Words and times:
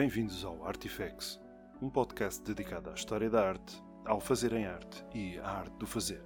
Bem-vindos 0.00 0.46
ao 0.46 0.64
Artifacts, 0.64 1.38
um 1.82 1.90
podcast 1.90 2.42
dedicado 2.42 2.88
à 2.88 2.94
história 2.94 3.28
da 3.28 3.46
arte, 3.46 3.84
ao 4.06 4.18
fazer 4.18 4.50
em 4.54 4.64
arte 4.64 5.04
e 5.14 5.38
à 5.40 5.58
arte 5.58 5.76
do 5.76 5.86
fazer. 5.86 6.22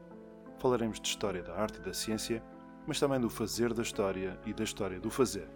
Falaremos 0.61 1.01
de 1.01 1.09
história 1.09 1.43
da 1.43 1.57
arte 1.57 1.81
e 1.81 1.83
da 1.83 1.93
ciência, 1.93 2.41
mas 2.87 3.01
também 3.01 3.19
do 3.19 3.29
fazer 3.29 3.75
da 3.75 3.83
história 3.83 4.39
e 4.47 4.55
da 4.55 4.63
história 4.63 5.01
do 5.01 5.11
fazer. 5.11 5.51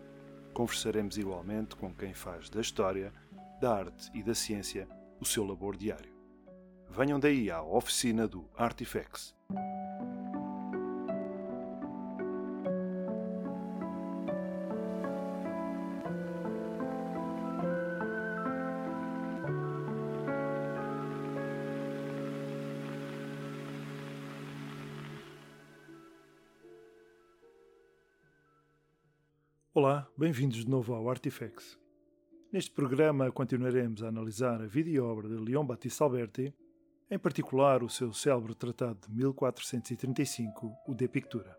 Conversaremos 0.52 1.16
igualmente 1.16 1.76
com 1.76 1.94
quem 1.94 2.12
faz 2.12 2.50
da 2.50 2.60
história, 2.60 3.12
da 3.60 3.72
arte 3.72 4.10
e 4.12 4.20
da 4.20 4.34
ciência 4.34 4.88
o 5.20 5.24
seu 5.24 5.46
labor 5.46 5.76
diário. 5.76 6.12
Venham 6.90 7.20
daí 7.20 7.52
à 7.52 7.62
oficina 7.62 8.26
do 8.26 8.50
Artifacts. 8.56 9.32
Bem-vindos 30.18 30.64
de 30.64 30.68
novo 30.68 30.92
ao 30.94 31.08
Artifacts. 31.08 31.78
Neste 32.52 32.72
programa 32.72 33.30
continuaremos 33.30 34.02
a 34.02 34.08
analisar 34.08 34.60
a 34.60 34.66
vida 34.66 34.90
e 34.90 34.98
obra 34.98 35.28
de 35.28 35.36
Leon 35.36 35.64
Battista 35.64 36.02
Alberti, 36.02 36.52
em 37.08 37.16
particular 37.16 37.84
o 37.84 37.88
seu 37.88 38.12
célebre 38.12 38.52
tratado 38.52 38.98
de 39.06 39.14
1435, 39.14 40.74
o 40.88 40.92
De 40.92 41.06
Pictura. 41.06 41.56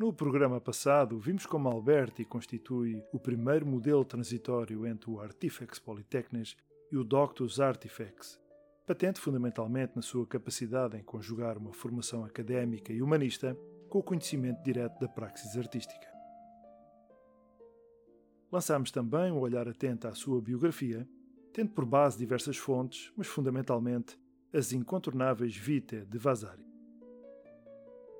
No 0.00 0.12
programa 0.12 0.60
passado, 0.60 1.16
vimos 1.20 1.46
como 1.46 1.68
Alberti 1.68 2.24
constitui 2.24 3.04
o 3.12 3.20
primeiro 3.20 3.64
modelo 3.64 4.04
transitório 4.04 4.84
entre 4.84 5.10
o 5.10 5.20
Artifex 5.20 5.78
Polytechnes 5.78 6.56
e 6.90 6.96
o 6.96 7.04
Doctus 7.04 7.60
Artifex, 7.60 8.36
patente 8.84 9.20
fundamentalmente 9.20 9.92
na 9.94 10.02
sua 10.02 10.26
capacidade 10.26 10.96
em 10.96 11.04
conjugar 11.04 11.56
uma 11.56 11.72
formação 11.72 12.24
académica 12.24 12.92
e 12.92 13.00
humanista 13.00 13.56
com 13.88 14.00
o 14.00 14.02
conhecimento 14.02 14.60
direto 14.64 14.98
da 14.98 15.06
praxis 15.08 15.56
artística. 15.56 16.17
Lançámos 18.50 18.90
também 18.90 19.30
um 19.30 19.38
olhar 19.38 19.68
atento 19.68 20.08
à 20.08 20.14
sua 20.14 20.40
biografia, 20.40 21.06
tendo 21.52 21.70
por 21.70 21.84
base 21.84 22.18
diversas 22.18 22.56
fontes, 22.56 23.12
mas 23.16 23.26
fundamentalmente 23.26 24.18
as 24.52 24.72
incontornáveis 24.72 25.54
Vitae 25.54 26.04
de 26.06 26.18
Vasari. 26.18 26.64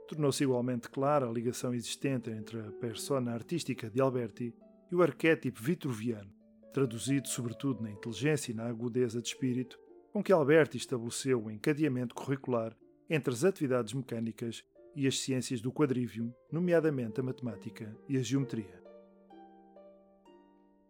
Tornou-se 0.07 0.43
igualmente 0.43 0.89
clara 0.89 1.27
a 1.27 1.33
ligação 1.33 1.75
existente 1.75 2.31
entre 2.31 2.61
a 2.61 2.73
persona 2.73 3.33
artística 3.33 3.91
de 3.91 4.01
Alberti 4.01 4.55
e 4.91 4.95
o 4.95 5.03
arquétipo 5.03 5.63
vitruviano, 5.63 6.33
traduzido 6.73 7.29
sobretudo 7.29 7.83
na 7.83 7.91
inteligência 7.91 8.53
e 8.53 8.55
na 8.55 8.67
agudeza 8.67 9.21
de 9.21 9.29
espírito 9.29 9.79
com 10.13 10.23
que 10.23 10.33
Alberti 10.33 10.77
estabeleceu 10.77 11.45
o 11.45 11.51
encadeamento 11.51 12.15
curricular 12.15 12.77
entre 13.09 13.33
as 13.33 13.45
atividades 13.45 13.93
mecânicas 13.93 14.65
e 14.95 15.07
as 15.07 15.21
ciências 15.21 15.61
do 15.61 15.73
quadrivium, 15.73 16.33
nomeadamente 16.51 17.21
a 17.21 17.23
matemática 17.23 17.97
e 18.09 18.17
a 18.17 18.23
geometria. 18.23 18.88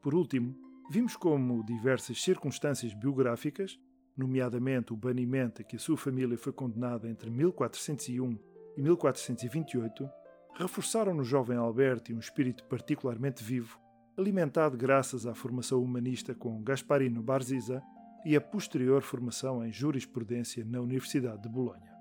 Por 0.00 0.14
último, 0.14 0.54
vimos 0.90 1.16
como 1.16 1.64
diversas 1.64 2.22
circunstâncias 2.22 2.94
biográficas, 2.94 3.78
nomeadamente 4.16 4.92
o 4.92 4.96
banimento 4.96 5.62
a 5.62 5.64
que 5.64 5.76
a 5.76 5.78
sua 5.78 5.96
família 5.96 6.38
foi 6.38 6.52
condenada 6.52 7.08
entre 7.08 7.30
1401 7.30 8.38
e 8.76 8.82
1428, 8.82 10.08
reforçaram 10.54 11.14
no 11.14 11.24
jovem 11.24 11.56
Alberti 11.56 12.12
um 12.12 12.18
espírito 12.18 12.64
particularmente 12.64 13.42
vivo, 13.42 13.78
alimentado 14.16 14.76
graças 14.76 15.26
à 15.26 15.34
formação 15.34 15.82
humanista 15.82 16.34
com 16.34 16.62
Gasparino 16.62 17.22
Barzisa 17.22 17.82
e 18.24 18.34
a 18.34 18.40
posterior 18.40 19.02
formação 19.02 19.64
em 19.64 19.72
jurisprudência 19.72 20.64
na 20.64 20.80
Universidade 20.80 21.42
de 21.42 21.48
Bolonha. 21.48 21.96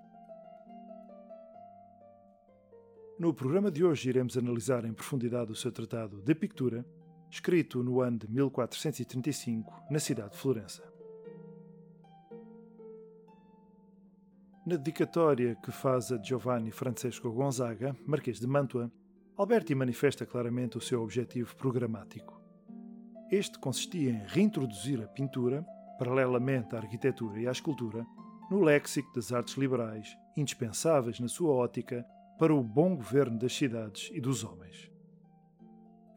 No 3.20 3.34
programa 3.34 3.72
de 3.72 3.84
hoje 3.84 4.10
iremos 4.10 4.38
analisar 4.38 4.86
em 4.86 4.94
profundidade 4.94 5.52
o 5.52 5.56
seu 5.56 5.72
tratado 5.72 6.22
de 6.22 6.36
Pictura, 6.36 6.86
escrito 7.30 7.84
no 7.84 8.02
ano 8.02 8.20
de 8.20 8.30
1435, 8.30 9.84
na 9.90 10.00
cidade 10.00 10.32
de 10.32 10.38
Florença. 10.38 10.84
Na 14.66 14.76
dedicatória 14.76 15.56
que 15.64 15.72
faz 15.72 16.12
a 16.12 16.22
Giovanni 16.22 16.72
Francesco 16.72 17.32
Gonzaga, 17.32 17.96
Marquês 18.06 18.40
de 18.40 18.48
Mantua, 18.48 18.92
Alberti 19.38 19.74
manifesta 19.74 20.26
claramente 20.26 20.78
o 20.78 20.82
seu 20.82 21.02
objetivo 21.02 21.56
programático. 21.56 22.42
Este 23.32 23.60
consistia 23.60 24.10
em 24.10 24.24
reintroduzir 24.26 25.02
a 25.02 25.08
pintura, 25.08 25.66
paralelamente 25.98 26.76
à 26.76 26.80
arquitetura 26.80 27.40
e 27.40 27.48
à 27.48 27.52
escultura, 27.52 28.06
no 28.50 28.62
léxico 28.62 29.14
das 29.14 29.32
artes 29.32 29.56
liberais, 29.56 30.18
indispensáveis 30.36 31.20
na 31.20 31.28
sua 31.28 31.54
ótica 31.54 32.06
para 32.38 32.54
o 32.54 32.64
bom 32.64 32.96
governo 32.96 33.38
das 33.38 33.54
cidades 33.54 34.10
e 34.14 34.20
dos 34.20 34.44
homens. 34.44 34.97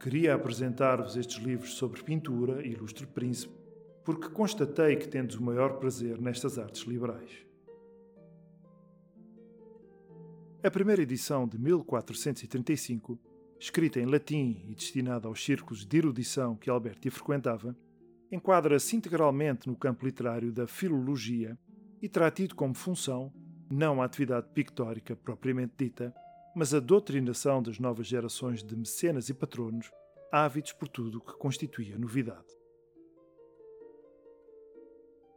Queria 0.00 0.34
apresentar-vos 0.34 1.15
estes 1.15 1.37
livros 1.37 1.75
sobre 1.75 2.03
pintura 2.03 2.66
ilustre 2.66 3.06
príncipe, 3.06 3.55
porque 4.03 4.31
constatei 4.31 4.97
que 4.97 5.06
tendes 5.06 5.37
o 5.37 5.43
maior 5.43 5.78
prazer 5.78 6.19
nestas 6.19 6.59
artes 6.59 6.84
liberais. 6.84 7.44
A 10.65 10.71
primeira 10.71 11.03
edição 11.03 11.47
de 11.47 11.59
1435, 11.59 13.21
escrita 13.59 14.00
em 14.00 14.06
latim 14.06 14.65
e 14.71 14.75
destinada 14.75 15.28
aos 15.28 15.44
círculos 15.44 15.84
de 15.84 15.99
erudição 15.99 16.56
que 16.56 16.71
Alberti 16.71 17.11
frequentava, 17.11 17.77
enquadra-se 18.32 18.97
integralmente 18.97 19.69
no 19.69 19.77
campo 19.77 20.06
literário 20.06 20.50
da 20.50 20.67
filologia 20.67 21.59
e 22.00 22.09
terá 22.09 22.31
tido 22.31 22.55
como 22.55 22.72
função 22.72 23.31
não 23.71 24.00
a 24.00 24.06
atividade 24.06 24.49
pictórica 24.55 25.15
propriamente 25.15 25.75
dita, 25.77 26.15
mas 26.55 26.75
a 26.75 26.81
doutrinação 26.81 27.62
das 27.62 27.78
novas 27.78 28.06
gerações 28.06 28.62
de 28.62 28.77
mecenas 28.77 29.28
e 29.28 29.34
patronos, 29.34 29.91
ávidos 30.33 30.72
por 30.72 30.88
tudo 30.88 31.19
o 31.19 31.21
que 31.21 31.38
constituía 31.38 31.99
novidade. 31.99 32.47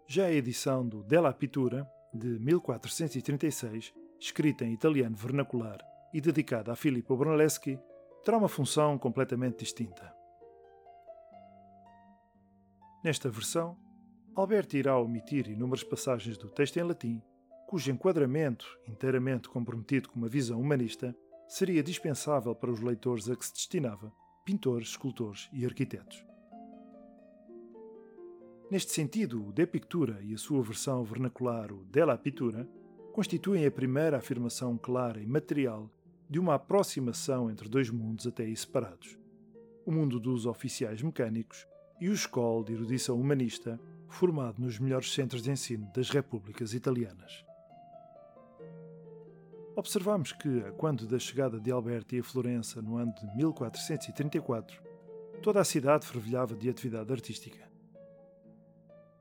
Já 0.08 0.26
a 0.26 0.32
edição 0.32 0.88
do 0.88 1.04
Della 1.04 1.34
Pittura, 1.34 1.88
de 2.14 2.28
1436, 2.40 3.94
escrita 4.20 4.66
em 4.66 4.74
italiano 4.74 5.16
vernacular 5.16 5.80
e 6.14 6.22
dedicada 6.22 6.72
a 6.72 6.76
Filippo 6.76 7.16
Brunelleschi, 7.16 7.80
terá 8.24 8.38
uma 8.38 8.50
função 8.50 8.98
completamente 8.98 9.60
distinta. 9.60 10.14
Nesta 13.04 13.30
versão, 13.30 13.78
Alberto 14.36 14.78
irá 14.78 14.98
omitir 14.98 15.50
inúmeras 15.50 15.84
passagens 15.84 16.38
do 16.38 16.50
texto 16.50 16.78
em 16.78 16.84
latim 16.84 17.22
cujo 17.74 17.90
enquadramento, 17.90 18.68
inteiramente 18.88 19.50
comprometido 19.50 20.08
com 20.08 20.20
uma 20.20 20.28
visão 20.28 20.62
humanista, 20.62 21.18
seria 21.48 21.82
dispensável 21.82 22.54
para 22.54 22.70
os 22.70 22.80
leitores 22.80 23.28
a 23.28 23.36
que 23.36 23.44
se 23.44 23.52
destinava, 23.52 24.14
pintores, 24.46 24.90
escultores 24.90 25.50
e 25.52 25.66
arquitetos. 25.66 26.24
Neste 28.70 28.92
sentido, 28.92 29.48
o 29.48 29.52
De 29.52 29.66
Pictura 29.66 30.20
e 30.22 30.36
a 30.36 30.38
sua 30.38 30.62
versão 30.62 31.04
vernacular, 31.04 31.72
o 31.72 31.84
Della 31.86 32.16
Pittura, 32.16 32.70
constituem 33.12 33.66
a 33.66 33.72
primeira 33.72 34.18
afirmação 34.18 34.78
clara 34.78 35.20
e 35.20 35.26
material 35.26 35.90
de 36.30 36.40
uma 36.40 36.54
aproximação 36.54 37.50
entre 37.50 37.68
dois 37.68 37.90
mundos 37.90 38.28
até 38.28 38.44
aí 38.44 38.56
separados: 38.56 39.18
o 39.84 39.92
mundo 39.92 40.20
dos 40.20 40.46
oficiais 40.46 41.02
mecânicos 41.02 41.66
e 42.00 42.08
o 42.08 42.14
escola 42.14 42.64
de 42.66 42.74
erudição 42.74 43.20
humanista, 43.20 43.82
formado 44.08 44.62
nos 44.62 44.78
melhores 44.78 45.12
centros 45.12 45.42
de 45.42 45.50
ensino 45.50 45.92
das 45.92 46.12
repúblicas 46.12 46.76
italianas. 46.76 47.44
Observamos 49.76 50.32
que, 50.32 50.62
quando 50.78 51.08
da 51.08 51.18
chegada 51.18 51.60
de 51.60 51.72
Alberti 51.72 52.20
a 52.20 52.24
Florença 52.24 52.80
no 52.80 52.96
ano 52.96 53.12
de 53.16 53.26
1434, 53.36 54.80
toda 55.42 55.60
a 55.60 55.64
cidade 55.64 56.06
fervilhava 56.06 56.56
de 56.56 56.70
atividade 56.70 57.12
artística. 57.12 57.68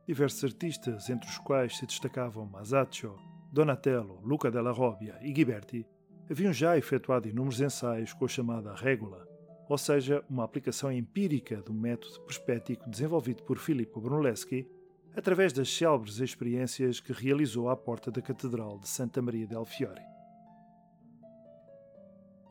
Diversos 0.06 0.44
artistas, 0.44 1.08
entre 1.08 1.26
os 1.26 1.38
quais 1.38 1.78
se 1.78 1.86
destacavam 1.86 2.44
Masaccio, 2.44 3.16
Donatello, 3.50 4.20
Luca 4.22 4.50
della 4.50 4.72
Robbia 4.72 5.18
e 5.22 5.32
Ghiberti, 5.32 5.86
haviam 6.30 6.52
já 6.52 6.76
efetuado 6.76 7.28
inúmeros 7.28 7.60
ensaios 7.60 8.12
com 8.12 8.26
a 8.26 8.28
chamada 8.28 8.74
régula, 8.74 9.26
ou 9.70 9.78
seja, 9.78 10.22
uma 10.28 10.44
aplicação 10.44 10.92
empírica 10.92 11.62
do 11.62 11.72
método 11.72 12.20
perspético 12.26 12.90
desenvolvido 12.90 13.42
por 13.44 13.56
Filippo 13.58 14.02
Brunelleschi 14.02 14.68
através 15.16 15.52
das 15.54 15.72
célebres 15.72 16.18
experiências 16.18 17.00
que 17.00 17.12
realizou 17.12 17.70
à 17.70 17.76
porta 17.76 18.10
da 18.10 18.20
Catedral 18.20 18.78
de 18.78 18.88
Santa 18.88 19.22
Maria 19.22 19.46
del 19.46 19.64
Fiore. 19.64 20.11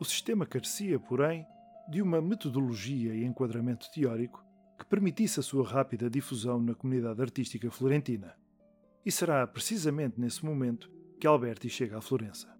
O 0.01 0.03
sistema 0.03 0.47
carecia, 0.47 0.99
porém, 0.99 1.45
de 1.87 2.01
uma 2.01 2.19
metodologia 2.19 3.13
e 3.13 3.23
enquadramento 3.23 3.85
teórico 3.91 4.43
que 4.75 4.83
permitisse 4.83 5.39
a 5.39 5.43
sua 5.43 5.63
rápida 5.63 6.09
difusão 6.09 6.59
na 6.59 6.73
comunidade 6.73 7.21
artística 7.21 7.69
florentina. 7.69 8.35
E 9.05 9.11
será 9.11 9.45
precisamente 9.45 10.19
nesse 10.19 10.43
momento 10.43 10.91
que 11.19 11.27
Alberti 11.27 11.69
chega 11.69 11.99
a 11.99 12.01
Florença. 12.01 12.51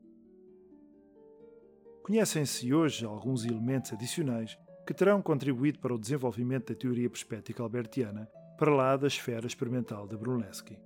Conhecem-se 2.03 2.71
hoje 2.71 3.05
alguns 3.05 3.43
elementos 3.43 3.91
adicionais 3.91 4.55
que 4.85 4.93
terão 4.93 5.19
contribuído 5.19 5.79
para 5.79 5.95
o 5.95 5.99
desenvolvimento 5.99 6.71
da 6.71 6.79
teoria 6.79 7.09
perspética 7.09 7.63
albertiana 7.63 8.29
para 8.55 8.71
lá 8.71 8.95
da 8.95 9.07
esfera 9.07 9.47
experimental 9.47 10.07
de 10.07 10.15
Brunelleschi. 10.15 10.77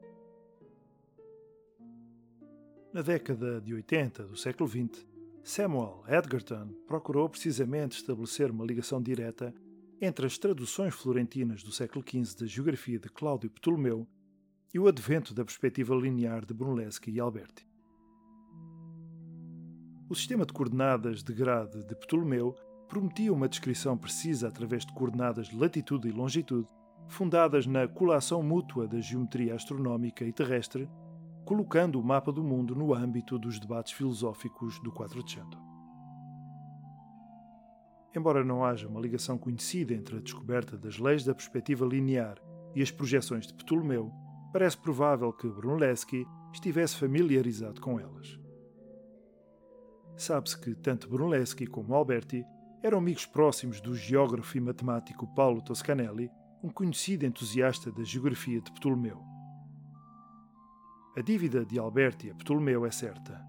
Na 2.93 3.01
década 3.01 3.59
de 3.59 3.73
80 3.73 4.23
do 4.23 4.37
século 4.37 4.69
XX, 4.69 5.05
Samuel 5.45 6.03
Edgerton 6.07 6.69
procurou 6.87 7.29
precisamente 7.29 7.97
estabelecer 7.97 8.49
uma 8.49 8.65
ligação 8.65 8.99
direta 8.99 9.53
entre 10.01 10.25
as 10.25 10.39
traduções 10.39 10.95
florentinas 10.95 11.61
do 11.61 11.71
século 11.71 12.03
XV 12.03 12.39
da 12.39 12.47
geografia 12.47 12.97
de 12.97 13.07
Cláudio 13.09 13.51
Ptolomeu 13.51 14.07
e 14.73 14.79
o 14.79 14.87
advento 14.87 15.35
da 15.35 15.45
perspectiva 15.45 15.93
linear 15.93 16.43
de 16.43 16.51
Brunelleschi 16.51 17.11
e 17.11 17.19
Alberti. 17.19 17.63
O 20.09 20.15
sistema 20.15 20.47
de 20.47 20.51
coordenadas 20.51 21.21
de 21.21 21.31
grade 21.31 21.85
de 21.85 21.95
Ptolomeu 21.95 22.55
prometia 22.89 23.31
uma 23.31 23.47
descrição 23.47 23.95
precisa 23.95 24.47
através 24.47 24.83
de 24.83 24.95
coordenadas 24.95 25.49
de 25.49 25.55
latitude 25.55 26.07
e 26.07 26.11
longitude, 26.11 26.67
fundadas 27.07 27.67
na 27.67 27.87
colação 27.87 28.41
mútua 28.41 28.87
da 28.87 28.99
geometria 28.99 29.53
astronómica 29.53 30.25
e 30.25 30.33
terrestre, 30.33 30.89
colocando 31.45 31.99
o 31.99 32.03
mapa 32.03 32.31
do 32.31 32.43
mundo 32.43 32.75
no 32.75 32.91
âmbito 32.91 33.37
dos 33.37 33.59
debates 33.59 33.93
filosóficos 33.93 34.79
do 34.79 34.91
Quatrocento. 34.91 35.61
Embora 38.15 38.43
não 38.43 38.65
haja 38.65 38.87
uma 38.87 38.99
ligação 38.99 39.37
conhecida 39.37 39.93
entre 39.93 40.17
a 40.17 40.21
descoberta 40.21 40.75
das 40.75 40.97
leis 40.97 41.23
da 41.23 41.35
perspectiva 41.35 41.85
linear 41.85 42.41
e 42.73 42.81
as 42.81 42.89
projeções 42.89 43.45
de 43.45 43.53
Ptolomeu, 43.53 44.11
parece 44.51 44.75
provável 44.75 45.31
que 45.31 45.47
Brunelleschi 45.47 46.25
estivesse 46.51 46.97
familiarizado 46.97 47.79
com 47.79 47.99
elas. 47.99 48.39
Sabe-se 50.17 50.59
que 50.59 50.73
tanto 50.73 51.07
Brunelleschi 51.07 51.67
como 51.67 51.93
Alberti 51.93 52.43
eram 52.81 52.97
amigos 52.97 53.25
próximos 53.25 53.79
do 53.81 53.93
geógrafo 53.93 54.57
e 54.57 54.61
matemático 54.61 55.27
Paulo 55.35 55.61
Toscanelli, 55.61 56.31
um 56.63 56.69
conhecido 56.69 57.25
entusiasta 57.25 57.91
da 57.91 58.03
geografia 58.03 58.61
de 58.61 58.71
Ptolomeu. 58.71 59.34
A 61.17 61.21
dívida 61.21 61.63
de 61.65 61.79
Alberti 61.79 62.29
a 62.29 62.35
Ptolomeu 62.35 62.85
é 62.85 62.91
certa. 62.91 63.41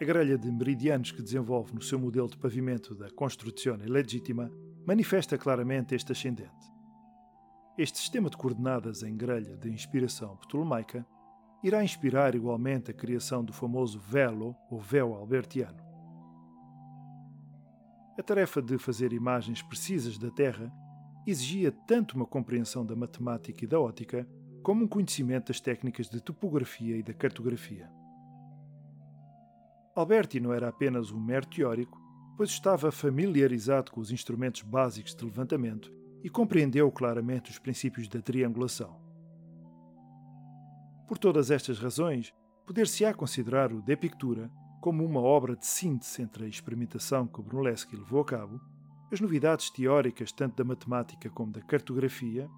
A 0.00 0.04
grelha 0.04 0.38
de 0.38 0.48
meridianos 0.48 1.10
que 1.10 1.20
desenvolve 1.20 1.74
no 1.74 1.82
seu 1.82 1.98
modelo 1.98 2.28
de 2.28 2.38
pavimento 2.38 2.94
da 2.94 3.10
Construzione 3.10 3.86
Legítima 3.86 4.48
manifesta 4.86 5.36
claramente 5.36 5.92
este 5.92 6.12
ascendente. 6.12 6.72
Este 7.76 7.98
sistema 7.98 8.30
de 8.30 8.36
coordenadas 8.36 9.02
em 9.02 9.16
grelha 9.16 9.56
de 9.56 9.68
inspiração 9.68 10.36
ptolomaica 10.36 11.04
irá 11.60 11.82
inspirar 11.82 12.36
igualmente 12.36 12.92
a 12.92 12.94
criação 12.94 13.44
do 13.44 13.52
famoso 13.52 13.98
velo 13.98 14.54
ou 14.70 14.78
véu 14.78 15.12
albertiano. 15.12 15.82
A 18.16 18.22
tarefa 18.22 18.62
de 18.62 18.78
fazer 18.78 19.12
imagens 19.12 19.60
precisas 19.60 20.16
da 20.16 20.30
Terra 20.30 20.72
exigia 21.26 21.72
tanto 21.72 22.14
uma 22.14 22.26
compreensão 22.26 22.86
da 22.86 22.94
matemática 22.94 23.64
e 23.64 23.66
da 23.66 23.80
ótica, 23.80 24.24
como 24.62 24.84
um 24.84 24.88
conhecimento 24.88 25.48
das 25.48 25.60
técnicas 25.60 26.08
de 26.08 26.20
topografia 26.20 26.96
e 26.96 27.02
da 27.02 27.14
cartografia. 27.14 27.90
Alberti 29.94 30.38
não 30.38 30.52
era 30.52 30.68
apenas 30.68 31.10
um 31.10 31.20
mero 31.20 31.46
teórico, 31.46 31.98
pois 32.36 32.50
estava 32.50 32.90
familiarizado 32.90 33.90
com 33.90 34.00
os 34.00 34.10
instrumentos 34.10 34.62
básicos 34.62 35.14
de 35.14 35.24
levantamento 35.24 35.92
e 36.22 36.30
compreendeu 36.30 36.90
claramente 36.90 37.50
os 37.50 37.58
princípios 37.58 38.08
da 38.08 38.20
triangulação. 38.20 39.00
Por 41.08 41.18
todas 41.18 41.50
estas 41.50 41.78
razões, 41.78 42.32
poder-se-á 42.66 43.12
considerar 43.12 43.72
o 43.72 43.82
De 43.82 43.96
Pictura 43.96 44.50
como 44.80 45.04
uma 45.04 45.20
obra 45.20 45.56
de 45.56 45.66
síntese 45.66 46.22
entre 46.22 46.44
a 46.44 46.48
experimentação 46.48 47.26
que 47.26 47.42
Brunelleschi 47.42 47.96
levou 47.96 48.20
a 48.20 48.24
cabo, 48.24 48.60
as 49.12 49.20
novidades 49.20 49.70
teóricas 49.70 50.32
tanto 50.32 50.56
da 50.56 50.64
matemática 50.64 51.28
como 51.28 51.52
da 51.52 51.60
cartografia 51.60 52.48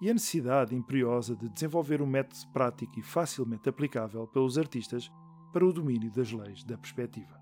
e 0.00 0.10
a 0.10 0.12
necessidade 0.12 0.74
imperiosa 0.74 1.34
de 1.34 1.48
desenvolver 1.48 2.02
um 2.02 2.06
método 2.06 2.46
prático 2.52 2.98
e 2.98 3.02
facilmente 3.02 3.68
aplicável 3.68 4.26
pelos 4.26 4.58
artistas 4.58 5.10
para 5.52 5.64
o 5.64 5.72
domínio 5.72 6.10
das 6.10 6.32
leis 6.32 6.64
da 6.64 6.76
perspectiva. 6.76 7.40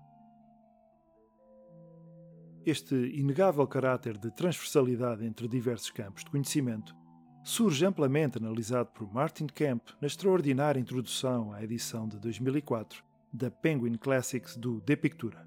Este 2.65 2.95
inegável 2.95 3.67
caráter 3.67 4.17
de 4.17 4.31
transversalidade 4.31 5.25
entre 5.25 5.47
diversos 5.49 5.91
campos 5.91 6.23
de 6.23 6.31
conhecimento 6.31 6.95
surge 7.43 7.85
amplamente 7.85 8.37
analisado 8.37 8.89
por 8.93 9.13
Martin 9.13 9.47
Kemp 9.47 9.89
na 9.99 10.07
extraordinária 10.07 10.79
introdução 10.79 11.51
à 11.51 11.61
edição 11.61 12.07
de 12.07 12.17
2004 12.19 13.03
da 13.33 13.51
Penguin 13.51 13.95
Classics 13.95 14.55
do 14.55 14.79
De 14.79 14.95
Pictura. 14.95 15.45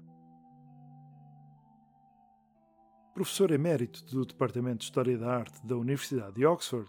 Professor 3.15 3.49
emérito 3.49 4.05
do 4.05 4.23
Departamento 4.23 4.79
de 4.79 4.83
História 4.83 5.17
da 5.17 5.33
Arte 5.33 5.65
da 5.65 5.75
Universidade 5.75 6.35
de 6.35 6.45
Oxford, 6.45 6.87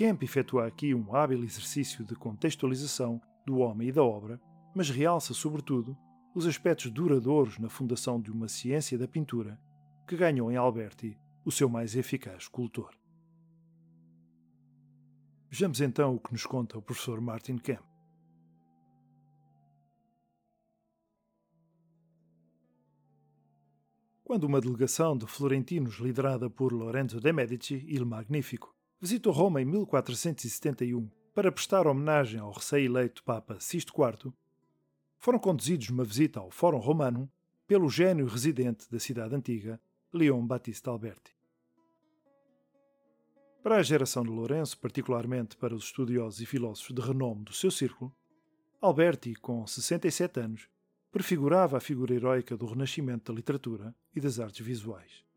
Kemp 0.00 0.22
efetua 0.22 0.66
aqui 0.66 0.94
um 0.94 1.14
hábil 1.14 1.44
exercício 1.44 2.02
de 2.06 2.14
contextualização 2.14 3.20
do 3.44 3.58
homem 3.58 3.88
e 3.88 3.92
da 3.92 4.02
obra, 4.02 4.40
mas 4.74 4.88
realça, 4.88 5.34
sobretudo, 5.34 5.94
os 6.34 6.46
aspectos 6.46 6.90
duradouros 6.90 7.58
na 7.58 7.68
fundação 7.68 8.18
de 8.18 8.30
uma 8.30 8.48
ciência 8.48 8.96
da 8.96 9.06
pintura 9.06 9.60
que 10.08 10.16
ganhou 10.16 10.50
em 10.50 10.56
Alberti 10.56 11.20
o 11.44 11.52
seu 11.52 11.68
mais 11.68 11.94
eficaz 11.94 12.48
cultor. 12.48 12.94
Vejamos 15.50 15.82
então 15.82 16.14
o 16.14 16.18
que 16.18 16.32
nos 16.32 16.46
conta 16.46 16.78
o 16.78 16.82
professor 16.82 17.20
Martin 17.20 17.58
Kemp. 17.58 17.84
Quando 24.24 24.44
uma 24.44 24.62
delegação 24.62 25.14
de 25.14 25.26
florentinos 25.26 25.96
liderada 25.96 26.48
por 26.48 26.72
Lorenzo 26.72 27.20
de 27.20 27.30
Medici, 27.34 27.84
Il 27.86 28.06
Magnifico, 28.06 28.79
visitou 29.00 29.32
Roma 29.32 29.62
em 29.62 29.64
1471 29.64 31.08
para 31.34 31.50
prestar 31.50 31.86
homenagem 31.86 32.38
ao 32.38 32.52
recém-eleito 32.52 33.24
Papa 33.24 33.58
Sisto 33.58 33.94
IV, 33.96 34.32
foram 35.18 35.38
conduzidos 35.38 35.88
numa 35.88 36.04
visita 36.04 36.38
ao 36.38 36.50
Fórum 36.50 36.78
Romano 36.78 37.30
pelo 37.66 37.88
gênio 37.88 38.26
residente 38.26 38.90
da 38.90 38.98
cidade 38.98 39.34
antiga, 39.34 39.80
Leon 40.12 40.46
Battista 40.46 40.90
Alberti. 40.90 41.34
Para 43.62 43.76
a 43.76 43.82
geração 43.82 44.22
de 44.22 44.30
Lourenço, 44.30 44.78
particularmente 44.78 45.56
para 45.56 45.74
os 45.74 45.84
estudiosos 45.84 46.40
e 46.40 46.46
filósofos 46.46 46.94
de 46.94 47.00
renome 47.00 47.44
do 47.44 47.52
seu 47.52 47.70
círculo, 47.70 48.14
Alberti, 48.80 49.34
com 49.34 49.66
67 49.66 50.40
anos, 50.40 50.68
prefigurava 51.12 51.76
a 51.76 51.80
figura 51.80 52.14
heroica 52.14 52.56
do 52.56 52.66
renascimento 52.66 53.30
da 53.30 53.36
literatura 53.36 53.94
e 54.14 54.20
das 54.20 54.40
artes 54.40 54.64
visuais. 54.64 55.29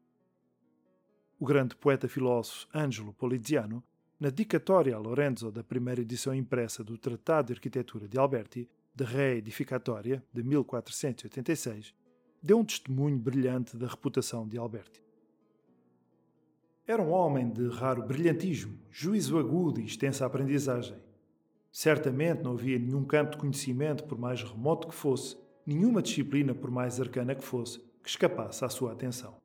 O 1.44 1.46
grande 1.46 1.76
poeta-filósofo 1.76 2.70
Angelo 2.74 3.12
Poliziano, 3.12 3.84
na 4.18 4.30
dicatória 4.30 4.96
a 4.96 4.98
Lorenzo 4.98 5.52
da 5.52 5.62
primeira 5.62 6.00
edição 6.00 6.34
impressa 6.34 6.86
do 6.86 6.98
Tratado 6.98 7.48
de 7.48 7.54
Arquitetura 7.56 8.08
de 8.08 8.18
Alberti, 8.18 8.70
de 8.96 9.04
Re 9.04 9.40
Edificatoria, 9.40 10.24
de 10.32 10.42
1486, 10.42 11.94
deu 12.42 12.60
um 12.60 12.64
testemunho 12.64 13.18
brilhante 13.18 13.76
da 13.76 13.88
reputação 13.88 14.48
de 14.48 14.58
Alberti. 14.58 15.04
Era 16.88 17.02
um 17.02 17.12
homem 17.12 17.50
de 17.50 17.68
raro 17.68 18.04
brilhantismo, 18.04 18.80
juízo 18.90 19.38
agudo 19.38 19.82
e 19.82 19.86
extensa 19.86 20.26
aprendizagem. 20.26 20.96
Certamente 21.70 22.42
não 22.42 22.54
havia 22.54 22.80
nenhum 22.80 23.04
campo 23.04 23.32
de 23.32 23.38
conhecimento, 23.40 24.06
por 24.06 24.18
mais 24.18 24.42
remoto 24.42 24.88
que 24.88 24.96
fosse, 24.96 25.36
nenhuma 25.66 26.02
disciplina, 26.02 26.56
por 26.56 26.72
mais 26.72 27.02
arcana 27.02 27.36
que 27.36 27.44
fosse, 27.44 27.80
que 28.02 28.08
escapasse 28.08 28.64
à 28.64 28.70
sua 28.70 28.94
atenção. 28.94 29.43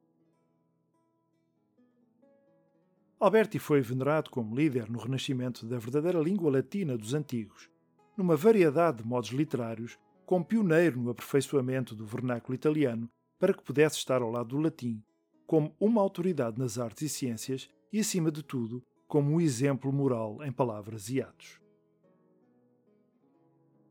Alberti 3.20 3.58
foi 3.58 3.80
venerado 3.80 4.30
como 4.30 4.54
líder 4.54 4.88
no 4.88 4.98
renascimento 4.98 5.66
da 5.66 5.78
verdadeira 5.78 6.20
língua 6.20 6.52
latina 6.52 6.96
dos 6.96 7.14
antigos, 7.14 7.68
numa 8.16 8.36
variedade 8.36 8.98
de 8.98 9.08
modos 9.08 9.30
literários, 9.30 9.98
como 10.24 10.44
pioneiro 10.44 11.00
no 11.00 11.10
aperfeiçoamento 11.10 11.96
do 11.96 12.06
vernáculo 12.06 12.54
italiano 12.54 13.10
para 13.38 13.52
que 13.52 13.62
pudesse 13.62 13.96
estar 13.96 14.22
ao 14.22 14.30
lado 14.30 14.50
do 14.50 14.58
latim 14.58 15.02
como 15.48 15.74
uma 15.80 16.02
autoridade 16.02 16.58
nas 16.58 16.78
artes 16.78 17.02
e 17.02 17.08
ciências 17.08 17.70
e, 17.90 18.00
acima 18.00 18.30
de 18.30 18.42
tudo, 18.42 18.82
como 19.06 19.32
um 19.32 19.40
exemplo 19.40 19.90
moral 19.90 20.44
em 20.44 20.52
palavras 20.52 21.08
e 21.08 21.22
atos. 21.22 21.58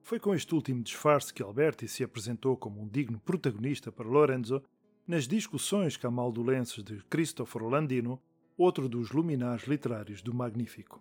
Foi 0.04 0.20
com 0.20 0.36
este 0.36 0.54
último 0.54 0.84
disfarce 0.84 1.34
que 1.34 1.42
Alberti 1.42 1.88
se 1.88 2.04
apresentou 2.04 2.56
como 2.56 2.80
um 2.80 2.88
digno 2.88 3.20
protagonista 3.20 3.92
para 3.92 4.08
Lorenzo 4.08 4.62
nas 5.08 5.28
discussões 5.28 5.98
camaldulenses 5.98 6.84
de 6.84 7.04
Cristoforo 7.06 7.68
Landino, 7.68 8.22
outro 8.58 8.90
dos 8.90 9.12
luminares 9.12 9.68
literários 9.68 10.22
do 10.22 10.34
Magnífico. 10.34 11.00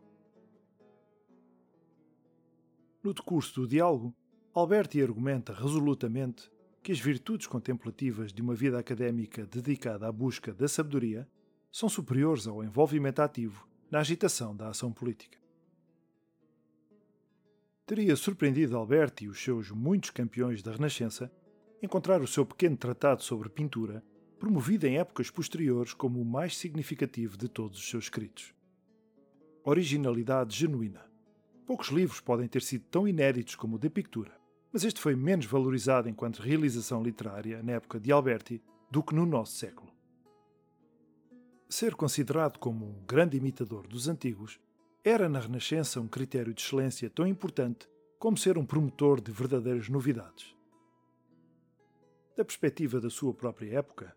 No 3.02 3.14
decurso 3.14 3.62
do 3.62 3.68
diálogo, 3.68 4.14
Alberti 4.52 5.00
argumenta 5.00 5.54
resolutamente 5.54 6.50
que 6.82 6.92
as 6.92 7.00
virtudes 7.00 7.46
contemplativas 7.46 8.32
de 8.32 8.42
uma 8.42 8.54
vida 8.54 8.78
académica 8.78 9.46
dedicada 9.46 10.06
à 10.06 10.12
busca 10.12 10.52
da 10.52 10.68
sabedoria 10.68 11.28
são 11.72 11.88
superiores 11.88 12.46
ao 12.46 12.62
envolvimento 12.62 13.22
ativo 13.22 13.66
na 13.90 14.00
agitação 14.00 14.54
da 14.54 14.68
ação 14.68 14.92
política. 14.92 15.38
Teria 17.86 18.16
surpreendido 18.16 18.76
Alberti 18.76 19.25
e 19.25 19.28
os 19.28 19.42
seus 19.42 19.70
muitos 19.70 20.10
campeões 20.10 20.62
da 20.62 20.72
Renascença 20.72 21.30
encontrar 21.82 22.20
o 22.20 22.26
seu 22.26 22.44
pequeno 22.44 22.76
tratado 22.76 23.22
sobre 23.22 23.48
pintura 23.48 24.02
promovido 24.38 24.87
em 24.87 24.99
épocas 24.99 25.31
posteriores 25.31 25.95
como 25.95 26.21
o 26.21 26.25
mais 26.25 26.57
significativo 26.57 27.37
de 27.37 27.49
todos 27.49 27.78
os 27.78 27.88
seus 27.88 28.05
escritos. 28.05 28.55
Originalidade 29.64 30.57
genuína. 30.57 31.05
Poucos 31.66 31.88
livros 31.88 32.21
podem 32.21 32.47
ter 32.47 32.62
sido 32.62 32.85
tão 32.90 33.09
inéditos 33.09 33.57
como 33.57 33.76
o 33.76 33.78
de 33.78 33.90
Pictura, 33.90 34.38
mas 34.73 34.85
este 34.85 35.00
foi 35.00 35.16
menos 35.16 35.47
valorizado 35.47 36.09
enquanto 36.09 36.43
realização 36.43 37.02
literária 37.02 37.62
na 37.62 37.73
época 37.73 37.99
de 37.99 38.12
Alberti 38.12 38.62
do 38.90 39.02
que 39.02 39.14
no 39.14 39.26
nosso 39.26 39.57
século. 39.57 39.90
Ser 41.69 41.97
considerado 41.97 42.59
como 42.59 42.87
um 42.87 43.05
grande 43.07 43.37
imitador 43.37 43.88
dos 43.88 44.07
antigos 44.07 44.61
era 45.02 45.28
na 45.28 45.40
Renascença 45.40 46.00
um 46.00 46.07
critério 46.07 46.55
de 46.55 46.62
excelência 46.62 47.11
tão 47.11 47.26
importante 47.26 47.88
como 48.19 48.37
ser 48.37 48.57
um 48.57 48.64
promotor 48.64 49.21
de 49.21 49.33
verdadeiras 49.33 49.88
novidades. 49.88 50.55
Da 52.37 52.45
perspectiva 52.45 53.00
da 53.00 53.11
sua 53.11 53.35
própria 53.35 53.78
época, 53.78 54.16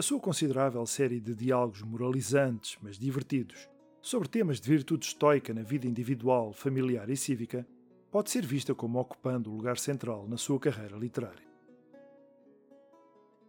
a 0.00 0.02
sua 0.02 0.18
considerável 0.18 0.86
série 0.86 1.20
de 1.20 1.34
diálogos 1.34 1.82
moralizantes, 1.82 2.78
mas 2.80 2.98
divertidos, 2.98 3.68
sobre 4.00 4.30
temas 4.30 4.58
de 4.58 4.66
virtude 4.66 5.04
estoica 5.04 5.52
na 5.52 5.62
vida 5.62 5.86
individual, 5.86 6.54
familiar 6.54 7.10
e 7.10 7.16
cívica, 7.18 7.68
pode 8.10 8.30
ser 8.30 8.46
vista 8.46 8.74
como 8.74 8.98
ocupando 8.98 9.50
o 9.50 9.54
lugar 9.54 9.76
central 9.76 10.26
na 10.26 10.38
sua 10.38 10.58
carreira 10.58 10.96
literária. 10.96 11.46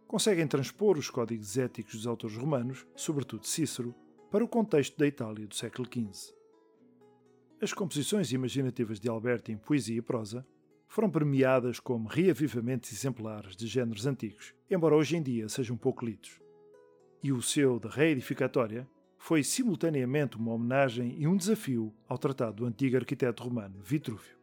Conseguem 0.06 0.46
transpor 0.46 0.98
os 0.98 1.08
códigos 1.08 1.56
éticos 1.56 1.94
dos 1.94 2.06
autores 2.06 2.36
romanos, 2.36 2.86
sobretudo 2.94 3.46
Cícero, 3.46 3.94
para 4.30 4.44
o 4.44 4.48
contexto 4.48 4.98
da 4.98 5.06
Itália 5.06 5.46
do 5.46 5.54
século 5.54 5.88
XV. 5.90 6.34
As 7.62 7.72
composições 7.72 8.30
imaginativas 8.30 9.00
de 9.00 9.08
Alberti 9.08 9.52
em 9.52 9.56
poesia 9.56 9.96
e 9.96 10.02
prosa 10.02 10.46
foram 10.86 11.08
premiadas 11.08 11.80
como 11.80 12.06
reavivamentos 12.06 12.92
exemplares 12.92 13.56
de 13.56 13.66
géneros 13.66 14.04
antigos, 14.04 14.54
embora 14.70 14.94
hoje 14.94 15.16
em 15.16 15.22
dia 15.22 15.48
sejam 15.48 15.78
pouco 15.78 16.04
lidos. 16.04 16.41
E 17.22 17.32
o 17.32 17.40
seu 17.40 17.78
de 17.78 17.88
Reedificatória 17.88 18.88
foi 19.16 19.44
simultaneamente 19.44 20.36
uma 20.36 20.52
homenagem 20.52 21.14
e 21.16 21.26
um 21.28 21.36
desafio 21.36 21.94
ao 22.08 22.18
tratado 22.18 22.56
do 22.56 22.66
antigo 22.66 22.96
arquiteto 22.96 23.44
romano 23.44 23.80
Vitrúvio. 23.80 24.36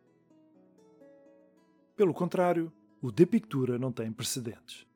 Pelo 1.95 2.13
contrário, 2.13 2.71
o 3.01 3.11
De 3.11 3.25
Pictura 3.25 3.77
não 3.77 3.91
tem 3.91 4.11
precedentes. 4.11 4.87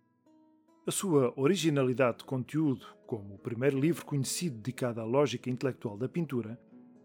A 0.88 0.92
sua 0.92 1.34
originalidade 1.36 2.20
de 2.20 2.24
conteúdo, 2.24 2.86
como 3.06 3.36
o 3.36 3.40
primeiro 3.40 3.80
livro 3.80 4.06
conhecido 4.06 4.58
dedicado 4.58 5.02
à 5.02 5.04
lógica 5.04 5.50
intelectual 5.50 5.98
da 5.98 6.08
pintura, 6.08 6.60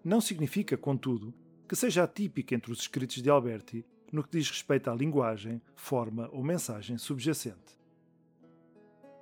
não 0.04 0.20
significa, 0.20 0.76
contudo, 0.76 1.34
que 1.68 1.76
seja 1.76 2.04
atípica 2.04 2.54
entre 2.54 2.72
os 2.72 2.80
escritos 2.80 3.22
de 3.22 3.28
Alberti 3.28 3.84
no 4.12 4.22
que 4.22 4.38
diz 4.38 4.48
respeito 4.48 4.90
à 4.90 4.94
linguagem, 4.94 5.60
forma 5.76 6.28
ou 6.32 6.42
mensagem 6.42 6.96
subjacente. 6.96 7.77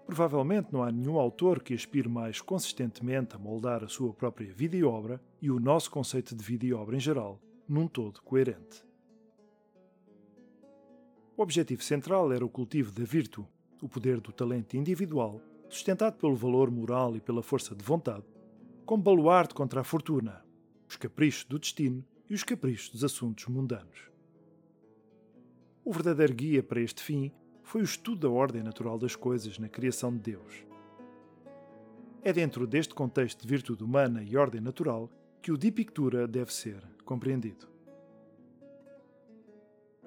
Provavelmente 0.07 0.73
não 0.73 0.85
há 0.85 0.93
nenhum 0.93 1.19
autor 1.19 1.61
que 1.61 1.75
aspire 1.75 2.09
mais 2.09 2.41
consistentemente 2.41 3.35
a 3.35 3.39
moldar 3.39 3.83
a 3.83 3.89
sua 3.89 4.15
própria 4.15 4.53
vida 4.55 4.77
e 4.77 4.85
obra 4.85 5.21
e 5.43 5.51
o 5.51 5.59
nosso 5.59 5.91
conceito 5.91 6.35
de 6.35 6.45
vida 6.45 6.65
e 6.65 6.73
obra 6.73 6.95
em 6.95 7.01
geral, 7.01 7.41
num 7.69 7.89
todo 7.89 8.23
coerente. 8.23 8.87
O 11.37 11.43
objetivo 11.43 11.83
central 11.83 12.33
era 12.33 12.47
o 12.47 12.49
cultivo 12.49 12.93
da 12.93 13.05
virtude, 13.05 13.49
o 13.83 13.89
poder 13.89 14.21
do 14.21 14.33
talento 14.33 14.77
individual, 14.77 15.41
sustentado 15.69 16.17
pelo 16.17 16.37
valor 16.37 16.71
moral 16.71 17.17
e 17.17 17.21
pela 17.21 17.43
força 17.43 17.75
de 17.75 17.85
vontade, 17.85 18.25
como 18.87 19.03
baluarte 19.03 19.55
contra 19.55 19.81
a 19.81 19.85
fortuna, 19.85 20.43
os 20.89 20.97
caprichos 20.97 21.45
do 21.45 21.59
destino 21.59 22.05
e 22.31 22.35
os 22.35 22.45
caprichos 22.45 22.91
dos 22.91 23.03
assuntos 23.03 23.47
mundanos. 23.49 24.09
O 25.85 25.93
verdadeiro 25.93 26.33
guia 26.33 26.63
para 26.63 26.81
este 26.81 27.03
fim 27.03 27.33
foi 27.67 27.81
o 27.81 27.85
estudo 27.85 28.29
da 28.29 28.31
ordem 28.31 28.63
natural 28.63 28.97
das 28.97 29.17
coisas 29.17 29.59
na 29.59 29.69
criação 29.69 30.13
de 30.13 30.21
Deus. 30.21 30.65
É 32.23 32.33
dentro 32.33 32.65
deste 32.65 32.95
contexto 32.95 33.43
de 33.43 33.49
virtude 33.49 33.83
humana 33.83 34.23
e 34.23 34.37
ordem 34.37 34.61
natural 34.61 35.11
que 35.43 35.51
o 35.51 35.59
de 35.59 35.73
Pictura 35.73 36.29
deve 36.29 36.55
ser 36.55 36.81
compreendido. 37.05 37.67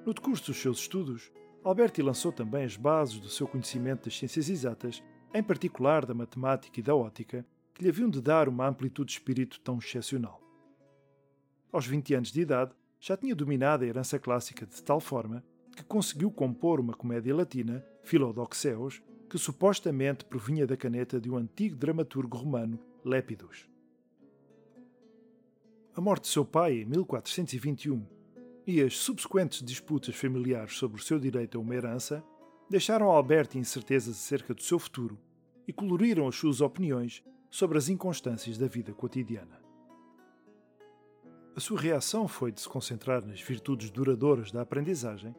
No 0.06 0.14
decurso 0.14 0.46
dos 0.46 0.56
seus 0.56 0.80
estudos, 0.80 1.34
Alberti 1.62 2.02
lançou 2.02 2.32
também 2.32 2.64
as 2.64 2.78
bases 2.78 3.20
do 3.20 3.28
seu 3.28 3.46
conhecimento 3.46 4.06
das 4.06 4.18
ciências 4.18 4.50
exatas, 4.50 5.04
em 5.34 5.44
particular 5.44 6.06
da 6.06 6.14
matemática 6.14 6.80
e 6.80 6.84
da 6.84 6.96
ótica, 6.96 7.46
que 7.74 7.84
lhe 7.84 7.90
haviam 7.90 8.10
de 8.10 8.22
dar 8.22 8.48
uma 8.48 8.70
amplitude 8.70 9.08
de 9.08 9.20
espírito 9.20 9.60
tão 9.60 9.80
excepcional. 9.80 10.42
Aos 11.74 11.86
20 11.86 12.14
anos 12.14 12.32
de 12.32 12.40
idade, 12.40 12.72
já 13.02 13.18
tinha 13.18 13.36
dominado 13.36 13.84
a 13.84 13.88
herança 13.88 14.18
clássica 14.18 14.66
de 14.66 14.82
tal 14.82 15.02
forma 15.02 15.44
que 15.80 15.86
conseguiu 15.86 16.30
compor 16.30 16.78
uma 16.82 16.94
comédia 16.94 17.34
latina, 17.34 17.82
Philodoxeus, 18.04 19.02
que 19.30 19.38
supostamente 19.38 20.26
provinha 20.26 20.68
da 20.68 20.76
caneta 20.76 21.22
de 21.22 21.32
um 21.32 21.38
antigo 21.38 21.78
dramaturgo 21.78 22.36
romano, 22.36 22.78
Lépidus. 23.06 23.66
A 25.96 26.02
morte 26.02 26.24
de 26.24 26.30
seu 26.32 26.44
pai 26.44 26.82
em 26.82 26.86
1421 26.86 28.06
e 28.68 28.82
as 28.82 28.98
subsequentes 28.98 29.64
disputas 29.64 30.16
familiares 30.16 30.76
sobre 30.76 31.00
o 31.00 31.04
seu 31.04 31.18
direito 31.18 31.58
a 31.58 31.62
uma 31.62 31.74
herança 31.74 32.22
deixaram 32.70 33.10
Alberto 33.10 33.58
incertezas 33.58 34.18
acerca 34.18 34.54
do 34.54 34.62
seu 34.62 34.80
futuro 34.80 35.18
e 35.66 35.72
coloriram 35.72 36.28
as 36.28 36.36
suas 36.36 36.60
opiniões 36.60 37.24
sobre 37.50 37.78
as 37.78 37.88
inconstâncias 37.88 38.58
da 38.58 38.68
vida 38.68 38.94
cotidiana. 38.94 39.62
A 41.56 41.60
sua 41.62 41.80
reação 41.80 42.28
foi 42.28 42.52
de 42.52 42.60
se 42.60 42.68
concentrar 42.68 43.26
nas 43.26 43.40
virtudes 43.40 43.90
duradouras 43.90 44.52
da 44.52 44.62
aprendizagem 44.62 45.34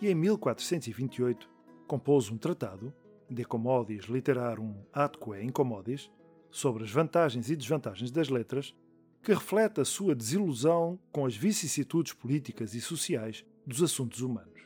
e 0.00 0.08
em 0.08 0.14
1428 0.14 1.48
compôs 1.86 2.30
um 2.30 2.38
tratado, 2.38 2.92
De 3.28 3.44
Commodis 3.44 4.04
Literarum 4.04 4.82
Atque 4.92 5.42
Incommodis, 5.42 6.10
sobre 6.50 6.84
as 6.84 6.90
vantagens 6.90 7.50
e 7.50 7.56
desvantagens 7.56 8.10
das 8.10 8.28
letras, 8.28 8.74
que 9.22 9.34
reflete 9.34 9.80
a 9.80 9.84
sua 9.84 10.14
desilusão 10.14 10.98
com 11.12 11.26
as 11.26 11.36
vicissitudes 11.36 12.14
políticas 12.14 12.74
e 12.74 12.80
sociais 12.80 13.44
dos 13.66 13.82
assuntos 13.82 14.22
humanos. 14.22 14.62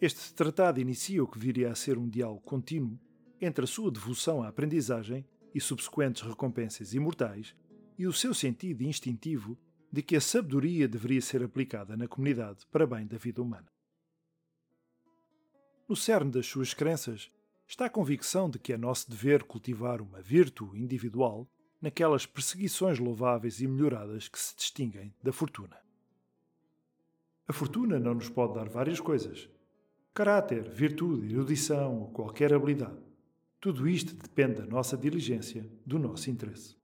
Este 0.00 0.32
tratado 0.32 0.80
inicia 0.80 1.22
o 1.22 1.28
que 1.28 1.38
viria 1.38 1.70
a 1.70 1.74
ser 1.74 1.98
um 1.98 2.08
diálogo 2.08 2.40
contínuo 2.40 2.98
entre 3.40 3.64
a 3.64 3.68
sua 3.68 3.90
devoção 3.90 4.42
à 4.42 4.48
aprendizagem 4.48 5.24
e 5.54 5.60
subsequentes 5.60 6.22
recompensas 6.22 6.94
imortais 6.94 7.54
e 7.98 8.06
o 8.06 8.12
seu 8.12 8.32
sentido 8.32 8.82
instintivo 8.82 9.56
de 9.92 10.02
que 10.02 10.16
a 10.16 10.20
sabedoria 10.20 10.88
deveria 10.88 11.20
ser 11.20 11.42
aplicada 11.42 11.94
na 11.96 12.08
comunidade 12.08 12.66
para 12.70 12.86
bem 12.86 13.06
da 13.06 13.18
vida 13.18 13.42
humana. 13.42 13.66
No 15.88 15.96
cerne 15.96 16.30
das 16.30 16.46
suas 16.46 16.72
crenças 16.72 17.30
está 17.66 17.86
a 17.86 17.90
convicção 17.90 18.48
de 18.48 18.58
que 18.58 18.72
é 18.72 18.76
nosso 18.76 19.10
dever 19.10 19.42
cultivar 19.42 20.00
uma 20.00 20.20
virtude 20.20 20.80
individual 20.80 21.48
naquelas 21.80 22.24
perseguições 22.24 22.98
louváveis 22.98 23.60
e 23.60 23.66
melhoradas 23.66 24.28
que 24.28 24.38
se 24.38 24.54
distinguem 24.54 25.12
da 25.22 25.32
fortuna. 25.32 25.76
A 27.48 27.52
fortuna 27.52 27.98
não 27.98 28.14
nos 28.14 28.28
pode 28.28 28.54
dar 28.54 28.68
várias 28.68 29.00
coisas: 29.00 29.48
caráter, 30.14 30.70
virtude, 30.70 31.34
erudição 31.34 32.00
ou 32.00 32.08
qualquer 32.08 32.52
habilidade. 32.54 32.98
Tudo 33.60 33.88
isto 33.88 34.14
depende 34.14 34.54
da 34.54 34.66
nossa 34.66 34.96
diligência, 34.96 35.68
do 35.84 35.98
nosso 35.98 36.30
interesse. 36.30 36.76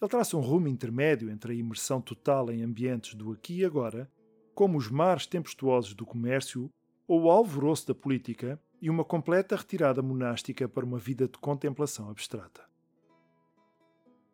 Ele 0.00 0.08
traça 0.08 0.36
um 0.36 0.40
rumo 0.40 0.66
intermédio 0.66 1.30
entre 1.30 1.52
a 1.52 1.54
imersão 1.54 2.00
total 2.00 2.50
em 2.50 2.62
ambientes 2.62 3.14
do 3.14 3.30
aqui 3.30 3.58
e 3.58 3.64
agora, 3.64 4.10
como 4.54 4.78
os 4.78 4.90
mares 4.90 5.26
tempestuosos 5.26 5.94
do 5.94 6.06
comércio 6.06 6.70
ou 7.06 7.22
o 7.22 7.30
alvoroço 7.30 7.88
da 7.88 7.94
política, 7.94 8.60
e 8.80 8.90
uma 8.90 9.04
completa 9.04 9.54
retirada 9.54 10.02
monástica 10.02 10.68
para 10.68 10.84
uma 10.84 10.98
vida 10.98 11.28
de 11.28 11.38
contemplação 11.38 12.10
abstrata. 12.10 12.62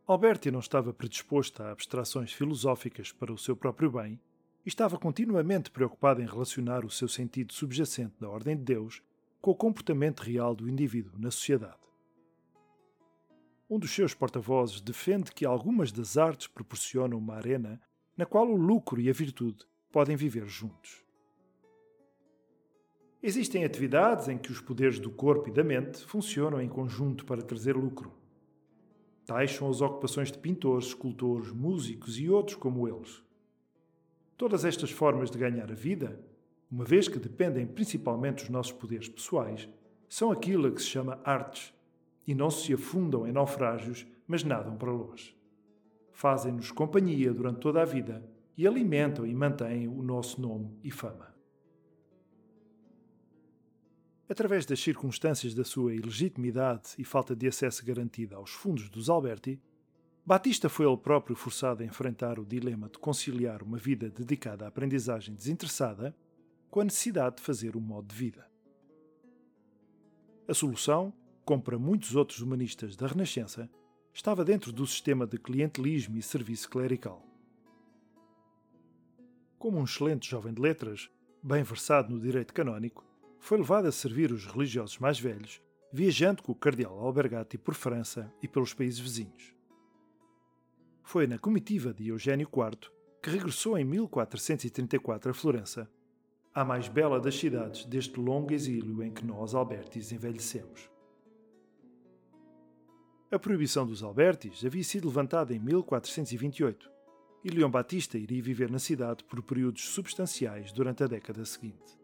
Alberti 0.07 0.51
não 0.51 0.61
estava 0.61 0.91
predisposto 0.91 1.63
a 1.63 1.71
abstrações 1.71 2.33
filosóficas 2.33 3.13
para 3.13 3.31
o 3.31 3.37
seu 3.37 3.55
próprio 3.55 3.91
bem 3.91 4.19
e 4.65 4.69
estava 4.71 4.97
continuamente 4.99 5.71
preocupado 5.71 6.23
em 6.23 6.27
relacionar 6.27 6.83
o 6.83 6.91
seu 6.91 7.07
sentido 7.07 7.53
subjacente 7.53 8.15
da 8.19 8.31
ordem 8.31 8.57
de 8.57 8.63
Deus 8.63 9.03
com 9.39 9.51
o 9.51 9.55
comportamento 9.55 10.21
real 10.21 10.55
do 10.55 10.67
indivíduo 10.67 11.13
na 11.19 11.31
sociedade. 11.31 11.77
Um 13.69 13.79
dos 13.79 13.91
seus 13.91 14.15
porta-vozes 14.15 14.81
defende 14.81 15.31
que 15.31 15.45
algumas 15.45 15.93
das 15.93 16.17
artes 16.17 16.47
proporcionam 16.47 17.19
uma 17.19 17.35
arena 17.35 17.79
na 18.17 18.25
qual 18.25 18.49
o 18.51 18.57
lucro 18.57 18.99
e 18.99 19.11
a 19.11 19.13
virtude 19.13 19.68
podem 19.91 20.17
viver 20.17 20.47
juntos. 20.47 21.03
Existem 23.23 23.65
atividades 23.65 24.29
em 24.29 24.39
que 24.39 24.53
os 24.53 24.61
poderes 24.61 25.01
do 25.01 25.11
corpo 25.11 25.49
e 25.49 25.53
da 25.53 25.65
mente 25.65 26.05
funcionam 26.05 26.61
em 26.61 26.69
conjunto 26.69 27.25
para 27.25 27.43
trazer 27.43 27.77
lucro. 27.77 28.13
Tais 29.27 29.51
são 29.51 29.69
as 29.69 29.81
ocupações 29.81 30.31
de 30.31 30.39
pintores, 30.39 30.89
escultores, 30.89 31.51
músicos 31.51 32.19
e 32.19 32.31
outros 32.31 32.57
como 32.57 32.87
eles. 32.87 33.21
Todas 34.37 34.65
estas 34.65 34.91
formas 34.91 35.31
de 35.31 35.39
ganhar 35.39 35.71
a 35.71 35.75
vida, 35.75 36.21
uma 36.71 36.85
vez 36.85 37.09
que 37.09 37.19
dependem 37.19 37.67
principalmente 37.67 38.43
dos 38.43 38.51
nossos 38.51 38.73
poderes 38.73 39.09
pessoais, 39.09 39.69
são 40.09 40.31
aquilo 40.31 40.69
a 40.69 40.71
que 40.71 40.81
se 40.81 40.89
chama 40.89 41.21
artes 41.25 41.75
e 42.27 42.35
não 42.35 42.51
se 42.51 42.73
afundam 42.73 43.27
em 43.27 43.33
naufrágios, 43.33 44.07
mas 44.27 44.45
nadam 44.45 44.77
para 44.77 44.93
longe. 44.93 45.37
Fazem-nos 46.13 46.71
companhia 46.71 47.35
durante 47.35 47.61
toda 47.61 47.83
a 47.83 47.85
vida 47.85 48.23
e 48.59 48.67
alimentam 48.67 49.25
e 49.25 49.33
mantêm 49.33 49.87
o 49.87 50.03
nosso 50.03 50.41
nome 50.41 50.77
e 50.83 50.91
fama. 50.91 51.33
Através 54.29 54.67
das 54.67 54.81
circunstâncias 54.81 55.55
da 55.55 55.65
sua 55.65 55.95
ilegitimidade 55.95 56.91
e 56.99 57.05
falta 57.05 57.37
de 57.37 57.47
acesso 57.47 57.87
garantido 57.87 58.35
aos 58.35 58.51
fundos 58.51 58.91
dos 58.91 59.09
Alberti, 59.09 59.63
Batista 60.27 60.69
foi 60.69 60.87
ele 60.87 60.97
próprio 60.97 61.37
forçado 61.37 61.85
a 61.85 61.87
enfrentar 61.87 62.41
o 62.41 62.45
dilema 62.45 62.89
de 62.89 62.99
conciliar 62.99 63.63
uma 63.63 63.79
vida 63.79 64.11
dedicada 64.11 64.65
à 64.65 64.69
aprendizagem 64.69 65.35
desinteressada 65.35 66.15
com 66.69 66.81
a 66.81 66.85
necessidade 66.85 67.37
de 67.37 67.43
fazer 67.43 67.77
um 67.77 67.81
modo 67.81 68.09
de 68.09 68.17
vida. 68.17 68.45
A 70.49 70.53
solução, 70.53 71.15
como 71.45 71.63
para 71.63 71.79
muitos 71.79 72.17
outros 72.17 72.41
humanistas 72.41 72.97
da 72.97 73.07
Renascença, 73.07 73.71
estava 74.13 74.45
dentro 74.45 74.73
do 74.73 74.85
sistema 74.85 75.27
de 75.29 75.39
clientelismo 75.39 76.19
e 76.19 76.23
serviço 76.23 76.69
clerical. 76.69 77.28
Como 79.59 79.81
um 79.81 79.85
excelente 79.85 80.31
jovem 80.31 80.55
de 80.55 80.63
letras, 80.63 81.11
bem 81.43 81.65
versado 81.65 82.15
no 82.15 82.21
direito 82.21 82.55
canónico, 82.55 83.05
foi 83.41 83.59
levado 83.59 83.89
a 83.89 83.93
servir 83.93 84.31
os 84.31 84.47
religiosos 84.47 84.99
mais 84.99 85.19
velhos, 85.19 85.61
viajando 85.93 86.45
com 86.45 86.53
o 86.53 86.55
cardeal 86.55 86.97
Albergati 86.97 87.59
por 87.59 87.75
França 87.75 88.33
e 88.41 88.47
pelos 88.47 88.73
países 88.73 89.01
vizinhos. 89.01 89.53
Foi 91.03 91.27
na 91.27 91.41
comitiva 91.41 91.93
de 91.93 92.07
Eugênio 92.07 92.47
IV 92.47 92.89
que 93.21 93.31
regressou 93.31 93.77
em 93.77 93.85
1434 93.85 95.33
a 95.33 95.35
Florença, 95.35 95.91
a 96.55 96.65
mais 96.65 96.87
bela 96.87 97.19
das 97.19 97.37
cidades 97.37 97.85
deste 97.85 98.21
longo 98.21 98.53
exílio 98.53 99.03
em 99.03 99.11
que 99.11 99.25
nós, 99.25 99.55
Albertis, 99.55 100.13
envelhecemos. 100.13 100.89
A 103.29 103.39
proibição 103.41 103.85
dos 103.85 104.05
Albertis 104.05 104.65
havia 104.65 104.85
sido 104.85 105.09
levantada 105.09 105.53
em 105.53 105.59
1428 105.59 106.98
e 107.45 107.51
Leão 107.51 107.71
Batista 107.71 108.19
iria 108.19 108.43
viver 108.43 108.71
na 108.71 108.79
cidade 108.79 109.25
por 109.25 109.43
períodos 109.43 109.89
substanciais 109.89 110.73
durante 110.73 111.05
a 111.05 111.07
década 111.07 111.45
seguinte. 111.45 111.99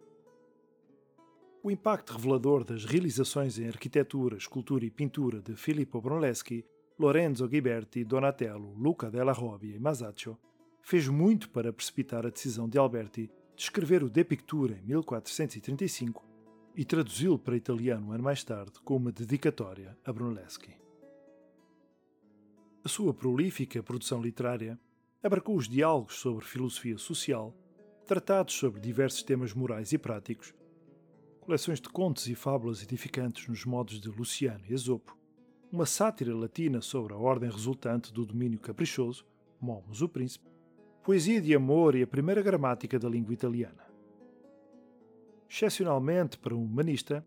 O 1.62 1.70
impacto 1.70 2.12
revelador 2.12 2.64
das 2.64 2.84
realizações 2.84 3.58
em 3.58 3.66
arquitetura, 3.66 4.36
escultura 4.36 4.84
e 4.84 4.90
pintura 4.90 5.40
de 5.40 5.56
Filippo 5.56 6.00
Brunelleschi 6.00 6.64
Lorenzo 6.98 7.48
Ghiberti, 7.48 8.04
Donatello, 8.04 8.72
Luca 8.74 9.10
della 9.10 9.32
Robbia 9.32 9.74
e 9.74 9.80
Masaccio, 9.80 10.38
fez 10.80 11.08
muito 11.08 11.50
para 11.50 11.72
precipitar 11.72 12.24
a 12.24 12.30
decisão 12.30 12.68
de 12.68 12.78
Alberti 12.78 13.28
de 13.56 13.62
escrever 13.62 14.04
o 14.04 14.10
De 14.10 14.22
Pictura 14.22 14.78
em 14.78 14.86
1435 14.86 16.24
e 16.76 16.84
traduzi-lo 16.84 17.38
para 17.38 17.56
italiano 17.56 18.08
um 18.08 18.12
ano 18.12 18.22
mais 18.22 18.44
tarde 18.44 18.78
com 18.84 18.96
uma 18.96 19.10
dedicatória 19.10 19.96
a 20.04 20.12
Brunelleschi. 20.12 20.76
A 22.84 22.88
sua 22.88 23.14
prolífica 23.14 23.82
produção 23.82 24.20
literária 24.20 24.78
abarcou 25.24 25.56
os 25.56 25.66
diálogos 25.66 26.16
sobre 26.16 26.44
filosofia 26.44 26.98
social, 26.98 27.56
tratados 28.06 28.52
sobre 28.54 28.78
diversos 28.78 29.22
temas 29.22 29.54
morais 29.54 29.90
e 29.90 29.96
práticos, 29.96 30.52
coleções 31.40 31.80
de 31.80 31.88
contos 31.88 32.28
e 32.28 32.34
fábulas 32.34 32.82
edificantes 32.82 33.48
nos 33.48 33.64
modos 33.64 33.98
de 33.98 34.10
Luciano 34.10 34.62
e 34.68 34.74
Esopo, 34.74 35.16
uma 35.72 35.86
sátira 35.86 36.36
latina 36.36 36.82
sobre 36.82 37.14
a 37.14 37.16
ordem 37.16 37.50
resultante 37.50 38.12
do 38.12 38.26
domínio 38.26 38.60
caprichoso, 38.60 39.26
Momus 39.58 40.02
o 40.02 40.08
Príncipe, 40.10 40.46
poesia 41.02 41.40
de 41.40 41.54
amor 41.54 41.94
e 41.94 42.02
a 42.02 42.06
primeira 42.06 42.42
gramática 42.42 42.98
da 42.98 43.08
língua 43.08 43.32
italiana. 43.32 43.82
Excepcionalmente 45.48 46.36
para 46.36 46.54
um 46.54 46.62
humanista, 46.62 47.24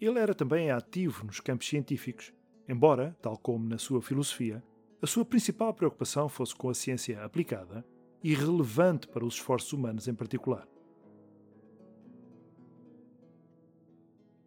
ele 0.00 0.18
era 0.18 0.34
também 0.34 0.70
ativo 0.70 1.26
nos 1.26 1.40
campos 1.40 1.68
científicos, 1.68 2.32
embora, 2.66 3.14
tal 3.20 3.36
como 3.36 3.68
na 3.68 3.76
sua 3.76 4.00
filosofia, 4.00 4.64
a 5.04 5.06
sua 5.06 5.22
principal 5.22 5.74
preocupação 5.74 6.30
fosse 6.30 6.54
com 6.56 6.70
a 6.70 6.74
ciência 6.74 7.22
aplicada 7.22 7.84
e 8.22 8.32
relevante 8.32 9.06
para 9.06 9.22
os 9.22 9.34
esforços 9.34 9.70
humanos 9.70 10.08
em 10.08 10.14
particular. 10.14 10.66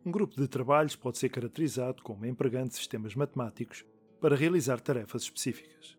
Um 0.03 0.09
grupo 0.09 0.35
de 0.35 0.47
trabalhos 0.47 0.95
pode 0.95 1.19
ser 1.19 1.29
caracterizado 1.29 2.01
como 2.01 2.25
empregando 2.25 2.73
sistemas 2.73 3.13
matemáticos 3.13 3.85
para 4.19 4.35
realizar 4.35 4.81
tarefas 4.81 5.21
específicas. 5.21 5.95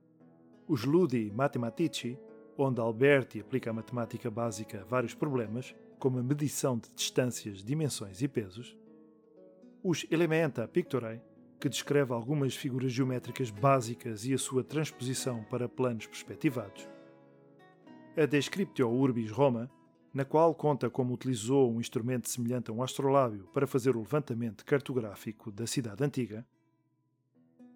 Os 0.66 0.83
Ludi 0.85 1.31
Mathematici, 1.31 2.18
onde 2.57 2.81
Alberti 2.81 3.38
aplica 3.38 3.71
a 3.71 3.73
matemática 3.73 4.29
básica 4.29 4.81
a 4.81 4.85
vários 4.85 5.14
problemas, 5.14 5.73
como 6.01 6.18
a 6.18 6.23
medição 6.25 6.77
de 6.77 6.90
distâncias, 6.97 7.62
dimensões 7.62 8.23
e 8.23 8.27
pesos. 8.27 8.77
Os 9.85 10.05
Elementa 10.11 10.66
Pictorae, 10.66 11.23
que 11.61 11.68
descreve 11.68 12.12
algumas 12.12 12.55
figuras 12.55 12.92
geométricas 12.92 13.51
básicas 13.51 14.25
e 14.25 14.33
a 14.33 14.38
sua 14.38 14.62
transposição 14.62 15.42
para 15.44 15.68
planos 15.68 16.07
perspectivados. 16.07 16.88
A 18.16 18.27
Descriptio 18.27 18.88
Urbis 18.90 19.31
Roma, 19.31 19.71
na 20.12 20.25
qual 20.25 20.55
conta 20.55 20.88
como 20.88 21.14
utilizou 21.14 21.73
um 21.73 21.81
instrumento 21.81 22.29
semelhante 22.29 22.71
a 22.71 22.75
um 22.75 22.83
astrolábio 22.83 23.49
para 23.53 23.66
fazer 23.66 23.97
o 23.97 24.01
levantamento 24.01 24.64
cartográfico 24.64 25.51
da 25.51 25.66
cidade 25.66 26.03
antiga, 26.03 26.47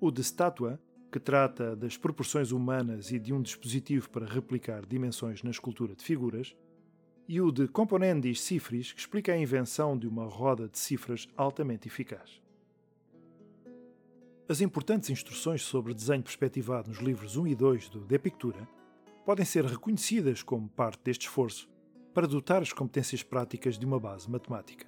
o 0.01 0.11
de 0.11 0.21
Státua, 0.23 0.81
que 1.13 1.21
trata 1.21 1.77
das 1.77 1.97
proporções 1.97 2.51
humanas 2.51 3.13
e 3.13 3.19
de 3.19 3.33
um 3.33 3.43
dispositivo 3.43 4.11
para 4.11 4.27
replicar 4.27 4.85
dimensões 4.85 5.43
na 5.43 5.51
escultura 5.51 5.95
de 5.95 6.03
figuras, 6.03 6.57
e 7.29 7.41
o 7.41 7.53
de 7.53 7.69
Componendis 7.69 8.41
Cifris, 8.41 8.93
que 8.93 9.01
explica 9.01 9.33
a 9.33 9.39
invenção 9.39 9.97
de 9.97 10.09
uma 10.09 10.27
roda 10.27 10.69
de 10.69 10.79
cifras 10.79 11.29
altamente 11.37 11.87
eficaz. 11.87 12.42
As 14.53 14.61
importantes 14.61 15.09
instruções 15.09 15.63
sobre 15.63 15.95
desenho 15.95 16.23
perspectivado 16.23 16.91
nos 16.91 16.99
livros 16.99 17.39
1 17.39 17.47
e 17.47 17.55
2 17.55 17.89
do 17.89 18.01
De 18.01 18.19
Pictura 18.19 18.69
podem 19.25 19.47
ser 19.47 19.65
reconhecidas 19.65 20.43
como 20.43 20.69
parte 20.69 21.01
deste 21.03 21.23
esforço 21.23 21.71
para 22.13 22.27
dotar 22.27 22.61
as 22.61 22.71
competências 22.71 23.23
práticas 23.23 23.79
de 23.79 23.87
uma 23.87 23.99
base 23.99 24.31
matemática. 24.31 24.87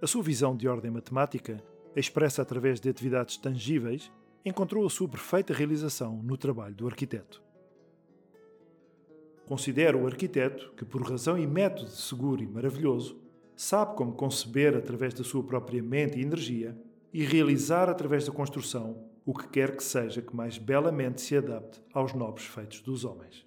A 0.00 0.06
sua 0.06 0.22
visão 0.22 0.56
de 0.56 0.68
ordem 0.68 0.92
matemática, 0.92 1.60
expressa 1.96 2.40
através 2.40 2.78
de 2.78 2.88
atividades 2.88 3.36
tangíveis, 3.36 4.12
encontrou 4.44 4.86
a 4.86 4.90
sua 4.90 5.08
perfeita 5.08 5.52
realização 5.52 6.22
no 6.22 6.36
trabalho 6.36 6.76
do 6.76 6.86
arquiteto. 6.86 7.42
Considero 9.44 10.04
o 10.04 10.06
arquiteto 10.06 10.72
que, 10.76 10.84
por 10.84 11.02
razão 11.02 11.36
e 11.36 11.48
método 11.48 11.90
seguro 11.90 12.44
e 12.44 12.46
maravilhoso, 12.46 13.20
sabe 13.56 13.96
como 13.96 14.12
conceber 14.12 14.76
através 14.76 15.12
da 15.12 15.24
sua 15.24 15.42
própria 15.42 15.82
mente 15.82 16.16
e 16.16 16.22
energia 16.22 16.80
e 17.14 17.24
realizar 17.24 17.88
através 17.88 18.26
da 18.26 18.32
construção 18.32 19.08
o 19.24 19.32
que 19.32 19.46
quer 19.46 19.76
que 19.76 19.84
seja 19.84 20.20
que 20.20 20.34
mais 20.34 20.58
belamente 20.58 21.20
se 21.20 21.36
adapte 21.36 21.80
aos 21.92 22.12
nobres 22.12 22.44
feitos 22.44 22.80
dos 22.80 23.04
homens. 23.04 23.46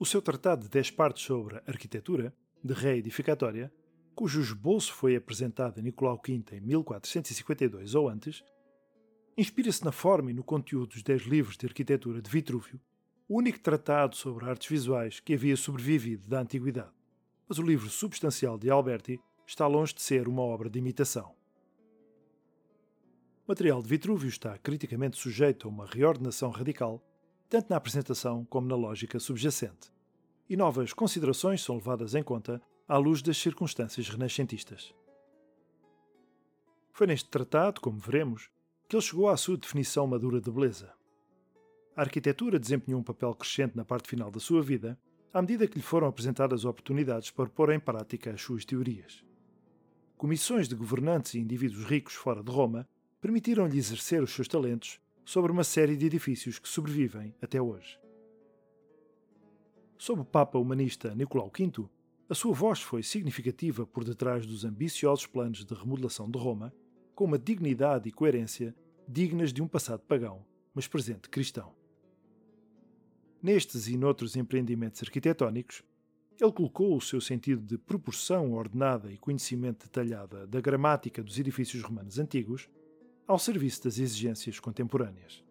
O 0.00 0.06
seu 0.06 0.22
tratado 0.22 0.62
de 0.62 0.70
10 0.70 0.92
partes 0.92 1.22
sobre 1.24 1.60
arquitetura, 1.66 2.34
de 2.62 2.72
reedificatória, 2.72 3.70
cujo 4.14 4.40
esboço 4.40 4.94
foi 4.94 5.14
apresentado 5.14 5.78
a 5.78 5.82
Nicolau 5.82 6.18
V 6.26 6.42
em 6.52 6.60
1452 6.60 7.94
ou 7.94 8.08
antes, 8.08 8.42
inspira-se 9.36 9.84
na 9.84 9.92
forma 9.92 10.30
e 10.30 10.34
no 10.34 10.42
conteúdo 10.42 10.94
dos 10.94 11.02
10 11.02 11.22
livros 11.24 11.58
de 11.58 11.66
arquitetura 11.66 12.22
de 12.22 12.30
Vitrúvio, 12.30 12.80
o 13.28 13.36
único 13.36 13.60
tratado 13.60 14.16
sobre 14.16 14.48
artes 14.48 14.70
visuais 14.70 15.20
que 15.20 15.34
havia 15.34 15.56
sobrevivido 15.56 16.26
da 16.26 16.40
antiguidade. 16.40 16.92
Mas 17.46 17.58
o 17.58 17.62
livro 17.62 17.90
substancial 17.90 18.56
de 18.56 18.70
Alberti 18.70 19.20
está 19.46 19.66
longe 19.66 19.94
de 19.94 20.02
ser 20.02 20.28
uma 20.28 20.42
obra 20.42 20.70
de 20.70 20.78
imitação. 20.78 21.34
O 23.46 23.50
material 23.50 23.82
de 23.82 23.88
Vitrúvio 23.88 24.28
está 24.28 24.56
criticamente 24.58 25.18
sujeito 25.18 25.68
a 25.68 25.70
uma 25.70 25.86
reordenação 25.86 26.50
radical 26.50 27.02
tanto 27.48 27.70
na 27.70 27.76
apresentação 27.76 28.44
como 28.46 28.66
na 28.66 28.74
lógica 28.74 29.18
subjacente. 29.20 29.92
E 30.48 30.56
novas 30.56 30.92
considerações 30.92 31.62
são 31.62 31.76
levadas 31.76 32.14
em 32.14 32.22
conta 32.22 32.60
à 32.88 32.96
luz 32.96 33.22
das 33.22 33.38
circunstâncias 33.38 34.08
renascentistas. 34.08 34.94
Foi 36.92 37.06
neste 37.06 37.28
tratado, 37.28 37.80
como 37.80 37.98
veremos, 37.98 38.50
que 38.88 38.96
ele 38.96 39.02
chegou 39.02 39.28
à 39.28 39.36
sua 39.36 39.56
definição 39.56 40.06
madura 40.06 40.40
de 40.40 40.50
beleza. 40.50 40.92
A 41.96 42.02
arquitetura 42.02 42.58
desempenhou 42.58 43.00
um 43.00 43.04
papel 43.04 43.34
crescente 43.34 43.76
na 43.76 43.84
parte 43.84 44.08
final 44.08 44.30
da 44.30 44.40
sua 44.40 44.62
vida, 44.62 44.98
à 45.32 45.40
medida 45.40 45.66
que 45.66 45.76
lhe 45.76 45.82
foram 45.82 46.08
apresentadas 46.08 46.64
oportunidades 46.64 47.30
para 47.30 47.48
pôr 47.48 47.72
em 47.72 47.80
prática 47.80 48.32
as 48.32 48.42
suas 48.42 48.64
teorias. 48.64 49.24
Comissões 50.24 50.70
de 50.70 50.74
governantes 50.74 51.34
e 51.34 51.38
indivíduos 51.38 51.84
ricos 51.84 52.14
fora 52.14 52.42
de 52.42 52.50
Roma 52.50 52.88
permitiram-lhe 53.20 53.76
exercer 53.76 54.22
os 54.22 54.32
seus 54.32 54.48
talentos 54.48 54.98
sobre 55.22 55.52
uma 55.52 55.62
série 55.62 55.98
de 55.98 56.06
edifícios 56.06 56.58
que 56.58 56.66
sobrevivem 56.66 57.34
até 57.42 57.60
hoje. 57.60 58.00
Sob 59.98 60.22
o 60.22 60.24
Papa 60.24 60.58
humanista 60.58 61.14
Nicolau 61.14 61.52
V, 61.54 61.90
a 62.26 62.34
sua 62.34 62.54
voz 62.54 62.80
foi 62.80 63.02
significativa 63.02 63.86
por 63.86 64.02
detrás 64.02 64.46
dos 64.46 64.64
ambiciosos 64.64 65.26
planos 65.26 65.62
de 65.62 65.74
remodelação 65.74 66.30
de 66.30 66.38
Roma, 66.38 66.72
com 67.14 67.26
uma 67.26 67.38
dignidade 67.38 68.08
e 68.08 68.10
coerência 68.10 68.74
dignas 69.06 69.52
de 69.52 69.62
um 69.62 69.68
passado 69.68 70.00
pagão, 70.04 70.42
mas 70.74 70.88
presente 70.88 71.28
cristão. 71.28 71.74
Nestes 73.42 73.88
e 73.88 73.98
noutros 73.98 74.36
empreendimentos 74.36 75.02
arquitetónicos, 75.02 75.84
ele 76.40 76.52
colocou 76.52 76.96
o 76.96 77.00
seu 77.00 77.20
sentido 77.20 77.62
de 77.62 77.78
proporção 77.78 78.52
ordenada 78.52 79.10
e 79.12 79.16
conhecimento 79.16 79.84
detalhada 79.84 80.46
da 80.46 80.60
gramática 80.60 81.22
dos 81.22 81.38
edifícios 81.38 81.82
romanos 81.82 82.18
antigos 82.18 82.68
ao 83.26 83.38
serviço 83.38 83.84
das 83.84 83.98
exigências 83.98 84.58
contemporâneas. 84.58 85.42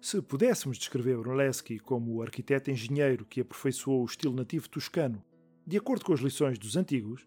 Se 0.00 0.20
pudéssemos 0.20 0.76
descrever 0.76 1.16
Brunelleschi 1.16 1.78
como 1.78 2.14
o 2.14 2.22
arquiteto 2.22 2.70
engenheiro 2.70 3.24
que 3.24 3.40
aperfeiçoou 3.40 4.02
o 4.02 4.06
estilo 4.06 4.34
nativo 4.34 4.68
toscano, 4.68 5.24
de 5.66 5.78
acordo 5.78 6.04
com 6.04 6.12
as 6.12 6.20
lições 6.20 6.58
dos 6.58 6.76
antigos, 6.76 7.26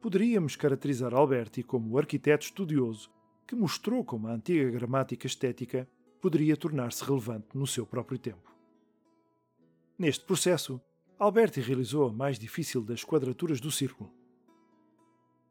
poderíamos 0.00 0.56
caracterizar 0.56 1.14
Alberti 1.14 1.62
como 1.62 1.90
o 1.90 1.98
arquiteto 1.98 2.44
estudioso 2.44 3.10
que 3.46 3.56
mostrou 3.56 4.04
como 4.04 4.28
a 4.28 4.32
antiga 4.32 4.70
gramática 4.70 5.26
estética 5.26 5.88
poderia 6.20 6.56
tornar-se 6.56 7.02
relevante 7.04 7.48
no 7.54 7.66
seu 7.66 7.86
próprio 7.86 8.18
tempo. 8.18 8.54
Neste 9.98 10.24
processo, 10.24 10.80
Alberti 11.20 11.60
realizou 11.60 12.08
a 12.08 12.12
mais 12.14 12.38
difícil 12.38 12.82
das 12.82 13.04
quadraturas 13.04 13.60
do 13.60 13.70
círculo. 13.70 14.10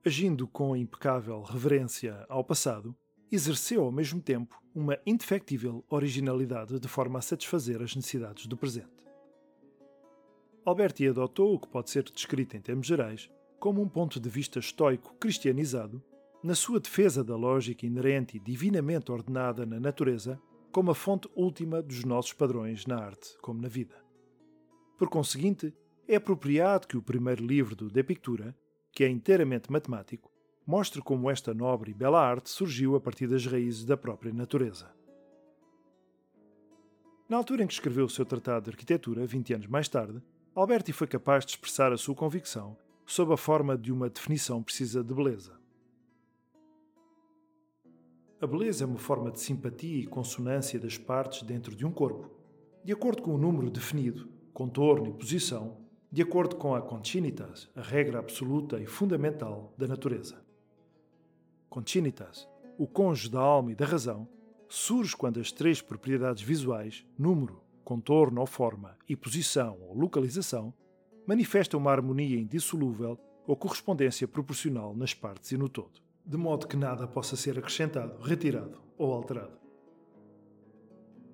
Agindo 0.03 0.47
com 0.47 0.75
impecável 0.75 1.43
reverência 1.43 2.25
ao 2.27 2.43
passado, 2.43 2.95
exerceu 3.31 3.83
ao 3.83 3.91
mesmo 3.91 4.19
tempo 4.19 4.59
uma 4.73 4.97
indefectível 5.05 5.85
originalidade 5.87 6.79
de 6.79 6.87
forma 6.87 7.19
a 7.19 7.21
satisfazer 7.21 7.83
as 7.83 7.95
necessidades 7.95 8.47
do 8.47 8.57
presente. 8.57 9.05
Alberti 10.65 11.07
adotou 11.07 11.53
o 11.53 11.59
que 11.59 11.67
pode 11.67 11.91
ser 11.91 12.01
descrito 12.01 12.57
em 12.57 12.61
termos 12.61 12.87
gerais 12.87 13.29
como 13.59 13.79
um 13.79 13.87
ponto 13.87 14.19
de 14.19 14.27
vista 14.27 14.57
estoico 14.57 15.13
cristianizado 15.19 16.03
na 16.43 16.55
sua 16.55 16.79
defesa 16.79 17.23
da 17.23 17.35
lógica 17.35 17.85
inerente 17.85 18.37
e 18.37 18.39
divinamente 18.39 19.11
ordenada 19.11 19.67
na 19.67 19.79
natureza 19.79 20.41
como 20.71 20.89
a 20.89 20.95
fonte 20.95 21.29
última 21.35 21.79
dos 21.79 22.03
nossos 22.03 22.33
padrões 22.33 22.87
na 22.87 22.97
arte 22.97 23.37
como 23.39 23.61
na 23.61 23.67
vida. 23.67 24.08
Por 24.99 25.09
conseguinte, 25.09 25.73
é 26.05 26.17
apropriado 26.17 26.85
que 26.85 26.97
o 26.97 27.01
primeiro 27.01 27.41
livro 27.41 27.73
do 27.73 27.87
De 27.87 28.03
Pictura, 28.03 28.53
que 28.91 29.05
é 29.05 29.07
inteiramente 29.07 29.71
matemático, 29.71 30.29
mostre 30.67 31.01
como 31.01 31.31
esta 31.31 31.53
nobre 31.53 31.91
e 31.91 31.93
bela 31.93 32.21
arte 32.21 32.49
surgiu 32.49 32.97
a 32.97 32.99
partir 32.99 33.25
das 33.25 33.45
raízes 33.45 33.85
da 33.85 33.95
própria 33.95 34.33
natureza. 34.33 34.93
Na 37.29 37.37
altura 37.37 37.63
em 37.63 37.67
que 37.67 37.71
escreveu 37.71 38.05
o 38.05 38.09
seu 38.09 38.25
tratado 38.25 38.65
de 38.65 38.71
arquitetura, 38.71 39.25
20 39.25 39.53
anos 39.53 39.67
mais 39.67 39.87
tarde, 39.87 40.21
Alberti 40.53 40.91
foi 40.91 41.07
capaz 41.07 41.45
de 41.45 41.51
expressar 41.51 41.93
a 41.93 41.97
sua 41.97 42.13
convicção 42.13 42.75
sob 43.05 43.33
a 43.33 43.37
forma 43.37 43.77
de 43.77 43.93
uma 43.93 44.09
definição 44.09 44.61
precisa 44.61 45.01
de 45.01 45.13
beleza. 45.13 45.57
A 48.41 48.45
beleza 48.45 48.83
é 48.83 48.87
uma 48.87 48.99
forma 48.99 49.31
de 49.31 49.39
simpatia 49.39 50.01
e 50.01 50.07
consonância 50.07 50.77
das 50.77 50.97
partes 50.97 51.41
dentro 51.43 51.73
de 51.73 51.85
um 51.85 51.91
corpo, 51.91 52.29
de 52.83 52.91
acordo 52.91 53.21
com 53.21 53.33
o 53.33 53.37
número 53.37 53.69
definido, 53.69 54.38
contorno 54.59 55.07
e 55.07 55.13
posição, 55.13 55.77
de 56.11 56.21
acordo 56.21 56.57
com 56.57 56.75
a 56.75 56.81
concinitas, 56.81 57.69
a 57.73 57.81
regra 57.81 58.19
absoluta 58.19 58.77
e 58.77 58.85
fundamental 58.85 59.73
da 59.77 59.87
natureza. 59.87 60.43
Concinitas, 61.69 62.45
o 62.77 62.85
cônjuge 62.85 63.29
da 63.29 63.39
alma 63.39 63.71
e 63.71 63.75
da 63.75 63.85
razão, 63.85 64.27
surge 64.67 65.15
quando 65.15 65.39
as 65.39 65.49
três 65.49 65.81
propriedades 65.81 66.43
visuais, 66.43 67.05
número, 67.17 67.63
contorno 67.85 68.41
ou 68.41 68.45
forma 68.45 68.97
e 69.07 69.15
posição 69.15 69.77
ou 69.79 69.97
localização, 69.97 70.73
manifestam 71.25 71.79
uma 71.79 71.91
harmonia 71.93 72.37
indissolúvel 72.37 73.17
ou 73.47 73.55
correspondência 73.55 74.27
proporcional 74.27 74.93
nas 74.93 75.13
partes 75.13 75.53
e 75.53 75.57
no 75.57 75.69
todo 75.69 76.01
de 76.25 76.35
modo 76.35 76.67
que 76.67 76.75
nada 76.75 77.07
possa 77.07 77.37
ser 77.37 77.57
acrescentado, 77.57 78.21
retirado 78.21 78.81
ou 78.97 79.13
alterado. 79.13 79.57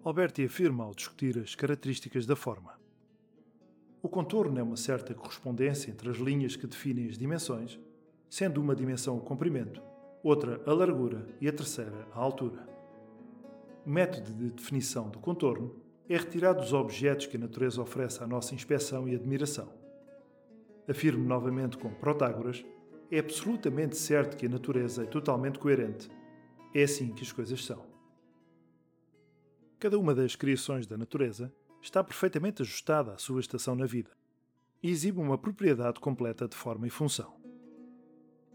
Alberti 0.03 0.45
afirma 0.45 0.83
ao 0.83 0.93
discutir 0.93 1.39
as 1.39 1.55
características 1.55 2.27
da 2.27 2.35
forma. 2.35 2.84
O 4.05 4.07
contorno 4.07 4.59
é 4.59 4.61
uma 4.61 4.77
certa 4.77 5.15
correspondência 5.15 5.89
entre 5.89 6.11
as 6.11 6.17
linhas 6.17 6.55
que 6.55 6.67
definem 6.67 7.09
as 7.09 7.17
dimensões, 7.17 7.79
sendo 8.29 8.61
uma 8.61 8.75
dimensão 8.75 9.17
o 9.17 9.19
comprimento, 9.19 9.81
outra 10.21 10.61
a 10.63 10.73
largura 10.73 11.25
e 11.41 11.47
a 11.47 11.51
terceira 11.51 12.07
a 12.13 12.19
altura. 12.19 12.69
O 13.83 13.89
método 13.89 14.31
de 14.31 14.51
definição 14.51 15.09
do 15.09 15.17
contorno 15.17 15.75
é 16.07 16.15
retirado 16.15 16.61
dos 16.61 16.71
objetos 16.71 17.25
que 17.25 17.35
a 17.35 17.39
natureza 17.39 17.81
oferece 17.81 18.23
à 18.23 18.27
nossa 18.27 18.53
inspeção 18.53 19.09
e 19.09 19.15
admiração. 19.15 19.73
Afirmo 20.87 21.25
novamente 21.27 21.75
com 21.75 21.89
Protágoras 21.89 22.63
é 23.09 23.17
absolutamente 23.17 23.97
certo 23.97 24.37
que 24.37 24.45
a 24.45 24.49
natureza 24.49 25.01
é 25.01 25.07
totalmente 25.07 25.57
coerente. 25.57 26.11
É 26.75 26.83
assim 26.83 27.11
que 27.11 27.23
as 27.23 27.31
coisas 27.31 27.65
são. 27.65 27.83
Cada 29.79 29.97
uma 29.97 30.13
das 30.13 30.35
criações 30.35 30.85
da 30.85 30.95
natureza 30.95 31.51
está 31.85 32.03
perfeitamente 32.03 32.63
ajustada 32.63 33.13
à 33.13 33.17
sua 33.17 33.39
estação 33.39 33.75
na 33.75 33.85
vida 33.85 34.09
e 34.81 34.89
exibe 34.89 35.19
uma 35.19 35.37
propriedade 35.37 35.99
completa 35.99 36.47
de 36.47 36.55
forma 36.55 36.87
e 36.87 36.89
função. 36.89 37.35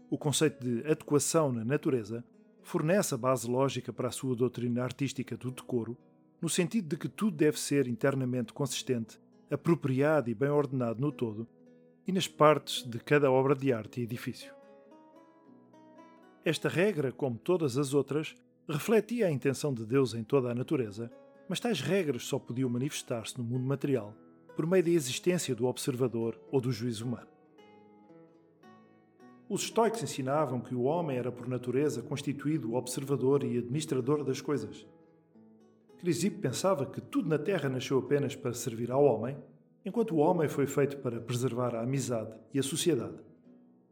O 0.09 0.17
conceito 0.17 0.61
de 0.61 0.85
adequação 0.85 1.51
na 1.51 1.63
natureza 1.63 2.25
fornece 2.61 3.15
a 3.15 3.17
base 3.17 3.49
lógica 3.49 3.93
para 3.93 4.09
a 4.09 4.11
sua 4.11 4.35
doutrina 4.35 4.83
artística 4.83 5.37
do 5.37 5.49
decoro, 5.49 5.97
no 6.41 6.49
sentido 6.49 6.89
de 6.89 6.97
que 6.97 7.07
tudo 7.07 7.37
deve 7.37 7.57
ser 7.57 7.87
internamente 7.87 8.51
consistente, 8.51 9.17
apropriado 9.49 10.29
e 10.29 10.33
bem 10.33 10.49
ordenado 10.49 10.99
no 10.99 11.11
todo, 11.11 11.47
e 12.05 12.11
nas 12.11 12.27
partes 12.27 12.83
de 12.83 12.99
cada 12.99 13.31
obra 13.31 13.55
de 13.55 13.71
arte 13.71 14.01
e 14.01 14.03
edifício. 14.03 14.53
Esta 16.43 16.67
regra, 16.67 17.11
como 17.11 17.37
todas 17.37 17.77
as 17.77 17.93
outras, 17.93 18.35
refletia 18.67 19.27
a 19.27 19.31
intenção 19.31 19.73
de 19.73 19.85
Deus 19.85 20.13
em 20.13 20.23
toda 20.23 20.51
a 20.51 20.55
natureza, 20.55 21.09
mas 21.47 21.59
tais 21.59 21.81
regras 21.81 22.25
só 22.25 22.39
podiam 22.39 22.69
manifestar-se 22.69 23.37
no 23.37 23.43
mundo 23.43 23.65
material 23.65 24.15
por 24.55 24.65
meio 24.65 24.83
da 24.83 24.89
existência 24.89 25.55
do 25.55 25.65
observador 25.65 26.39
ou 26.51 26.61
do 26.61 26.71
juízo 26.71 27.05
humano. 27.05 27.27
Os 29.49 29.63
estoicos 29.63 30.01
ensinavam 30.01 30.61
que 30.61 30.73
o 30.73 30.83
homem 30.83 31.17
era 31.17 31.31
por 31.31 31.47
natureza 31.47 32.01
constituído 32.01 32.73
observador 32.73 33.43
e 33.43 33.57
administrador 33.57 34.23
das 34.23 34.39
coisas. 34.39 34.87
Crisipo 35.99 36.39
pensava 36.39 36.85
que 36.85 37.01
tudo 37.01 37.27
na 37.27 37.37
Terra 37.37 37.67
nasceu 37.67 37.99
apenas 37.99 38.35
para 38.35 38.53
servir 38.53 38.91
ao 38.91 39.03
homem 39.03 39.37
enquanto 39.85 40.15
o 40.15 40.19
homem 40.19 40.47
foi 40.47 40.67
feito 40.67 40.97
para 40.97 41.19
preservar 41.19 41.75
a 41.75 41.81
amizade 41.81 42.33
e 42.53 42.59
a 42.59 42.63
sociedade. 42.63 43.17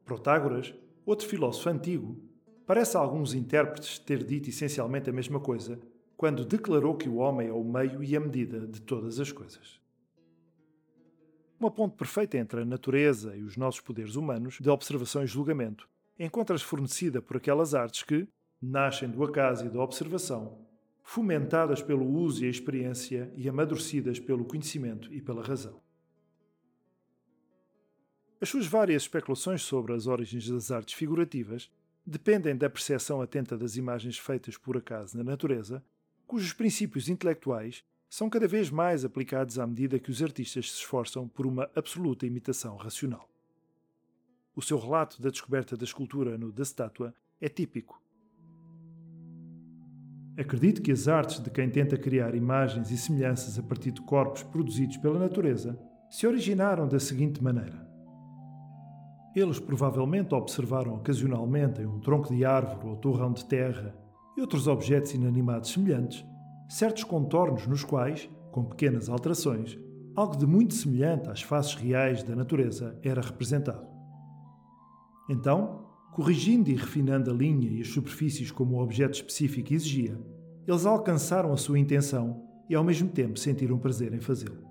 Protágoras, 0.06 0.74
outro 1.06 1.28
filósofo 1.28 1.70
antigo, 1.70 2.18
parece 2.66 2.96
a 2.96 3.00
alguns 3.00 3.34
intérpretes 3.34 4.00
ter 4.00 4.24
dito 4.24 4.50
essencialmente 4.50 5.10
a 5.10 5.14
mesma 5.14 5.40
coisa 5.40 5.80
quando 6.20 6.44
declarou 6.44 6.98
que 6.98 7.08
o 7.08 7.16
homem 7.16 7.48
é 7.48 7.54
o 7.54 7.64
meio 7.64 8.04
e 8.04 8.14
a 8.14 8.20
medida 8.20 8.68
de 8.68 8.82
todas 8.82 9.22
as 9.22 9.32
coisas. 9.32 9.80
Uma 11.58 11.72
ponte 11.72 11.96
perfeita 11.96 12.38
entre 12.38 12.60
a 12.60 12.66
natureza 12.66 13.38
e 13.38 13.42
os 13.42 13.56
nossos 13.56 13.80
poderes 13.80 14.18
humanos 14.18 14.58
de 14.60 14.70
observação 14.70 15.24
e 15.24 15.28
julgamento 15.28 15.88
encontra-se 16.20 16.66
fornecida 16.66 17.22
por 17.22 17.38
aquelas 17.38 17.74
artes 17.74 18.04
que 18.04 18.28
nascem 18.62 19.10
do 19.10 19.24
acaso 19.24 19.66
e 19.66 19.70
da 19.70 19.80
observação 19.80 20.68
fomentadas 21.02 21.82
pelo 21.82 22.06
uso 22.06 22.44
e 22.44 22.48
a 22.48 22.52
experiência 22.52 23.32
e 23.38 23.48
amadurecidas 23.48 24.20
pelo 24.20 24.44
conhecimento 24.44 25.14
e 25.14 25.22
pela 25.22 25.42
razão. 25.42 25.80
As 28.42 28.50
suas 28.50 28.68
várias 28.68 29.04
especulações 29.04 29.62
sobre 29.62 29.94
as 29.94 30.06
origens 30.06 30.50
das 30.50 30.70
artes 30.70 30.96
figurativas 30.96 31.72
dependem 32.06 32.58
da 32.58 32.70
percepção 32.70 33.22
atenta 33.22 33.58
das 33.58 33.78
imagens 33.78 34.18
feitas 34.18 34.58
por 34.58 34.76
acaso 34.76 35.18
na 35.18 35.24
natureza, 35.24 35.82
cujos 36.30 36.54
princípios 36.54 37.10
intelectuais 37.10 37.84
são 38.08 38.30
cada 38.30 38.48
vez 38.48 38.70
mais 38.70 39.04
aplicados 39.04 39.58
à 39.58 39.66
medida 39.66 39.98
que 39.98 40.12
os 40.12 40.22
artistas 40.22 40.70
se 40.70 40.78
esforçam 40.78 41.28
por 41.28 41.48
uma 41.48 41.68
absoluta 41.76 42.24
imitação 42.24 42.76
racional. 42.76 43.28
O 44.56 44.62
seu 44.62 44.78
relato 44.78 45.20
da 45.20 45.32
descoberta 45.32 45.76
da 45.76 45.84
escultura 45.84 46.38
no 46.38 46.52
da 46.52 46.62
estátua 46.62 47.16
é 47.42 47.50
típico 47.50 48.00
Acredito 50.38 50.84
que 50.84 50.92
as 50.92 51.08
artes 51.08 51.40
de 51.40 51.50
quem 51.50 51.68
tenta 51.68 51.98
criar 51.98 52.36
imagens 52.36 52.92
e 52.92 52.98
semelhanças 52.98 53.58
a 53.58 53.64
partir 53.64 53.92
de 53.92 54.02
corpos 54.02 54.44
produzidos 54.44 54.98
pela 54.98 55.18
natureza 55.18 55.82
se 56.12 56.28
originaram 56.28 56.88
da 56.88 57.00
seguinte 57.00 57.44
maneira. 57.44 57.90
Eles 59.36 59.60
provavelmente 59.60 60.36
observaram 60.36 60.94
ocasionalmente 60.94 61.82
em 61.82 61.88
um 61.88 62.00
tronco 62.00 62.32
de 62.32 62.46
árvore 62.46 62.88
ou 62.88 62.98
torrão 62.98 63.34
de 63.34 63.46
terra 63.46 63.98
e 64.40 64.42
outros 64.42 64.68
objetos 64.68 65.14
inanimados 65.14 65.72
semelhantes 65.72 66.26
certos 66.68 67.04
contornos 67.04 67.68
nos 67.68 67.84
quais, 67.84 68.30
com 68.52 68.64
pequenas 68.64 69.10
alterações, 69.10 69.78
algo 70.16 70.38
de 70.38 70.48
muito 70.48 70.74
semelhante 70.74 71.30
às 71.30 71.42
faces 71.42 71.76
reais 71.76 72.24
da 72.24 72.36
natureza 72.36 72.98
era 73.04 73.22
representado. 73.22 73.88
Então, 75.30 75.90
Corrigindo 76.12 76.70
e 76.70 76.76
refinando 76.76 77.30
a 77.30 77.34
linha 77.34 77.70
e 77.70 77.82
as 77.82 77.88
superfícies 77.90 78.52
como 78.52 78.76
o 78.76 78.82
objeto 78.82 79.14
específico 79.14 79.74
exigia, 79.74 80.20
eles 80.68 80.86
alcançaram 80.86 81.54
a 81.54 81.58
sua 81.58 81.80
intenção 81.80 82.44
e 82.68 82.76
ao 82.76 82.84
mesmo 82.84 83.08
tempo 83.10 83.40
sentiram 83.40 83.78
prazer 83.78 84.14
em 84.14 84.20
fazê-lo. 84.20 84.68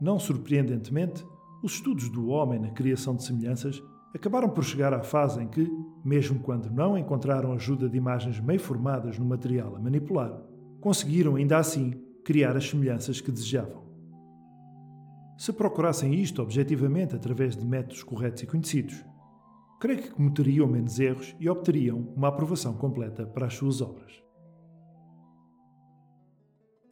Não 0.00 0.18
surpreendentemente, 0.18 1.24
os 1.62 1.74
estudos 1.74 2.08
do 2.08 2.28
homem 2.28 2.58
na 2.58 2.70
criação 2.70 3.14
de 3.14 3.22
semelhanças 3.22 3.80
acabaram 4.14 4.48
por 4.48 4.64
chegar 4.64 4.92
à 4.92 5.02
fase 5.02 5.40
em 5.40 5.46
que, 5.46 5.70
mesmo 6.04 6.40
quando 6.40 6.70
não 6.70 6.98
encontraram 6.98 7.52
ajuda 7.52 7.88
de 7.88 7.96
imagens 7.96 8.40
meio 8.40 8.60
formadas 8.60 9.18
no 9.18 9.24
material 9.24 9.76
a 9.76 9.80
manipular, 9.80 10.32
conseguiram 10.80 11.36
ainda 11.36 11.58
assim 11.58 11.92
criar 12.24 12.56
as 12.56 12.68
semelhanças 12.68 13.20
que 13.20 13.30
desejavam. 13.30 13.88
Se 15.38 15.52
procurassem 15.52 16.14
isto 16.14 16.42
objetivamente 16.42 17.14
através 17.14 17.56
de 17.56 17.64
métodos 17.64 18.02
corretos 18.02 18.42
e 18.42 18.46
conhecidos, 18.46 19.04
creio 19.80 20.02
que 20.02 20.10
cometeriam 20.10 20.66
menos 20.66 20.98
erros 21.00 21.34
e 21.40 21.48
obteriam 21.48 22.12
uma 22.14 22.28
aprovação 22.28 22.74
completa 22.74 23.26
para 23.26 23.46
as 23.46 23.54
suas 23.54 23.80
obras. 23.80 24.20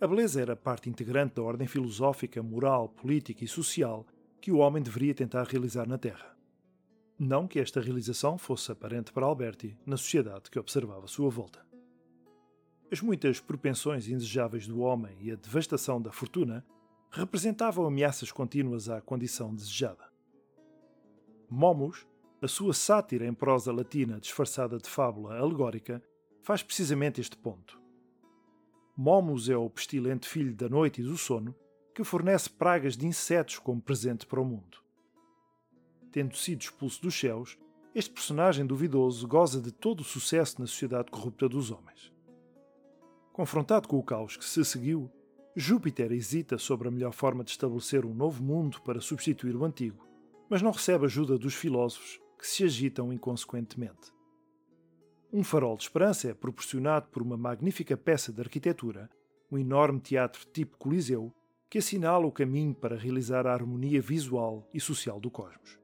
A 0.00 0.06
beleza 0.06 0.40
era 0.40 0.54
parte 0.54 0.88
integrante 0.88 1.34
da 1.34 1.42
ordem 1.42 1.66
filosófica, 1.66 2.42
moral, 2.42 2.88
política 2.88 3.44
e 3.44 3.48
social 3.48 4.06
que 4.40 4.52
o 4.52 4.58
homem 4.58 4.82
deveria 4.82 5.12
tentar 5.12 5.42
realizar 5.42 5.86
na 5.86 5.98
Terra. 5.98 6.37
Não 7.18 7.48
que 7.48 7.58
esta 7.58 7.80
realização 7.80 8.38
fosse 8.38 8.70
aparente 8.70 9.12
para 9.12 9.26
Alberti 9.26 9.76
na 9.84 9.96
sociedade 9.96 10.48
que 10.48 10.58
observava 10.58 11.04
à 11.04 11.08
sua 11.08 11.28
volta. 11.28 11.66
As 12.92 13.00
muitas 13.00 13.40
propensões 13.40 14.06
indesejáveis 14.06 14.68
do 14.68 14.78
homem 14.78 15.16
e 15.20 15.32
a 15.32 15.34
devastação 15.34 16.00
da 16.00 16.12
fortuna 16.12 16.64
representavam 17.10 17.84
ameaças 17.84 18.30
contínuas 18.30 18.88
à 18.88 19.00
condição 19.00 19.52
desejada. 19.52 20.08
Momus, 21.50 22.06
a 22.40 22.46
sua 22.46 22.72
sátira 22.72 23.26
em 23.26 23.34
prosa 23.34 23.72
latina 23.72 24.20
disfarçada 24.20 24.78
de 24.78 24.88
fábula 24.88 25.36
alegórica, 25.38 26.00
faz 26.40 26.62
precisamente 26.62 27.20
este 27.20 27.36
ponto. 27.36 27.80
Momus 28.96 29.48
é 29.48 29.56
o 29.56 29.68
pestilente 29.68 30.28
filho 30.28 30.54
da 30.54 30.68
noite 30.68 31.00
e 31.00 31.04
do 31.04 31.18
sono 31.18 31.52
que 31.92 32.04
fornece 32.04 32.48
pragas 32.48 32.96
de 32.96 33.06
insetos 33.06 33.58
como 33.58 33.82
presente 33.82 34.24
para 34.24 34.40
o 34.40 34.44
mundo. 34.44 34.78
Tendo 36.10 36.36
sido 36.36 36.62
expulso 36.62 37.02
dos 37.02 37.18
céus, 37.18 37.58
este 37.94 38.10
personagem 38.10 38.66
duvidoso 38.66 39.26
goza 39.26 39.60
de 39.60 39.72
todo 39.72 40.00
o 40.00 40.04
sucesso 40.04 40.60
na 40.60 40.66
sociedade 40.66 41.10
corrupta 41.10 41.48
dos 41.48 41.70
homens. 41.70 42.12
Confrontado 43.32 43.88
com 43.88 43.98
o 43.98 44.02
caos 44.02 44.36
que 44.36 44.44
se 44.44 44.64
seguiu, 44.64 45.10
Júpiter 45.54 46.12
hesita 46.12 46.56
sobre 46.58 46.88
a 46.88 46.90
melhor 46.90 47.12
forma 47.12 47.42
de 47.42 47.50
estabelecer 47.50 48.04
um 48.04 48.14
novo 48.14 48.42
mundo 48.42 48.80
para 48.82 49.00
substituir 49.00 49.56
o 49.56 49.64
antigo, 49.64 50.06
mas 50.48 50.62
não 50.62 50.70
recebe 50.70 51.04
ajuda 51.04 51.36
dos 51.36 51.54
filósofos 51.54 52.20
que 52.38 52.46
se 52.46 52.64
agitam 52.64 53.12
inconsequentemente. 53.12 54.12
Um 55.32 55.42
farol 55.42 55.76
de 55.76 55.82
esperança 55.82 56.30
é 56.30 56.34
proporcionado 56.34 57.08
por 57.08 57.22
uma 57.22 57.36
magnífica 57.36 57.96
peça 57.96 58.32
de 58.32 58.40
arquitetura, 58.40 59.10
um 59.50 59.58
enorme 59.58 60.00
teatro 60.00 60.46
tipo 60.52 60.78
Coliseu, 60.78 61.34
que 61.68 61.78
assinala 61.78 62.26
o 62.26 62.32
caminho 62.32 62.74
para 62.74 62.96
realizar 62.96 63.46
a 63.46 63.52
harmonia 63.52 64.00
visual 64.00 64.68
e 64.72 64.80
social 64.80 65.20
do 65.20 65.30
cosmos. 65.30 65.78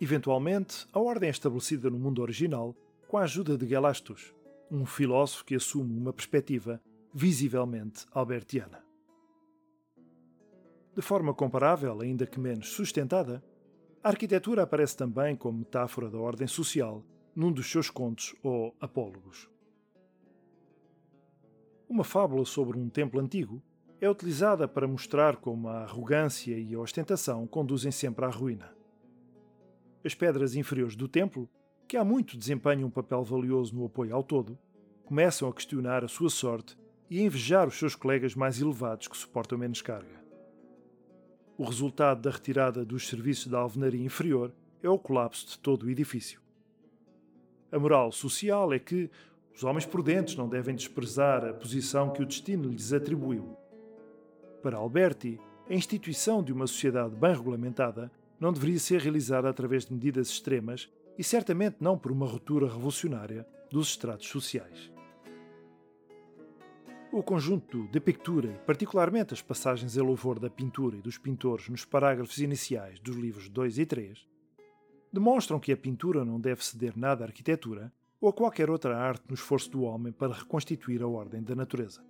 Eventualmente, 0.00 0.86
a 0.92 0.98
ordem 0.98 1.28
é 1.28 1.30
estabelecida 1.30 1.88
no 1.88 1.98
mundo 1.98 2.20
original 2.20 2.74
com 3.08 3.16
a 3.16 3.22
ajuda 3.22 3.56
de 3.56 3.66
Galastus, 3.66 4.34
um 4.70 4.84
filósofo 4.84 5.44
que 5.44 5.54
assume 5.54 5.96
uma 5.96 6.12
perspectiva 6.12 6.80
visivelmente 7.12 8.04
albertiana. 8.12 8.84
De 10.94 11.02
forma 11.02 11.32
comparável, 11.32 12.00
ainda 12.00 12.26
que 12.26 12.40
menos 12.40 12.70
sustentada, 12.70 13.42
a 14.02 14.08
arquitetura 14.08 14.62
aparece 14.62 14.96
também 14.96 15.36
como 15.36 15.58
metáfora 15.58 16.10
da 16.10 16.18
ordem 16.18 16.46
social 16.46 17.04
num 17.34 17.50
dos 17.50 17.70
seus 17.70 17.88
contos 17.88 18.34
ou 18.42 18.74
apólogos. 18.80 19.48
Uma 21.88 22.04
fábula 22.04 22.44
sobre 22.44 22.78
um 22.78 22.88
templo 22.88 23.20
antigo 23.20 23.62
é 24.00 24.10
utilizada 24.10 24.66
para 24.66 24.86
mostrar 24.88 25.36
como 25.36 25.68
a 25.68 25.82
arrogância 25.82 26.58
e 26.58 26.74
a 26.74 26.80
ostentação 26.80 27.46
conduzem 27.46 27.92
sempre 27.92 28.24
à 28.24 28.28
ruína. 28.28 28.74
As 30.04 30.14
pedras 30.14 30.54
inferiores 30.54 30.94
do 30.94 31.08
templo, 31.08 31.48
que 31.88 31.96
há 31.96 32.04
muito 32.04 32.36
desempenham 32.36 32.88
um 32.88 32.90
papel 32.90 33.24
valioso 33.24 33.74
no 33.74 33.86
apoio 33.86 34.14
ao 34.14 34.22
todo, 34.22 34.58
começam 35.04 35.48
a 35.48 35.52
questionar 35.52 36.04
a 36.04 36.08
sua 36.08 36.28
sorte 36.28 36.76
e 37.08 37.18
a 37.18 37.22
invejar 37.22 37.66
os 37.66 37.78
seus 37.78 37.94
colegas 37.94 38.34
mais 38.34 38.60
elevados 38.60 39.08
que 39.08 39.16
suportam 39.16 39.56
menos 39.56 39.80
carga. 39.80 40.22
O 41.56 41.64
resultado 41.64 42.20
da 42.20 42.30
retirada 42.30 42.84
dos 42.84 43.08
serviços 43.08 43.46
da 43.46 43.58
alvenaria 43.58 44.04
inferior 44.04 44.52
é 44.82 44.88
o 44.90 44.98
colapso 44.98 45.46
de 45.46 45.58
todo 45.58 45.84
o 45.84 45.90
edifício. 45.90 46.40
A 47.72 47.78
moral 47.78 48.12
social 48.12 48.72
é 48.72 48.78
que 48.78 49.10
os 49.54 49.64
homens 49.64 49.86
prudentes 49.86 50.36
não 50.36 50.48
devem 50.48 50.74
desprezar 50.74 51.44
a 51.44 51.54
posição 51.54 52.10
que 52.10 52.22
o 52.22 52.26
destino 52.26 52.68
lhes 52.68 52.92
atribuiu. 52.92 53.56
Para 54.62 54.76
Alberti, 54.76 55.40
a 55.68 55.74
instituição 55.74 56.42
de 56.42 56.52
uma 56.52 56.66
sociedade 56.66 57.14
bem 57.14 57.32
regulamentada 57.32 58.10
não 58.38 58.52
deveria 58.52 58.78
ser 58.78 59.00
realizada 59.00 59.48
através 59.48 59.84
de 59.84 59.92
medidas 59.92 60.28
extremas 60.28 60.90
e 61.18 61.24
certamente 61.24 61.76
não 61.80 61.98
por 61.98 62.12
uma 62.12 62.26
ruptura 62.26 62.66
revolucionária 62.66 63.46
dos 63.70 63.88
estratos 63.88 64.28
sociais. 64.28 64.90
O 67.12 67.22
conjunto 67.22 67.86
de 67.88 68.00
Pictura, 68.00 68.48
e 68.48 68.66
particularmente 68.66 69.32
as 69.32 69.40
passagens 69.40 69.96
em 69.96 70.00
louvor 70.00 70.40
da 70.40 70.50
pintura 70.50 70.96
e 70.96 71.00
dos 71.00 71.16
pintores 71.16 71.68
nos 71.68 71.84
parágrafos 71.84 72.38
iniciais 72.38 72.98
dos 72.98 73.14
livros 73.14 73.48
2 73.48 73.78
e 73.78 73.86
3, 73.86 74.26
demonstram 75.12 75.60
que 75.60 75.70
a 75.70 75.76
pintura 75.76 76.24
não 76.24 76.40
deve 76.40 76.64
ceder 76.64 76.98
nada 76.98 77.22
à 77.24 77.28
arquitetura 77.28 77.92
ou 78.20 78.28
a 78.28 78.32
qualquer 78.32 78.68
outra 78.68 78.98
arte 78.98 79.22
no 79.28 79.34
esforço 79.34 79.70
do 79.70 79.82
homem 79.82 80.12
para 80.12 80.32
reconstituir 80.32 81.02
a 81.02 81.06
ordem 81.06 81.40
da 81.40 81.54
natureza. 81.54 82.04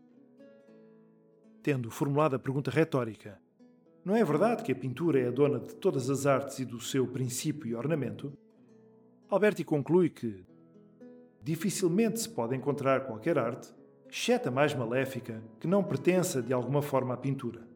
Tendo 1.62 1.90
formulado 1.90 2.36
a 2.36 2.38
pergunta 2.38 2.70
retórica: 2.70 3.38
não 4.04 4.14
é 4.14 4.22
verdade 4.22 4.62
que 4.62 4.70
a 4.70 4.76
pintura 4.76 5.18
é 5.18 5.28
a 5.28 5.30
dona 5.30 5.58
de 5.58 5.74
todas 5.76 6.10
as 6.10 6.26
artes 6.26 6.58
e 6.58 6.64
do 6.64 6.78
seu 6.78 7.06
princípio 7.06 7.68
e 7.68 7.74
ornamento? 7.74 8.36
Alberti 9.30 9.64
conclui 9.64 10.10
que 10.10 10.44
dificilmente 11.42 12.20
se 12.20 12.28
pode 12.28 12.54
encontrar 12.54 13.06
qualquer 13.06 13.38
arte 13.38 13.72
exceto 14.08 14.48
a 14.48 14.52
mais 14.52 14.74
maléfica, 14.74 15.42
que 15.58 15.66
não 15.66 15.82
pertença 15.82 16.40
de 16.40 16.52
alguma 16.52 16.80
forma 16.80 17.14
à 17.14 17.16
pintura. 17.16 17.66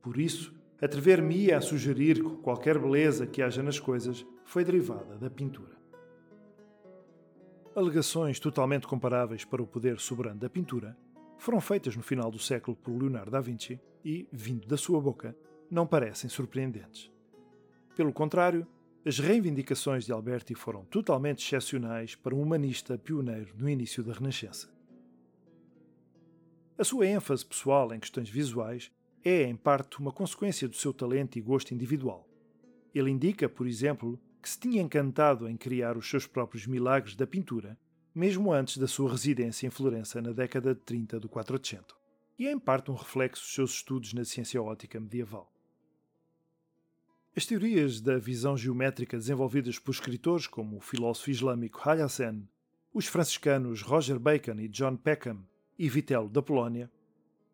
Por 0.00 0.18
isso, 0.18 0.54
atrever-me-ia 0.80 1.58
a 1.58 1.60
sugerir 1.60 2.22
que 2.22 2.36
qualquer 2.36 2.78
beleza 2.78 3.26
que 3.26 3.42
haja 3.42 3.62
nas 3.62 3.78
coisas 3.78 4.24
foi 4.44 4.64
derivada 4.64 5.18
da 5.18 5.28
pintura. 5.28 5.76
Alegações 7.74 8.40
totalmente 8.40 8.86
comparáveis 8.86 9.44
para 9.44 9.62
o 9.62 9.66
poder 9.66 10.00
soberano 10.00 10.40
da 10.40 10.48
pintura 10.48 10.96
foram 11.36 11.60
feitas 11.60 11.96
no 11.96 12.02
final 12.02 12.30
do 12.30 12.38
século 12.38 12.76
por 12.76 12.96
Leonardo 12.96 13.30
da 13.30 13.40
Vinci 13.40 13.78
e, 14.04 14.26
vindo 14.32 14.66
da 14.66 14.76
sua 14.76 15.00
boca, 15.00 15.36
não 15.70 15.86
parecem 15.86 16.28
surpreendentes. 16.28 17.10
Pelo 17.96 18.12
contrário, 18.12 18.66
as 19.04 19.18
reivindicações 19.18 20.04
de 20.04 20.12
Alberti 20.12 20.54
foram 20.54 20.84
totalmente 20.84 21.44
excepcionais 21.44 22.14
para 22.14 22.34
um 22.34 22.42
humanista 22.42 22.98
pioneiro 22.98 23.54
no 23.56 23.68
início 23.68 24.02
da 24.02 24.12
Renascença. 24.12 24.68
A 26.76 26.84
sua 26.84 27.06
ênfase 27.06 27.44
pessoal 27.44 27.92
em 27.92 27.98
questões 27.98 28.28
visuais 28.28 28.90
é, 29.24 29.42
em 29.42 29.56
parte, 29.56 29.98
uma 29.98 30.12
consequência 30.12 30.68
do 30.68 30.76
seu 30.76 30.92
talento 30.92 31.36
e 31.36 31.40
gosto 31.40 31.74
individual. 31.74 32.28
Ele 32.94 33.10
indica, 33.10 33.48
por 33.48 33.66
exemplo, 33.66 34.18
que 34.40 34.48
se 34.48 34.58
tinha 34.58 34.80
encantado 34.80 35.48
em 35.48 35.56
criar 35.56 35.96
os 35.96 36.08
seus 36.08 36.26
próprios 36.26 36.66
milagres 36.66 37.16
da 37.16 37.26
pintura, 37.26 37.78
mesmo 38.14 38.52
antes 38.52 38.78
da 38.78 38.86
sua 38.86 39.10
residência 39.10 39.66
em 39.66 39.70
Florença 39.70 40.22
na 40.22 40.32
década 40.32 40.74
de 40.74 40.80
30 40.80 41.20
do 41.20 41.28
400, 41.28 41.96
e 42.38 42.46
é, 42.46 42.52
em 42.52 42.58
parte, 42.58 42.90
um 42.90 42.94
reflexo 42.94 43.42
dos 43.42 43.54
seus 43.54 43.72
estudos 43.72 44.12
na 44.12 44.24
ciência 44.24 44.62
ótica 44.62 45.00
medieval. 45.00 45.52
As 47.36 47.46
teorias 47.46 48.00
da 48.00 48.18
visão 48.18 48.56
geométrica 48.56 49.16
desenvolvidas 49.16 49.78
por 49.78 49.92
escritores 49.92 50.46
como 50.46 50.76
o 50.76 50.80
filósofo 50.80 51.30
islâmico 51.30 51.80
Hayasen, 51.88 52.48
os 52.92 53.06
franciscanos 53.06 53.82
Roger 53.82 54.18
Bacon 54.18 54.58
e 54.58 54.68
John 54.68 54.96
Peckham 54.96 55.46
e 55.78 55.88
Vitello 55.88 56.28
da 56.28 56.42
Polónia, 56.42 56.90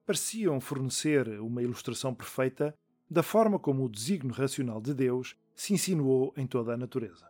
pareciam 0.06 0.60
fornecer 0.60 1.28
uma 1.40 1.62
ilustração 1.62 2.14
perfeita 2.14 2.74
da 3.10 3.22
forma 3.22 3.58
como 3.58 3.84
o 3.84 3.88
desígnio 3.88 4.34
racional 4.34 4.80
de 4.80 4.94
Deus 4.94 5.36
se 5.54 5.74
insinuou 5.74 6.32
em 6.36 6.46
toda 6.46 6.74
a 6.74 6.76
natureza. 6.76 7.28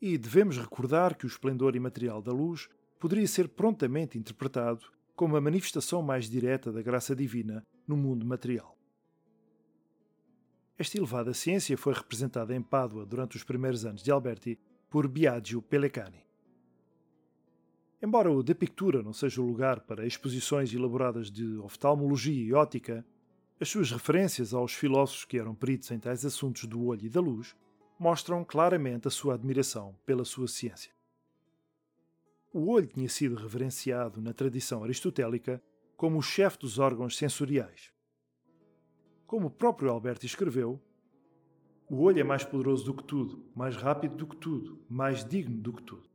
E 0.00 0.16
devemos 0.16 0.58
recordar 0.58 1.16
que 1.16 1.26
o 1.26 1.28
esplendor 1.28 1.76
imaterial 1.76 2.22
da 2.22 2.32
luz 2.32 2.68
poderia 2.98 3.26
ser 3.26 3.48
prontamente 3.48 4.18
interpretado 4.18 4.86
como 5.14 5.36
a 5.36 5.40
manifestação 5.40 6.02
mais 6.02 6.28
direta 6.28 6.72
da 6.72 6.82
graça 6.82 7.14
divina 7.14 7.62
no 7.86 7.96
mundo 7.96 8.24
material. 8.24 8.73
Esta 10.76 10.98
elevada 10.98 11.32
ciência 11.32 11.78
foi 11.78 11.92
representada 11.92 12.54
em 12.54 12.60
Pádua 12.60 13.06
durante 13.06 13.36
os 13.36 13.44
primeiros 13.44 13.84
anos 13.86 14.02
de 14.02 14.10
Alberti 14.10 14.58
por 14.90 15.06
Biagio 15.06 15.62
Pellecani. 15.62 16.24
Embora 18.02 18.30
o 18.30 18.42
De 18.42 18.54
Pictura 18.54 19.02
não 19.02 19.12
seja 19.12 19.40
o 19.40 19.46
lugar 19.46 19.80
para 19.80 20.04
exposições 20.04 20.74
elaboradas 20.74 21.30
de 21.30 21.56
oftalmologia 21.58 22.44
e 22.44 22.52
ótica, 22.52 23.06
as 23.60 23.68
suas 23.68 23.92
referências 23.92 24.52
aos 24.52 24.74
filósofos 24.74 25.24
que 25.24 25.38
eram 25.38 25.54
peritos 25.54 25.92
em 25.92 25.98
tais 25.98 26.24
assuntos 26.24 26.64
do 26.64 26.84
olho 26.84 27.06
e 27.06 27.08
da 27.08 27.20
luz 27.20 27.54
mostram 27.96 28.44
claramente 28.44 29.06
a 29.06 29.10
sua 29.12 29.34
admiração 29.34 29.96
pela 30.04 30.24
sua 30.24 30.48
ciência. 30.48 30.92
O 32.52 32.68
olho 32.68 32.88
tinha 32.88 33.08
sido 33.08 33.36
reverenciado 33.36 34.20
na 34.20 34.32
tradição 34.32 34.82
aristotélica 34.82 35.62
como 35.96 36.18
o 36.18 36.22
chefe 36.22 36.58
dos 36.58 36.80
órgãos 36.80 37.16
sensoriais. 37.16 37.93
Como 39.26 39.46
o 39.46 39.50
próprio 39.50 39.90
Alberto 39.90 40.26
escreveu, 40.26 40.80
o 41.88 42.02
olho 42.02 42.20
é 42.20 42.24
mais 42.24 42.44
poderoso 42.44 42.84
do 42.84 42.94
que 42.94 43.04
tudo, 43.04 43.44
mais 43.54 43.76
rápido 43.76 44.16
do 44.16 44.26
que 44.26 44.36
tudo, 44.36 44.78
mais 44.88 45.24
digno 45.24 45.56
do 45.60 45.72
que 45.72 45.82
tudo. 45.82 46.08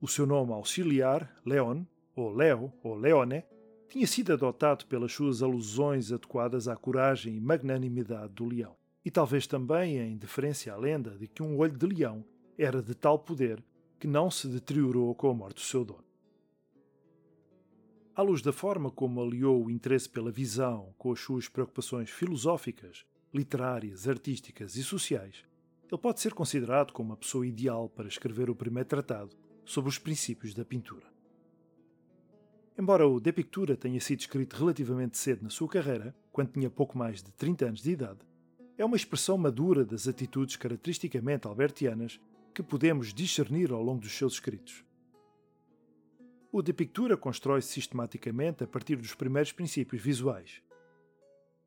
O 0.00 0.08
seu 0.08 0.26
nome 0.26 0.52
auxiliar, 0.52 1.30
Leon, 1.44 1.84
ou 2.16 2.30
Leo, 2.32 2.72
ou 2.82 2.94
Leone, 2.94 3.44
tinha 3.88 4.06
sido 4.06 4.32
adotado 4.32 4.86
pelas 4.86 5.12
suas 5.12 5.42
alusões 5.42 6.12
adequadas 6.12 6.68
à 6.68 6.76
coragem 6.76 7.36
e 7.36 7.40
magnanimidade 7.40 8.32
do 8.32 8.46
leão, 8.46 8.76
e 9.04 9.10
talvez 9.10 9.46
também 9.46 9.98
em 9.98 10.16
deferência 10.16 10.72
à 10.72 10.76
lenda 10.76 11.16
de 11.18 11.26
que 11.26 11.42
um 11.42 11.58
olho 11.58 11.76
de 11.76 11.86
leão 11.86 12.24
era 12.56 12.80
de 12.82 12.94
tal 12.94 13.18
poder 13.18 13.62
que 13.98 14.06
não 14.06 14.30
se 14.30 14.48
deteriorou 14.48 15.14
com 15.14 15.30
a 15.30 15.34
morte 15.34 15.56
do 15.56 15.60
seu 15.60 15.84
dono. 15.84 16.09
À 18.20 18.22
luz 18.22 18.42
da 18.42 18.52
forma 18.52 18.90
como 18.90 19.22
aliou 19.22 19.64
o 19.64 19.70
interesse 19.70 20.06
pela 20.06 20.30
visão 20.30 20.94
com 20.98 21.10
as 21.10 21.20
suas 21.20 21.48
preocupações 21.48 22.10
filosóficas, 22.10 23.06
literárias, 23.32 24.06
artísticas 24.06 24.76
e 24.76 24.82
sociais, 24.82 25.42
ele 25.90 25.98
pode 25.98 26.20
ser 26.20 26.34
considerado 26.34 26.92
como 26.92 27.14
a 27.14 27.16
pessoa 27.16 27.46
ideal 27.46 27.88
para 27.88 28.08
escrever 28.08 28.50
o 28.50 28.54
primeiro 28.54 28.86
tratado 28.86 29.34
sobre 29.64 29.88
os 29.88 29.96
princípios 29.96 30.52
da 30.52 30.66
pintura. 30.66 31.06
Embora 32.78 33.08
o 33.08 33.18
De 33.18 33.32
Pictura 33.32 33.74
tenha 33.74 34.00
sido 34.02 34.20
escrito 34.20 34.54
relativamente 34.54 35.16
cedo 35.16 35.42
na 35.42 35.48
sua 35.48 35.68
carreira, 35.68 36.14
quando 36.30 36.52
tinha 36.52 36.68
pouco 36.68 36.98
mais 36.98 37.22
de 37.22 37.32
30 37.32 37.64
anos 37.68 37.82
de 37.82 37.90
idade, 37.90 38.20
é 38.76 38.84
uma 38.84 38.96
expressão 38.96 39.38
madura 39.38 39.82
das 39.82 40.06
atitudes 40.06 40.56
caracteristicamente 40.56 41.46
albertianas 41.46 42.20
que 42.54 42.62
podemos 42.62 43.14
discernir 43.14 43.72
ao 43.72 43.82
longo 43.82 44.02
dos 44.02 44.12
seus 44.12 44.34
escritos. 44.34 44.84
O 46.52 46.62
De 46.62 46.72
Pictura 46.72 47.16
constrói-se 47.16 47.68
sistematicamente 47.68 48.64
a 48.64 48.66
partir 48.66 48.96
dos 48.96 49.14
primeiros 49.14 49.52
princípios 49.52 50.02
visuais. 50.02 50.60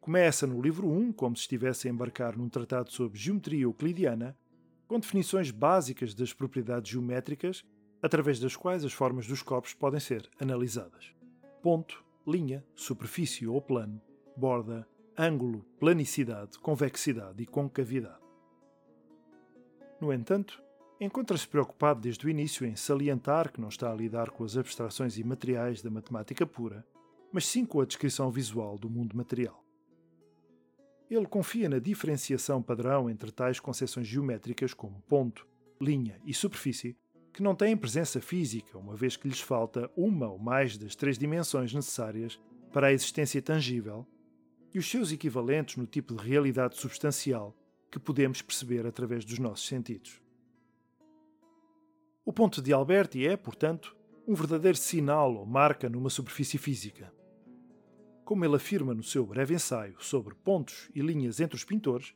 Começa 0.01 0.45
no 0.45 0.61
livro 0.61 0.89
1 0.89 1.13
como 1.13 1.37
se 1.37 1.43
estivesse 1.43 1.87
a 1.87 1.91
embarcar 1.91 2.37
num 2.37 2.49
tratado 2.49 2.91
sobre 2.91 3.17
geometria 3.17 3.63
euclidiana, 3.63 4.37
com 4.85 4.99
definições 4.99 5.51
básicas 5.51 6.13
das 6.13 6.33
propriedades 6.33 6.91
geométricas 6.91 7.63
através 8.01 8.41
das 8.41 8.57
quais 8.57 8.83
as 8.83 8.91
formas 8.91 9.25
dos 9.25 9.41
corpos 9.41 9.73
podem 9.73 10.01
ser 10.01 10.29
analisadas. 10.37 11.13
Ponto, 11.61 12.03
linha, 12.27 12.61
superfície 12.75 13.47
ou 13.47 13.61
plano, 13.61 14.01
borda, 14.35 14.85
ângulo, 15.17 15.65
planicidade, 15.79 16.59
convexidade 16.59 17.41
e 17.41 17.45
concavidade. 17.45 18.21
No 20.01 20.11
entanto, 20.11 20.61
encontra-se 20.99 21.47
preocupado 21.47 21.99
desde 21.99 22.25
o 22.25 22.29
início 22.29 22.65
em 22.65 22.75
salientar 22.75 23.51
que 23.51 23.59
não 23.59 23.69
está 23.69 23.91
a 23.91 23.95
lidar 23.95 24.29
com 24.29 24.43
as 24.43 24.55
abstrações 24.55 25.17
imateriais 25.17 25.81
da 25.81 25.89
matemática 25.89 26.45
pura, 26.45 26.85
mas 27.31 27.45
sim 27.45 27.65
com 27.65 27.81
a 27.81 27.85
descrição 27.85 28.29
visual 28.29 28.77
do 28.77 28.89
mundo 28.89 29.17
material. 29.17 29.63
Ele 31.09 31.25
confia 31.25 31.67
na 31.67 31.79
diferenciação 31.79 32.61
padrão 32.61 33.09
entre 33.09 33.31
tais 33.31 33.59
concepções 33.59 34.07
geométricas 34.07 34.73
como 34.73 35.01
ponto, 35.01 35.47
linha 35.81 36.19
e 36.25 36.33
superfície, 36.33 36.95
que 37.33 37.43
não 37.43 37.55
têm 37.55 37.75
presença 37.75 38.21
física, 38.21 38.77
uma 38.77 38.95
vez 38.95 39.17
que 39.17 39.27
lhes 39.27 39.41
falta 39.41 39.89
uma 39.95 40.29
ou 40.29 40.37
mais 40.37 40.77
das 40.77 40.95
três 40.95 41.17
dimensões 41.17 41.73
necessárias 41.73 42.39
para 42.71 42.87
a 42.87 42.93
existência 42.93 43.41
tangível, 43.41 44.07
e 44.73 44.79
os 44.79 44.89
seus 44.89 45.11
equivalentes 45.11 45.77
no 45.77 45.85
tipo 45.85 46.15
de 46.15 46.27
realidade 46.27 46.77
substancial 46.77 47.55
que 47.91 47.99
podemos 47.99 48.41
perceber 48.41 48.87
através 48.87 49.23
dos 49.23 49.37
nossos 49.37 49.67
sentidos. 49.67 50.22
O 52.25 52.31
ponto 52.31 52.61
de 52.61 52.71
Alberti 52.71 53.27
é, 53.27 53.35
portanto, 53.35 53.93
um 54.25 54.33
verdadeiro 54.33 54.77
sinal 54.77 55.35
ou 55.35 55.45
marca 55.45 55.89
numa 55.89 56.09
superfície 56.09 56.57
física. 56.57 57.13
Como 58.23 58.45
ele 58.45 58.55
afirma 58.55 58.93
no 58.93 59.03
seu 59.03 59.25
breve 59.25 59.53
ensaio 59.53 59.95
sobre 59.99 60.33
pontos 60.33 60.89
e 60.95 61.01
linhas 61.01 61.41
entre 61.41 61.57
os 61.57 61.65
pintores, 61.65 62.15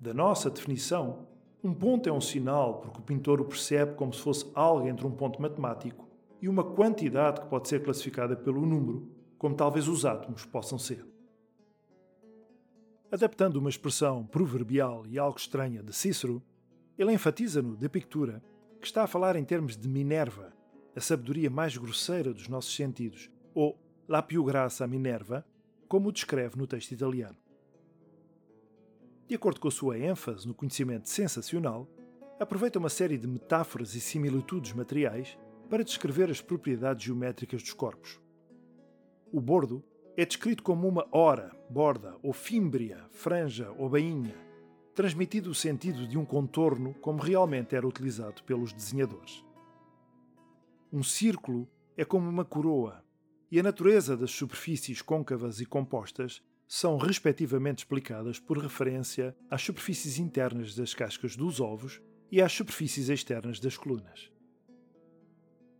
da 0.00 0.14
nossa 0.14 0.48
definição, 0.48 1.26
um 1.62 1.74
ponto 1.74 2.08
é 2.08 2.12
um 2.12 2.20
sinal 2.20 2.80
porque 2.80 2.98
o 2.98 3.02
pintor 3.02 3.42
o 3.42 3.44
percebe 3.44 3.94
como 3.94 4.14
se 4.14 4.22
fosse 4.22 4.50
algo 4.54 4.88
entre 4.88 5.06
um 5.06 5.10
ponto 5.10 5.42
matemático 5.42 6.08
e 6.40 6.48
uma 6.48 6.64
quantidade 6.64 7.42
que 7.42 7.46
pode 7.48 7.68
ser 7.68 7.82
classificada 7.82 8.34
pelo 8.36 8.64
número, 8.64 9.06
como 9.36 9.54
talvez 9.54 9.86
os 9.86 10.06
átomos 10.06 10.46
possam 10.46 10.78
ser. 10.78 11.04
Adaptando 13.12 13.56
uma 13.56 13.68
expressão 13.68 14.24
proverbial 14.24 15.06
e 15.06 15.18
algo 15.18 15.38
estranha 15.38 15.82
de 15.82 15.92
Cícero, 15.92 16.42
ele 16.96 17.12
enfatiza 17.12 17.60
no 17.60 17.76
De 17.76 17.88
Pictura 17.88 18.42
que 18.80 18.86
está 18.86 19.04
a 19.04 19.08
falar 19.08 19.36
em 19.36 19.44
termos 19.44 19.76
de 19.76 19.88
Minerva, 19.88 20.52
a 20.94 21.00
sabedoria 21.00 21.50
mais 21.50 21.76
grosseira 21.76 22.32
dos 22.32 22.48
nossos 22.48 22.74
sentidos, 22.74 23.30
ou 23.54 23.78
la 24.08 24.22
più 24.22 24.44
grassa 24.44 24.86
Minerva, 24.86 25.44
como 25.86 26.08
o 26.08 26.12
descreve 26.12 26.56
no 26.56 26.66
texto 26.66 26.92
italiano. 26.92 27.36
De 29.26 29.34
acordo 29.34 29.60
com 29.60 29.68
a 29.68 29.70
sua 29.70 29.98
ênfase 29.98 30.46
no 30.46 30.54
conhecimento 30.54 31.08
sensacional, 31.08 31.88
aproveita 32.40 32.78
uma 32.78 32.88
série 32.88 33.18
de 33.18 33.26
metáforas 33.26 33.94
e 33.94 34.00
similitudes 34.00 34.72
materiais 34.72 35.36
para 35.68 35.84
descrever 35.84 36.30
as 36.30 36.40
propriedades 36.40 37.04
geométricas 37.04 37.62
dos 37.62 37.72
corpos. 37.72 38.18
O 39.30 39.40
bordo 39.40 39.84
é 40.16 40.24
descrito 40.24 40.62
como 40.62 40.88
uma 40.88 41.06
hora, 41.12 41.54
borda 41.68 42.16
ou 42.22 42.32
fímbria, 42.32 43.04
franja 43.10 43.70
ou 43.76 43.88
bainha, 43.88 44.34
transmitido 44.98 45.50
o 45.50 45.54
sentido 45.54 46.08
de 46.08 46.18
um 46.18 46.24
contorno 46.24 46.92
como 46.94 47.22
realmente 47.22 47.76
era 47.76 47.86
utilizado 47.86 48.42
pelos 48.42 48.72
desenhadores. 48.72 49.44
Um 50.92 51.04
círculo 51.04 51.68
é 51.96 52.04
como 52.04 52.28
uma 52.28 52.44
coroa, 52.44 53.04
e 53.48 53.60
a 53.60 53.62
natureza 53.62 54.16
das 54.16 54.32
superfícies 54.32 55.00
côncavas 55.00 55.60
e 55.60 55.66
compostas 55.66 56.42
são 56.66 56.96
respectivamente 56.96 57.78
explicadas 57.78 58.40
por 58.40 58.58
referência 58.58 59.36
às 59.48 59.62
superfícies 59.62 60.18
internas 60.18 60.74
das 60.74 60.94
cascas 60.94 61.36
dos 61.36 61.60
ovos 61.60 62.02
e 62.28 62.42
às 62.42 62.52
superfícies 62.52 63.08
externas 63.08 63.60
das 63.60 63.76
colunas. 63.76 64.32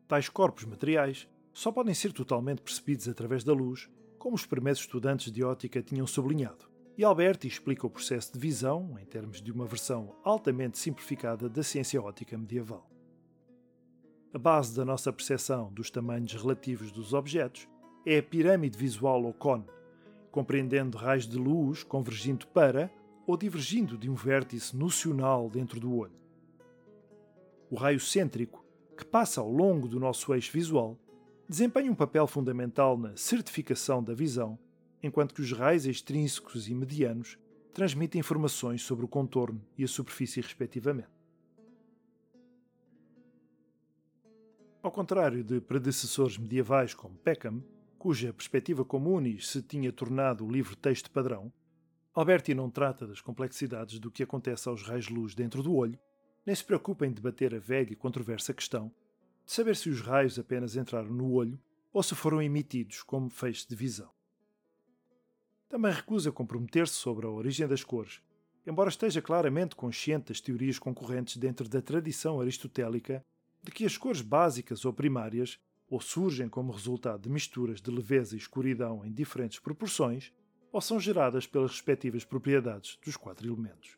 Tais 0.07 0.28
corpos 0.28 0.64
materiais 0.64 1.28
só 1.52 1.72
podem 1.72 1.92
ser 1.92 2.12
totalmente 2.12 2.62
percebidos 2.62 3.09
através 3.09 3.42
da 3.42 3.52
luz, 3.52 3.90
como 4.16 4.37
os 4.37 4.46
primeiros 4.46 4.83
estudantes 4.83 5.33
de 5.33 5.42
ótica 5.42 5.83
tinham 5.83 6.07
sublinhado. 6.07 6.78
E 6.98 7.04
Alberti 7.04 7.46
explica 7.46 7.87
o 7.87 7.90
processo 7.90 8.32
de 8.32 8.40
visão 8.40 8.98
em 9.00 9.04
termos 9.04 9.40
de 9.40 9.52
uma 9.52 9.66
versão 9.66 10.16
altamente 10.24 10.76
simplificada 10.76 11.48
da 11.48 11.62
ciência 11.62 12.02
ótica 12.02 12.37
medieval. 12.37 12.90
A 14.34 14.38
base 14.38 14.74
da 14.74 14.84
nossa 14.84 15.12
percepção 15.12 15.72
dos 15.72 15.92
tamanhos 15.92 16.32
relativos 16.32 16.90
dos 16.90 17.14
objetos 17.14 17.68
é 18.04 18.18
a 18.18 18.22
pirâmide 18.22 18.76
visual 18.76 19.22
ou 19.22 19.32
cone, 19.32 19.64
compreendendo 20.32 20.98
raios 20.98 21.28
de 21.28 21.38
luz 21.38 21.84
convergindo 21.84 22.48
para 22.48 22.90
ou 23.28 23.37
divergindo 23.37 23.96
de 23.96 24.11
um 24.11 24.16
vértice 24.16 24.76
nocional 24.76 25.48
dentro 25.48 25.78
do 25.78 25.94
olho. 25.94 26.18
O 27.70 27.76
raio 27.76 28.00
cêntrico, 28.00 28.64
que 28.96 29.04
passa 29.04 29.40
ao 29.40 29.48
longo 29.48 29.87
do 29.87 30.00
nosso 30.00 30.34
eixo 30.34 30.50
visual, 30.52 30.98
desempenha 31.48 31.92
um 31.92 31.94
papel 31.94 32.26
fundamental 32.26 32.98
na 32.98 33.16
certificação 33.16 34.02
da 34.02 34.14
visão, 34.14 34.58
enquanto 35.02 35.34
que 35.34 35.40
os 35.40 35.52
raios 35.52 35.87
extrínsecos 35.87 36.68
e 36.68 36.74
medianos 36.74 37.38
transmitem 37.72 38.18
informações 38.18 38.82
sobre 38.82 39.04
o 39.04 39.08
contorno 39.08 39.64
e 39.76 39.84
a 39.84 39.88
superfície, 39.88 40.40
respectivamente. 40.40 41.08
Ao 44.82 44.90
contrário 44.90 45.44
de 45.44 45.61
predecessores 45.61 46.38
medievais 46.38 46.94
como 46.94 47.18
Peckham, 47.18 47.62
cuja 47.98 48.32
perspectiva 48.32 48.84
comunis 48.84 49.48
se 49.48 49.61
tinha 49.61 49.92
tornado 49.92 50.44
o 50.46 50.50
livro-texto 50.50 51.11
padrão, 51.11 51.52
Alberti 52.14 52.54
não 52.54 52.70
trata 52.70 53.06
das 53.06 53.20
complexidades 53.20 53.98
do 53.98 54.11
que 54.11 54.22
acontece 54.22 54.68
aos 54.68 54.82
raios 54.82 55.06
de 55.06 55.14
luz 55.14 55.34
dentro 55.34 55.62
do 55.62 55.74
olho, 55.74 55.98
nem 56.44 56.54
se 56.54 56.64
preocupa 56.64 57.06
em 57.06 57.12
debater 57.12 57.54
a 57.54 57.58
velha 57.58 57.92
e 57.92 57.96
controversa 57.96 58.54
questão 58.54 58.92
de 59.44 59.52
saber 59.52 59.76
se 59.76 59.88
os 59.88 60.00
raios 60.00 60.38
apenas 60.38 60.74
entraram 60.76 61.11
no 61.11 61.30
olho 61.32 61.61
ou 61.92 62.02
se 62.02 62.14
foram 62.14 62.42
emitidos 62.42 63.02
como 63.02 63.30
feixe 63.30 63.68
de 63.68 63.76
visão. 63.76 64.17
Também 65.68 65.92
recusa 65.92 66.33
comprometer-se 66.33 66.94
sobre 66.94 67.26
a 67.26 67.31
origem 67.31 67.68
das 67.68 67.85
cores, 67.85 68.22
embora 68.66 68.88
esteja 68.88 69.20
claramente 69.20 69.76
consciente 69.76 70.28
das 70.28 70.40
teorias 70.40 70.78
concorrentes 70.78 71.37
dentro 71.37 71.68
da 71.68 71.83
tradição 71.83 72.40
aristotélica 72.40 73.22
de 73.62 73.70
que 73.70 73.85
as 73.85 73.98
cores 73.98 74.22
básicas 74.22 74.85
ou 74.85 74.92
primárias 74.92 75.59
ou 75.90 76.00
surgem 76.00 76.48
como 76.48 76.72
resultado 76.72 77.22
de 77.22 77.30
misturas 77.30 77.80
de 77.80 77.90
leveza 77.90 78.34
e 78.34 78.38
escuridão 78.38 79.05
em 79.05 79.12
diferentes 79.12 79.59
proporções, 79.59 80.32
ou 80.70 80.80
são 80.80 81.01
geradas 81.01 81.47
pelas 81.47 81.70
respectivas 81.70 82.24
propriedades 82.24 82.99
dos 83.05 83.16
quatro 83.16 83.47
elementos. 83.47 83.97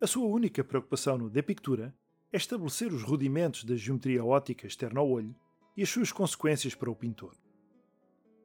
A 0.00 0.06
sua 0.06 0.26
única 0.26 0.64
preocupação 0.64 1.16
no 1.16 1.30
De 1.30 1.42
Pictura 1.42 1.94
é 2.32 2.36
estabelecer 2.36 2.92
os 2.92 3.02
rudimentos 3.02 3.62
da 3.62 3.76
geometria 3.76 4.24
ótica 4.24 4.66
externa 4.66 4.98
ao 4.98 5.08
olho 5.08 5.34
e 5.76 5.82
as 5.82 5.88
suas 5.88 6.10
consequências 6.10 6.74
para 6.74 6.90
o 6.90 6.96
pintor. 6.96 7.36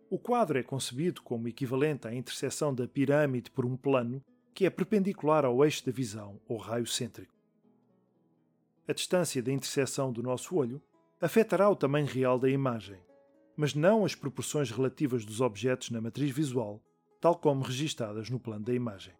O 0.09 0.17
quadro 0.17 0.57
é 0.57 0.63
concebido 0.63 1.21
como 1.21 1.47
equivalente 1.47 2.07
à 2.07 2.13
interseção 2.13 2.73
da 2.73 2.87
pirâmide 2.87 3.51
por 3.51 3.65
um 3.65 3.75
plano 3.75 4.23
que 4.53 4.65
é 4.65 4.69
perpendicular 4.69 5.45
ao 5.45 5.63
eixo 5.63 5.85
da 5.85 5.91
visão 5.91 6.39
ou 6.47 6.57
raio 6.57 6.87
cêntrico 6.87 7.37
a 8.87 8.93
distância 8.93 9.43
da 9.43 9.51
interseção 9.51 10.13
do 10.13 10.23
nosso 10.23 10.55
olho 10.55 10.81
afetará 11.19 11.69
o 11.69 11.75
tamanho 11.75 12.07
real 12.07 12.39
da 12.39 12.49
imagem, 12.49 12.97
mas 13.55 13.73
não 13.73 14.05
as 14.05 14.15
proporções 14.15 14.71
relativas 14.71 15.25
dos 15.25 15.41
objetos 15.41 15.89
na 15.89 15.99
matriz 15.99 16.31
visual, 16.31 16.81
tal 17.19 17.35
como 17.35 17.63
registadas 17.63 18.29
no 18.29 18.39
plano 18.39 18.63
da 18.63 18.73
imagem. 18.73 19.13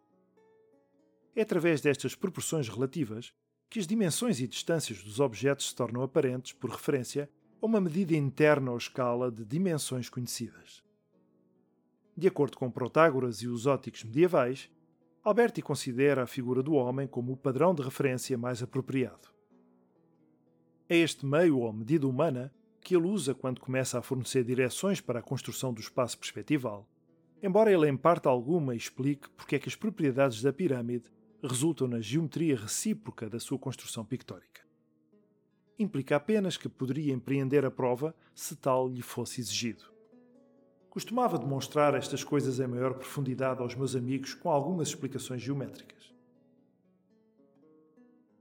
É 1.35 1.41
através 1.41 1.81
destas 1.81 2.15
proporções 2.15 2.69
relativas 2.69 3.33
que 3.69 3.79
as 3.79 3.87
dimensões 3.87 4.39
e 4.39 4.47
distâncias 4.47 5.03
dos 5.03 5.19
objetos 5.19 5.67
se 5.67 5.75
tornam 5.75 6.01
aparentes 6.01 6.53
por 6.53 6.69
referência 6.69 7.29
uma 7.61 7.81
medida 7.81 8.15
interna 8.15 8.71
ou 8.71 8.77
escala 8.77 9.31
de 9.31 9.43
dimensões 9.43 10.09
conhecidas. 10.09 10.83
De 12.15 12.27
acordo 12.27 12.57
com 12.57 12.69
Protágoras 12.69 13.41
e 13.41 13.47
os 13.47 13.65
óticos 13.65 14.03
medievais, 14.03 14.69
Alberti 15.23 15.61
considera 15.61 16.23
a 16.23 16.27
figura 16.27 16.63
do 16.63 16.73
homem 16.73 17.07
como 17.07 17.33
o 17.33 17.37
padrão 17.37 17.73
de 17.73 17.81
referência 17.81 18.37
mais 18.37 18.63
apropriado. 18.63 19.29
É 20.87 20.95
este 20.95 21.25
meio 21.25 21.59
ou 21.59 21.73
medida 21.73 22.07
humana 22.07 22.53
que 22.79 22.95
ele 22.95 23.07
usa 23.07 23.35
quando 23.35 23.59
começa 23.59 23.99
a 23.99 24.01
fornecer 24.01 24.43
direções 24.43 25.01
para 25.01 25.19
a 25.19 25.23
construção 25.23 25.73
do 25.73 25.81
espaço 25.81 26.17
perspectival, 26.17 26.87
embora 27.43 27.71
ele 27.71 27.89
em 27.89 27.97
parte 27.97 28.27
alguma 28.27 28.73
explique 28.73 29.29
porque 29.31 29.55
é 29.55 29.59
que 29.59 29.67
as 29.67 29.75
propriedades 29.75 30.41
da 30.41 30.53
pirâmide 30.53 31.11
resultam 31.43 31.87
na 31.87 31.99
geometria 31.99 32.55
recíproca 32.55 33.29
da 33.29 33.39
sua 33.39 33.59
construção 33.59 34.05
pictórica. 34.05 34.66
Implica 35.79 36.15
apenas 36.15 36.57
que 36.57 36.67
poderia 36.67 37.13
empreender 37.13 37.65
a 37.65 37.71
prova 37.71 38.15
se 38.33 38.55
tal 38.55 38.89
lhe 38.89 39.01
fosse 39.01 39.39
exigido. 39.39 39.85
Costumava 40.89 41.37
demonstrar 41.37 41.93
estas 41.93 42.23
coisas 42.23 42.59
em 42.59 42.65
maior 42.65 42.95
profundidade 42.95 43.61
aos 43.61 43.75
meus 43.75 43.95
amigos 43.95 44.33
com 44.33 44.49
algumas 44.49 44.87
explicações 44.87 45.41
geométricas. 45.41 46.11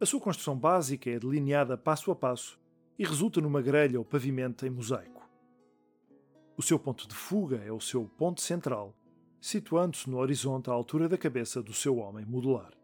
A 0.01 0.07
sua 0.07 0.21
construção 0.21 0.59
básica 0.59 1.11
é 1.11 1.19
delineada 1.19 1.77
passo 1.77 2.11
a 2.11 2.17
passo 2.17 2.59
e 2.99 3.05
resulta 3.05 3.41
numa 3.41 3.61
grelha 3.61 3.99
ou 3.99 4.05
pavimento 4.05 4.67
em 4.67 4.71
mosaico. 4.71 5.27
O 6.57 6.63
seu 6.63 6.79
ponto 6.79 7.07
de 7.07 7.15
fuga 7.15 7.57
é 7.59 7.71
o 7.71 7.81
seu 7.81 8.05
ponto 8.05 8.41
central, 8.41 8.95
situando-se 9.41 10.09
no 10.09 10.19
horizonte 10.19 10.71
à 10.71 10.73
altura 10.73 11.09
da 11.09 11.19
cabeça 11.19 11.63
do 11.63 11.75
seu 11.75 11.99
homem 11.99 12.25
modular. 12.25 12.76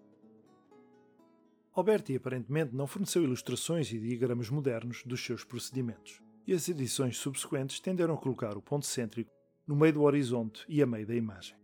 Alberti 1.75 2.14
aparentemente 2.14 2.75
não 2.75 2.87
forneceu 2.87 3.25
ilustrações 3.25 3.91
e 3.91 3.99
diagramas 3.99 4.51
modernos 4.51 5.03
dos 5.07 5.25
seus 5.25 5.43
procedimentos, 5.43 6.20
e 6.47 6.53
as 6.53 6.68
edições 6.68 7.16
subsequentes 7.16 7.81
tenderam 7.81 8.12
a 8.12 8.18
colocar 8.18 8.59
o 8.59 8.62
ponto 8.62 8.85
cêntrico 8.85 9.31
no 9.66 9.75
meio 9.75 9.95
do 9.95 10.03
horizonte 10.03 10.66
e 10.68 10.83
a 10.83 10.87
meio 10.87 11.07
da 11.07 11.14
imagem. 11.14 11.57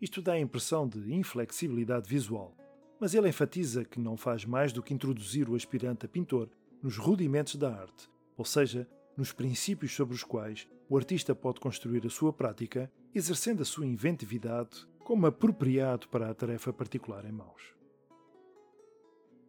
Isto 0.00 0.22
dá 0.22 0.32
a 0.32 0.40
impressão 0.40 0.88
de 0.88 1.12
inflexibilidade 1.12 2.08
visual, 2.08 2.56
mas 2.98 3.12
ele 3.12 3.28
enfatiza 3.28 3.84
que 3.84 4.00
não 4.00 4.16
faz 4.16 4.46
mais 4.46 4.72
do 4.72 4.82
que 4.82 4.94
introduzir 4.94 5.46
o 5.46 5.54
aspirante 5.54 6.06
a 6.06 6.08
pintor 6.08 6.48
nos 6.82 6.96
rudimentos 6.96 7.56
da 7.56 7.70
arte, 7.70 8.08
ou 8.34 8.46
seja, 8.46 8.88
nos 9.14 9.30
princípios 9.30 9.92
sobre 9.92 10.14
os 10.14 10.24
quais 10.24 10.66
o 10.88 10.96
artista 10.96 11.34
pode 11.34 11.60
construir 11.60 12.06
a 12.06 12.10
sua 12.10 12.32
prática, 12.32 12.90
exercendo 13.14 13.60
a 13.60 13.66
sua 13.66 13.84
inventividade 13.84 14.86
como 15.00 15.26
apropriado 15.26 16.08
para 16.08 16.30
a 16.30 16.34
tarefa 16.34 16.72
particular 16.72 17.26
em 17.26 17.32
mãos. 17.32 17.81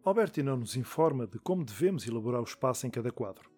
Alberti 0.04 0.42
não 0.42 0.58
nos 0.58 0.76
informa 0.76 1.26
de 1.26 1.38
como 1.38 1.64
devemos 1.64 2.06
elaborar 2.06 2.42
o 2.42 2.44
espaço 2.44 2.86
em 2.86 2.90
cada 2.90 3.10
quadro. 3.10 3.50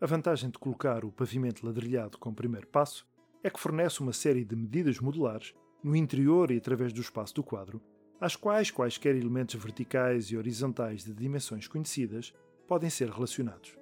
A 0.00 0.06
vantagem 0.06 0.48
de 0.48 0.60
colocar 0.60 1.04
o 1.04 1.10
pavimento 1.10 1.66
ladrilhado 1.66 2.18
como 2.18 2.36
primeiro 2.36 2.68
passo 2.68 3.04
é 3.42 3.50
que 3.50 3.58
fornece 3.58 4.00
uma 4.00 4.12
série 4.12 4.44
de 4.44 4.54
medidas 4.54 5.00
modulares 5.00 5.52
no 5.82 5.96
interior 5.96 6.52
e 6.52 6.56
através 6.56 6.92
do 6.92 7.00
espaço 7.00 7.34
do 7.34 7.42
quadro, 7.42 7.82
às 8.20 8.36
quais 8.36 8.70
quaisquer 8.70 9.16
elementos 9.16 9.56
verticais 9.56 10.26
e 10.26 10.36
horizontais 10.36 11.02
de 11.02 11.12
dimensões 11.12 11.66
conhecidas 11.66 12.32
podem 12.68 12.88
ser 12.88 13.10
relacionados. 13.10 13.76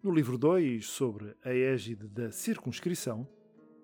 No 0.00 0.12
livro 0.12 0.38
2, 0.38 0.86
sobre 0.86 1.34
a 1.44 1.52
égide 1.52 2.06
da 2.06 2.30
circunscrição, 2.30 3.26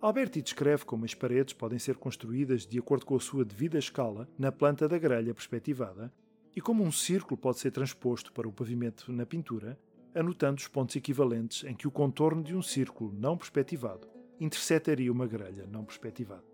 Alberti 0.01 0.41
descreve 0.41 0.85
como 0.85 1.05
as 1.05 1.13
paredes 1.13 1.53
podem 1.53 1.79
ser 1.79 1.97
construídas 1.97 2.65
de 2.65 2.79
acordo 2.79 3.05
com 3.05 3.17
a 3.17 3.21
sua 3.21 3.45
devida 3.45 3.79
escala 3.79 4.29
na 4.39 4.53
planta 4.53 4.87
da 4.89 4.97
grelha 4.97 5.35
perspectivada 5.35 6.13
e 6.55 6.61
como 6.61 6.85
um 6.85 6.93
círculo 6.93 7.37
pode 7.37 7.59
ser 7.59 7.73
transposto 7.73 8.33
para 8.33 8.47
o 8.47 8.53
pavimento 8.53 9.11
na 9.13 9.27
pintura, 9.27 9.77
anotando 10.15 10.61
os 10.61 10.69
pontos 10.69 10.95
equivalentes 10.95 11.65
em 11.65 11.75
que 11.75 11.89
o 11.89 11.91
contorno 11.91 12.45
de 12.45 12.55
um 12.55 12.63
círculo 12.63 13.13
não 13.13 13.37
perspectivado 13.37 14.07
intersetaria 14.39 15.11
uma 15.11 15.27
grelha 15.27 15.67
não 15.67 15.85
perspectivada. 15.85 16.45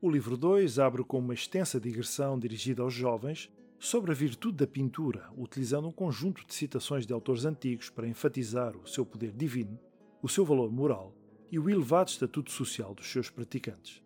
O 0.00 0.08
livro 0.08 0.38
2 0.38 0.78
abre 0.78 1.04
com 1.04 1.18
uma 1.18 1.34
extensa 1.34 1.78
digressão 1.78 2.38
dirigida 2.38 2.82
aos 2.82 2.94
jovens 2.94 3.52
sobre 3.78 4.10
a 4.10 4.14
virtude 4.14 4.56
da 4.56 4.66
pintura, 4.66 5.28
utilizando 5.36 5.86
um 5.86 5.92
conjunto 5.92 6.46
de 6.46 6.54
citações 6.54 7.06
de 7.06 7.12
autores 7.12 7.44
antigos 7.44 7.90
para 7.90 8.08
enfatizar 8.08 8.74
o 8.74 8.86
seu 8.86 9.04
poder 9.04 9.32
divino 9.32 9.78
o 10.22 10.28
seu 10.28 10.44
valor 10.44 10.70
moral 10.70 11.14
e 11.50 11.58
o 11.58 11.70
elevado 11.70 12.08
estatuto 12.08 12.50
social 12.50 12.94
dos 12.94 13.10
seus 13.10 13.30
praticantes. 13.30 14.02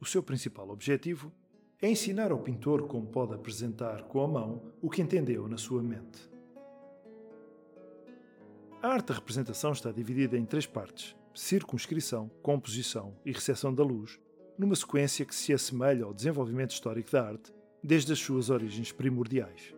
O 0.00 0.06
seu 0.06 0.22
principal 0.22 0.68
objetivo 0.70 1.32
é 1.80 1.90
ensinar 1.90 2.32
ao 2.32 2.38
pintor 2.38 2.86
como 2.86 3.06
pode 3.06 3.34
apresentar 3.34 4.04
com 4.04 4.22
a 4.22 4.28
mão 4.28 4.62
o 4.80 4.90
que 4.90 5.02
entendeu 5.02 5.46
na 5.46 5.58
sua 5.58 5.82
mente. 5.82 6.30
A 8.82 8.88
arte 8.88 9.08
da 9.08 9.14
representação 9.14 9.72
está 9.72 9.90
dividida 9.90 10.36
em 10.38 10.44
três 10.44 10.66
partes: 10.66 11.14
circunscrição, 11.34 12.30
composição 12.42 13.14
e 13.24 13.32
recepção 13.32 13.74
da 13.74 13.82
luz, 13.82 14.18
numa 14.58 14.74
sequência 14.74 15.24
que 15.24 15.34
se 15.34 15.52
assemelha 15.52 16.04
ao 16.04 16.14
desenvolvimento 16.14 16.70
histórico 16.70 17.10
da 17.10 17.26
arte 17.26 17.52
desde 17.82 18.12
as 18.12 18.18
suas 18.18 18.50
origens 18.50 18.92
primordiais. 18.92 19.75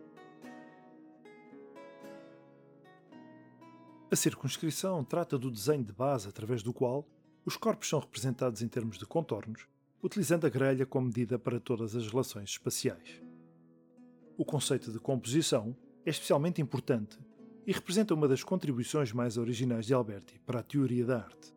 A 4.11 4.15
circunscrição 4.15 5.03
trata 5.03 5.37
do 5.37 5.51
desenho 5.51 5.83
de 5.83 5.93
base 5.93 6.27
através 6.27 6.63
do 6.63 6.73
qual 6.73 7.07
os 7.45 7.55
corpos 7.55 7.89
são 7.89 7.99
representados 7.99 8.63
em 8.63 8.67
termos 8.67 8.97
de 8.97 9.05
contornos, 9.05 9.67
utilizando 10.01 10.47
a 10.47 10.49
grelha 10.49 10.83
como 10.83 11.05
medida 11.05 11.37
para 11.37 11.59
todas 11.59 11.95
as 11.95 12.07
relações 12.07 12.49
espaciais. 12.49 13.21
O 14.35 14.43
conceito 14.43 14.91
de 14.91 14.97
composição 14.99 15.77
é 16.03 16.09
especialmente 16.09 16.59
importante 16.59 17.19
e 17.67 17.71
representa 17.71 18.15
uma 18.15 18.27
das 18.27 18.43
contribuições 18.43 19.13
mais 19.13 19.37
originais 19.37 19.85
de 19.85 19.93
Alberti 19.93 20.39
para 20.43 20.61
a 20.61 20.63
teoria 20.63 21.05
da 21.05 21.17
arte. 21.17 21.53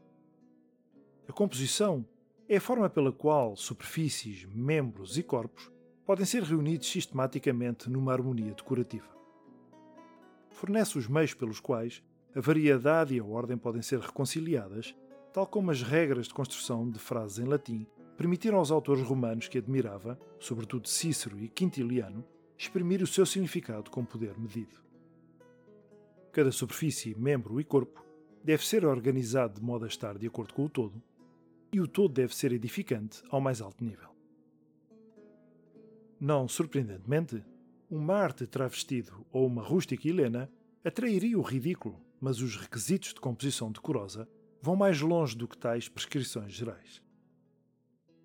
A 1.27 1.33
composição 1.33 2.05
é 2.47 2.59
a 2.59 2.61
forma 2.61 2.91
pela 2.91 3.13
qual 3.13 3.57
superfícies, 3.57 4.45
membros 4.45 5.17
e 5.17 5.23
corpos 5.23 5.71
podem 6.05 6.27
ser 6.27 6.43
reunidos 6.43 6.87
sistematicamente 6.87 7.89
numa 7.89 8.13
harmonia 8.13 8.53
decorativa. 8.53 9.09
Fornece 10.51 10.99
os 10.99 11.09
meios 11.09 11.33
pelos 11.33 11.59
quais 11.59 12.03
a 12.35 12.41
variedade 12.41 13.15
e 13.15 13.21
a 13.21 13.25
ordem 13.25 13.59
podem 13.59 13.83
ser 13.83 14.01
reconciliadas, 14.01 14.95
tal 15.33 15.47
como 15.47 15.71
as 15.71 15.83
regras 15.83 16.29
de 16.29 16.35
construção 16.35 16.89
de 16.91 16.99
frases 16.99 17.39
em 17.39 17.45
latim 17.45 17.87
permitiram 18.17 18.59
aos 18.59 18.71
autores 18.71 19.03
romanos 19.03 19.49
que 19.49 19.59
admirava, 19.59 20.19
sobretudo 20.39 20.89
Cícero 20.89 21.39
e 21.41 21.49
Quintiliano, 21.49 22.25
exprimir 22.57 23.03
o 23.03 23.07
seu 23.07 23.27
significado 23.27 23.91
com 23.91 24.05
poder 24.05 24.39
medido. 24.39 24.81
Cada 26.31 26.53
superfície, 26.53 27.15
membro 27.15 27.61
e 27.61 27.65
corpo 27.65 28.05
deve 28.43 28.65
ser 28.67 28.85
organizado 28.85 29.61
de 29.61 29.65
modo 29.65 29.85
a 29.85 29.89
estar 29.89 30.17
de 30.17 30.27
acordo 30.27 30.55
com 30.55 30.65
o 30.65 30.69
todo, 30.69 31.03
e 31.73 31.81
o 31.81 31.89
todo 31.89 32.15
deve 32.15 32.35
ser 32.35 32.53
edificante 32.53 33.23
ao 33.31 33.41
mais 33.41 33.61
alto 33.61 33.85
nível. 33.85 34.11
Não 36.21 36.47
surpreendentemente, 36.47 37.45
um 37.91 37.99
Marte 37.99 38.47
travestido 38.47 39.27
ou 39.33 39.47
uma 39.47 39.63
rústica 39.63 40.09
Helena 40.09 40.51
atrairia 40.85 41.39
o 41.39 41.43
ridículo 41.43 42.01
mas 42.23 42.41
os 42.41 42.57
requisitos 42.57 43.13
de 43.13 43.21
composição 43.21 43.73
decorosa 43.73 44.29
vão 44.63 44.77
mais 44.77 45.01
longe 45.01 45.37
do 45.37 45.49
que 45.49 45.59
tais 45.59 45.89
prescrições 45.89 46.53
gerais. 46.53 47.03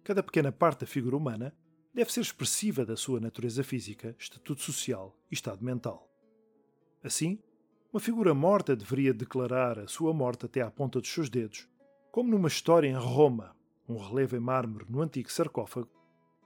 Cada 0.04 0.22
pequena 0.22 0.52
parte 0.52 0.82
da 0.82 0.86
figura 0.86 1.18
humana 1.18 1.52
deve 1.92 2.14
ser 2.14 2.22
expressiva 2.22 2.86
da 2.86 2.96
sua 2.96 3.20
natureza 3.20 3.64
física, 3.64 4.16
estatuto 4.20 4.62
social 4.62 5.18
e 5.32 5.34
estado 5.34 5.66
mental. 5.66 6.08
Assim, 7.04 7.40
uma 7.92 8.00
figura 8.00 8.36
morta 8.36 8.76
deveria 8.76 9.16
declarar 9.16 9.80
a 9.80 9.88
sua 9.88 10.14
morte 10.14 10.46
até 10.46 10.62
à 10.62 10.70
ponta 10.70 11.02
dos 11.02 11.12
seus 11.12 11.28
dedos, 11.28 11.68
como 12.12 12.30
numa 12.30 12.50
história 12.50 12.88
em 12.88 12.94
Roma, 12.94 13.56
um 13.90 13.98
relevo 13.98 14.36
em 14.36 14.40
mármore 14.40 14.86
no 14.88 15.02
antigo 15.02 15.32
sarcófago, 15.32 15.90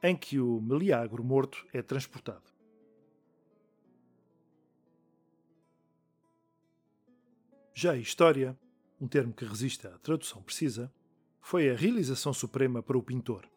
em 0.01 0.15
que 0.15 0.39
o 0.39 0.61
meliagro 0.61 1.21
morto 1.21 1.67
é 1.73 1.81
transportado. 1.81 2.50
Já 7.73 7.93
a 7.93 7.97
história, 7.97 8.57
um 8.99 9.07
termo 9.07 9.33
que 9.33 9.45
resiste 9.45 9.87
à 9.87 9.91
tradução 9.99 10.43
precisa, 10.43 10.93
foi 11.39 11.69
a 11.69 11.75
realização 11.75 12.33
suprema 12.33 12.83
para 12.83 12.97
o 12.97 13.03
pintor, 13.03 13.49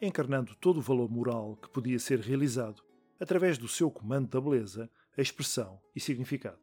encarnando 0.00 0.54
todo 0.56 0.78
o 0.78 0.82
valor 0.82 1.10
moral 1.10 1.56
que 1.56 1.70
podia 1.70 1.98
ser 1.98 2.20
realizado 2.20 2.82
através 3.18 3.56
do 3.56 3.66
seu 3.66 3.90
comando 3.90 4.28
da 4.28 4.40
beleza, 4.40 4.90
expressão 5.16 5.80
e 5.96 6.00
significado. 6.00 6.58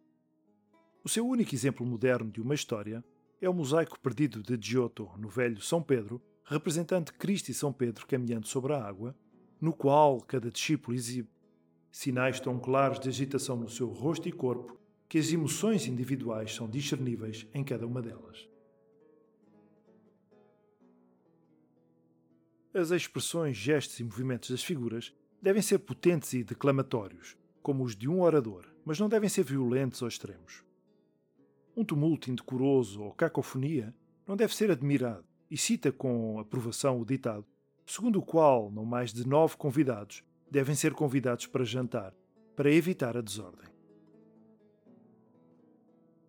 O 1.04 1.10
seu 1.10 1.28
único 1.28 1.56
exemplo 1.56 1.86
moderno 1.86 2.30
de 2.30 2.40
uma 2.40 2.54
história 2.54 3.04
é 3.42 3.50
o 3.50 3.54
mosaico 3.54 4.00
perdido 4.00 4.44
de 4.44 4.56
Giotto 4.62 5.10
no 5.18 5.28
velho 5.28 5.60
São 5.60 5.82
Pedro, 5.82 6.22
representante 6.46 7.14
Cristo 7.14 7.50
e 7.50 7.54
São 7.54 7.74
Pedro 7.74 8.06
caminhando 8.06 8.46
sobre 8.46 8.74
a 8.74 8.84
água, 8.84 9.16
no 9.60 9.74
qual 9.74 10.22
cada 10.22 10.52
discípulo 10.52 10.96
exibe 10.96 11.30
sinais 11.92 12.40
tão 12.40 12.60
claros 12.60 13.00
de 13.00 13.10
agitação 13.10 13.58
no 13.58 13.70
seu 13.70 13.90
rosto 13.90 14.30
e 14.30 14.32
corpo 14.32 14.81
que 15.12 15.20
as 15.20 15.30
emoções 15.34 15.88
individuais 15.88 16.56
são 16.56 16.70
discerníveis 16.70 17.46
em 17.54 17.66
cada 17.66 17.86
uma 17.86 18.02
delas. 18.02 18.48
As 22.74 22.92
expressões, 22.92 23.58
gestos 23.58 24.00
e 24.00 24.06
movimentos 24.06 24.52
das 24.52 24.64
figuras 24.64 25.14
devem 25.42 25.62
ser 25.62 25.80
potentes 25.80 26.32
e 26.32 26.46
declamatórios, 26.46 27.36
como 27.62 27.84
os 27.84 27.94
de 27.94 28.08
um 28.08 28.22
orador, 28.22 28.66
mas 28.86 29.02
não 29.02 29.10
devem 29.10 29.28
ser 29.28 29.44
violentos 29.44 30.02
ou 30.02 30.08
extremos. 30.08 30.64
Um 31.76 31.84
tumulto 31.84 32.32
indecoroso 32.32 33.02
ou 33.02 33.12
cacofonia 33.12 33.94
não 34.26 34.38
deve 34.38 34.56
ser 34.56 34.72
admirado 34.72 35.26
e 35.50 35.58
cita 35.58 35.92
com 35.92 36.40
aprovação 36.40 37.02
o 37.02 37.06
ditado, 37.06 37.46
segundo 37.86 38.20
o 38.20 38.26
qual 38.26 38.72
não 38.72 38.86
mais 38.86 39.12
de 39.12 39.28
nove 39.28 39.58
convidados 39.58 40.24
devem 40.50 40.74
ser 40.74 40.94
convidados 40.94 41.48
para 41.48 41.66
jantar, 41.66 42.16
para 42.56 42.72
evitar 42.72 43.18
a 43.18 43.22
desordem. 43.22 43.71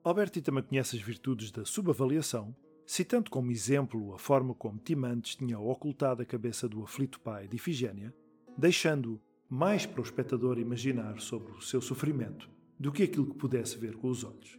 Alberti 0.05 0.43
também 0.43 0.65
conhece 0.65 0.97
as 0.97 1.03
virtudes 1.03 1.53
da 1.53 1.65
subavaliação, 1.65 2.55
citando 2.85 3.31
como 3.31 3.53
exemplo 3.53 4.13
a 4.15 4.19
forma 4.19 4.53
como 4.53 4.81
Timantes 4.81 5.37
tinha 5.37 5.61
ocultado 5.61 6.23
a 6.23 6.27
cabeça 6.27 6.69
do 6.69 6.83
aflito 6.83 7.21
pai 7.21 7.47
de 7.47 7.55
Ifigênia, 7.55 8.13
deixando 8.59 9.21
mais 9.49 9.87
para 9.87 10.01
o 10.01 10.05
espectador 10.05 10.59
imaginar 10.59 11.21
sobre 11.21 11.53
o 11.53 11.61
seu 11.61 11.81
sofrimento 11.81 12.51
do 12.81 12.91
que 12.91 13.05
aquilo 13.05 13.27
que 13.27 13.39
pudesse 13.39 13.79
ver 13.79 13.97
com 13.97 14.09
os 14.09 14.25
olhos. 14.25 14.59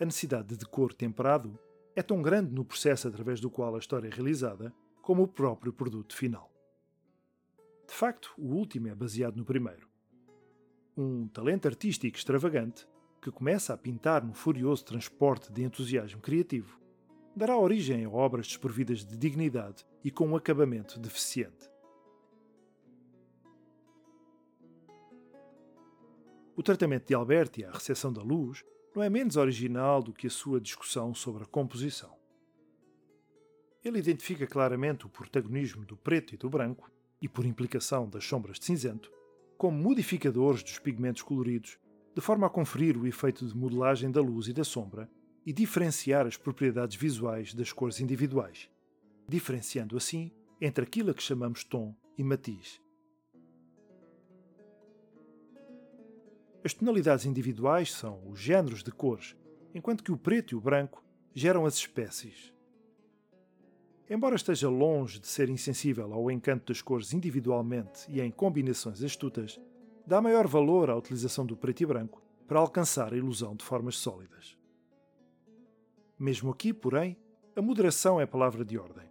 A 0.00 0.04
necessidade 0.06 0.48
de 0.48 0.56
decor 0.56 0.94
temperado 0.94 1.58
é 1.94 2.02
tão 2.02 2.22
grande 2.22 2.50
no 2.50 2.64
processo 2.64 3.06
através 3.06 3.40
do 3.40 3.50
qual 3.50 3.74
a 3.74 3.78
história 3.78 4.08
é 4.08 4.10
realizada 4.10 4.74
como 5.02 5.22
o 5.22 5.28
próprio 5.28 5.72
produto 5.72 6.16
final. 6.16 6.50
De 7.86 7.92
facto, 7.92 8.32
o 8.38 8.54
último 8.54 8.88
é 8.88 8.94
baseado 8.94 9.36
no 9.36 9.44
primeiro. 9.44 9.93
Um 10.96 11.26
talento 11.26 11.66
artístico 11.66 12.16
extravagante 12.16 12.86
que 13.20 13.28
começa 13.28 13.74
a 13.74 13.76
pintar 13.76 14.24
no 14.24 14.32
furioso 14.32 14.84
transporte 14.84 15.52
de 15.52 15.64
entusiasmo 15.64 16.20
criativo 16.20 16.78
dará 17.34 17.58
origem 17.58 18.04
a 18.04 18.10
obras 18.10 18.46
desprovidas 18.46 19.04
de 19.04 19.16
dignidade 19.16 19.84
e 20.04 20.10
com 20.10 20.28
um 20.28 20.36
acabamento 20.36 21.00
deficiente. 21.00 21.68
O 26.54 26.62
tratamento 26.62 27.08
de 27.08 27.14
Alberti 27.14 27.64
à 27.64 27.72
recepção 27.72 28.12
da 28.12 28.22
luz 28.22 28.62
não 28.94 29.02
é 29.02 29.10
menos 29.10 29.36
original 29.36 30.00
do 30.00 30.12
que 30.12 30.28
a 30.28 30.30
sua 30.30 30.60
discussão 30.60 31.12
sobre 31.12 31.42
a 31.42 31.46
composição. 31.46 32.14
Ele 33.84 33.98
identifica 33.98 34.46
claramente 34.46 35.06
o 35.06 35.10
protagonismo 35.10 35.84
do 35.84 35.96
preto 35.96 36.34
e 36.34 36.38
do 36.38 36.48
branco, 36.48 36.88
e 37.20 37.28
por 37.28 37.44
implicação 37.44 38.08
das 38.08 38.24
sombras 38.24 38.58
de 38.58 38.66
cinzento, 38.66 39.10
como 39.64 39.82
modificadores 39.82 40.62
dos 40.62 40.78
pigmentos 40.78 41.22
coloridos, 41.22 41.78
de 42.14 42.20
forma 42.20 42.46
a 42.46 42.50
conferir 42.50 42.98
o 42.98 43.06
efeito 43.06 43.46
de 43.46 43.56
modelagem 43.56 44.10
da 44.10 44.20
luz 44.20 44.46
e 44.46 44.52
da 44.52 44.62
sombra 44.62 45.08
e 45.46 45.54
diferenciar 45.54 46.26
as 46.26 46.36
propriedades 46.36 46.96
visuais 46.96 47.54
das 47.54 47.72
cores 47.72 47.98
individuais, 47.98 48.68
diferenciando 49.26 49.96
assim 49.96 50.30
entre 50.60 50.84
aquilo 50.84 51.12
a 51.12 51.14
que 51.14 51.22
chamamos 51.22 51.64
tom 51.64 51.96
e 52.18 52.22
matiz. 52.22 52.78
As 56.62 56.74
tonalidades 56.74 57.24
individuais 57.24 57.90
são 57.90 58.20
os 58.28 58.38
géneros 58.38 58.82
de 58.82 58.92
cores, 58.92 59.34
enquanto 59.74 60.04
que 60.04 60.12
o 60.12 60.18
preto 60.18 60.52
e 60.52 60.56
o 60.56 60.60
branco 60.60 61.02
geram 61.32 61.64
as 61.64 61.76
espécies. 61.76 62.53
Embora 64.08 64.36
esteja 64.36 64.68
longe 64.68 65.18
de 65.18 65.26
ser 65.26 65.48
insensível 65.48 66.12
ao 66.12 66.30
encanto 66.30 66.72
das 66.72 66.82
cores 66.82 67.12
individualmente 67.12 68.04
e 68.08 68.20
em 68.20 68.30
combinações 68.30 69.02
astutas, 69.02 69.58
dá 70.06 70.20
maior 70.20 70.46
valor 70.46 70.90
à 70.90 70.96
utilização 70.96 71.46
do 71.46 71.56
preto 71.56 71.82
e 71.82 71.86
branco 71.86 72.22
para 72.46 72.58
alcançar 72.58 73.14
a 73.14 73.16
ilusão 73.16 73.56
de 73.56 73.64
formas 73.64 73.96
sólidas. 73.96 74.58
Mesmo 76.18 76.50
aqui, 76.50 76.72
porém, 76.72 77.16
a 77.56 77.62
moderação 77.62 78.20
é 78.20 78.26
palavra 78.26 78.64
de 78.64 78.78
ordem. 78.78 79.08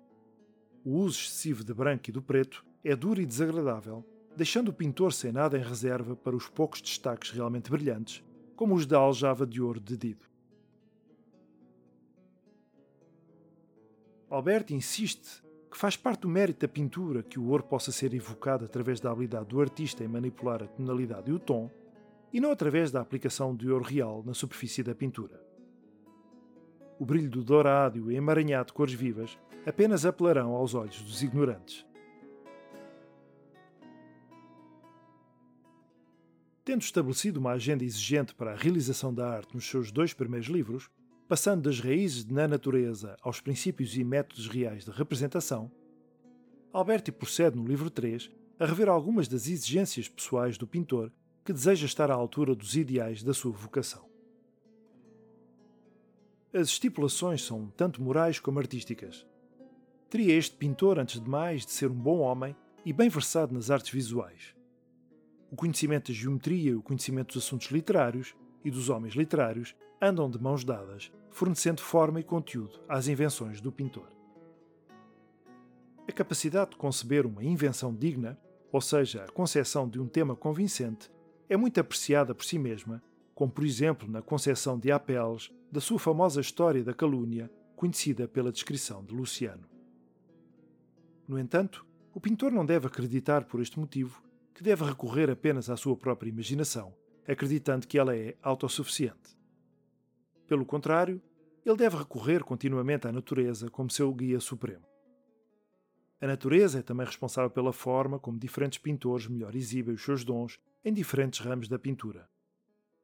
O 0.85 0.97
uso 0.97 1.19
excessivo 1.21 1.63
de 1.63 1.73
branco 1.73 2.09
e 2.09 2.13
do 2.13 2.21
preto 2.21 2.63
é 2.83 2.95
duro 2.95 3.19
e 3.19 3.25
desagradável 3.25 4.05
deixando 4.35 4.69
o 4.69 4.73
pintor 4.73 5.13
sem 5.13 5.31
nada 5.31 5.57
em 5.57 5.63
reserva 5.63 6.15
para 6.15 6.35
os 6.35 6.47
poucos 6.47 6.81
destaques 6.81 7.31
realmente 7.31 7.69
brilhantes, 7.69 8.23
como 8.55 8.73
os 8.73 8.85
da 8.85 8.97
aljava 8.97 9.45
de 9.45 9.61
ouro 9.61 9.79
de 9.79 9.95
Dido. 9.95 10.32
Alberti 14.33 14.73
insiste 14.73 15.43
que 15.69 15.77
faz 15.77 15.95
parte 15.95 16.21
do 16.21 16.27
mérito 16.27 16.61
da 16.61 16.67
pintura 16.67 17.21
que 17.21 17.37
o 17.37 17.49
ouro 17.49 17.61
possa 17.61 17.91
ser 17.91 18.15
evocado 18.15 18.65
através 18.65 18.99
da 18.99 19.11
habilidade 19.11 19.45
do 19.45 19.61
artista 19.61 20.03
em 20.03 20.07
manipular 20.07 20.63
a 20.63 20.67
tonalidade 20.67 21.29
e 21.29 21.33
o 21.33 21.37
tom, 21.37 21.69
e 22.33 22.41
não 22.41 22.49
através 22.49 22.89
da 22.89 22.99
aplicação 22.99 23.55
de 23.55 23.69
ouro 23.69 23.85
real 23.85 24.23
na 24.25 24.33
superfície 24.33 24.81
da 24.81 24.95
pintura. 24.95 25.39
O 26.97 27.05
brilho 27.05 27.29
do 27.29 27.43
dourado 27.43 27.99
e 27.99 28.01
o 28.01 28.11
emaranhado 28.11 28.67
de 28.67 28.73
cores 28.73 28.95
vivas 28.95 29.37
apenas 29.67 30.03
apelarão 30.03 30.53
aos 30.53 30.73
olhos 30.73 30.99
dos 31.03 31.21
ignorantes. 31.21 31.85
Tendo 36.65 36.81
estabelecido 36.81 37.39
uma 37.39 37.51
agenda 37.51 37.83
exigente 37.83 38.33
para 38.33 38.53
a 38.53 38.55
realização 38.55 39.13
da 39.13 39.29
arte 39.29 39.53
nos 39.53 39.69
seus 39.69 39.91
dois 39.91 40.11
primeiros 40.11 40.47
livros, 40.47 40.89
passando 41.33 41.63
das 41.63 41.79
raízes 41.79 42.25
na 42.25 42.47
natureza 42.47 43.17
aos 43.23 43.41
princípios 43.41 43.97
e 43.97 44.03
métodos 44.03 44.47
reais 44.47 44.85
de 44.85 44.91
representação, 44.91 45.71
Alberti 46.71 47.11
procede 47.11 47.57
no 47.57 47.65
livro 47.65 47.89
3 47.89 48.29
a 48.59 48.67
rever 48.67 48.87
algumas 48.87 49.27
das 49.27 49.47
exigências 49.47 50.07
pessoais 50.07 50.59
do 50.59 50.67
pintor 50.67 51.11
que 51.43 51.51
deseja 51.51 51.87
estar 51.87 52.11
à 52.11 52.13
altura 52.13 52.53
dos 52.53 52.75
ideais 52.75 53.23
da 53.23 53.33
sua 53.33 53.51
vocação. 53.51 54.07
As 56.53 56.67
estipulações 56.67 57.43
são 57.43 57.65
tanto 57.75 57.99
morais 57.99 58.39
como 58.39 58.59
artísticas. 58.59 59.25
Teria 60.11 60.35
este 60.35 60.55
pintor, 60.55 60.99
antes 60.99 61.19
de 61.19 61.27
mais, 61.27 61.65
de 61.65 61.71
ser 61.71 61.89
um 61.89 61.99
bom 61.99 62.19
homem 62.19 62.55
e 62.85 62.93
bem 62.93 63.09
versado 63.09 63.55
nas 63.55 63.71
artes 63.71 63.91
visuais 63.91 64.53
o 65.49 65.55
conhecimento 65.55 66.11
da 66.11 66.17
geometria 66.17 66.71
e 66.71 66.75
o 66.75 66.81
conhecimento 66.81 67.33
dos 67.33 67.43
assuntos 67.43 67.67
literários 67.67 68.35
e 68.65 68.71
dos 68.71 68.89
homens 68.89 69.13
literários 69.13 69.75
andam 70.03 70.29
de 70.29 70.41
mãos 70.41 70.63
dadas, 70.63 71.11
fornecendo 71.31 71.81
forma 71.81 72.19
e 72.19 72.23
conteúdo 72.23 72.79
às 72.87 73.07
invenções 73.07 73.61
do 73.61 73.71
pintor. 73.71 74.07
A 76.07 76.11
capacidade 76.11 76.71
de 76.71 76.77
conceber 76.77 77.25
uma 77.25 77.43
invenção 77.43 77.95
digna, 77.95 78.37
ou 78.71 78.81
seja, 78.81 79.23
a 79.23 79.31
concepção 79.31 79.87
de 79.87 79.99
um 79.99 80.07
tema 80.07 80.35
convincente, 80.35 81.09
é 81.47 81.55
muito 81.55 81.79
apreciada 81.79 82.35
por 82.35 82.43
si 82.43 82.59
mesma, 82.59 83.01
como 83.33 83.51
por 83.51 83.63
exemplo 83.63 84.09
na 84.09 84.21
concepção 84.21 84.77
de 84.77 84.91
Apelles 84.91 85.51
da 85.71 85.79
sua 85.79 85.97
famosa 85.97 86.41
História 86.41 86.83
da 86.83 86.93
Calúnia, 86.93 87.49
conhecida 87.75 88.27
pela 88.27 88.51
descrição 88.51 89.03
de 89.03 89.13
Luciano. 89.13 89.67
No 91.27 91.39
entanto, 91.39 91.85
o 92.13 92.19
pintor 92.19 92.51
não 92.51 92.65
deve 92.65 92.87
acreditar 92.87 93.45
por 93.45 93.61
este 93.61 93.79
motivo 93.79 94.21
que 94.53 94.61
deve 94.61 94.85
recorrer 94.85 95.29
apenas 95.29 95.69
à 95.69 95.77
sua 95.77 95.95
própria 95.95 96.29
imaginação, 96.29 96.93
acreditando 97.27 97.87
que 97.87 97.97
ela 97.97 98.15
é 98.15 98.35
autossuficiente. 98.41 99.42
Pelo 100.53 100.65
contrário, 100.65 101.19
ele 101.65 101.75
deve 101.75 101.97
recorrer 101.97 102.43
continuamente 102.43 103.07
à 103.07 103.11
natureza 103.11 103.71
como 103.71 103.89
seu 103.89 104.13
guia 104.13 104.39
supremo. 104.39 104.85
A 106.21 106.27
natureza 106.27 106.77
é 106.77 106.83
também 106.83 107.07
responsável 107.07 107.49
pela 107.49 107.73
forma 107.73 108.19
como 108.19 108.37
diferentes 108.37 108.77
pintores 108.77 109.25
melhor 109.25 109.55
exibem 109.55 109.95
os 109.95 110.03
seus 110.03 110.23
dons 110.23 110.59
em 110.85 110.93
diferentes 110.93 111.39
ramos 111.39 111.67
da 111.67 111.79
pintura. 111.79 112.29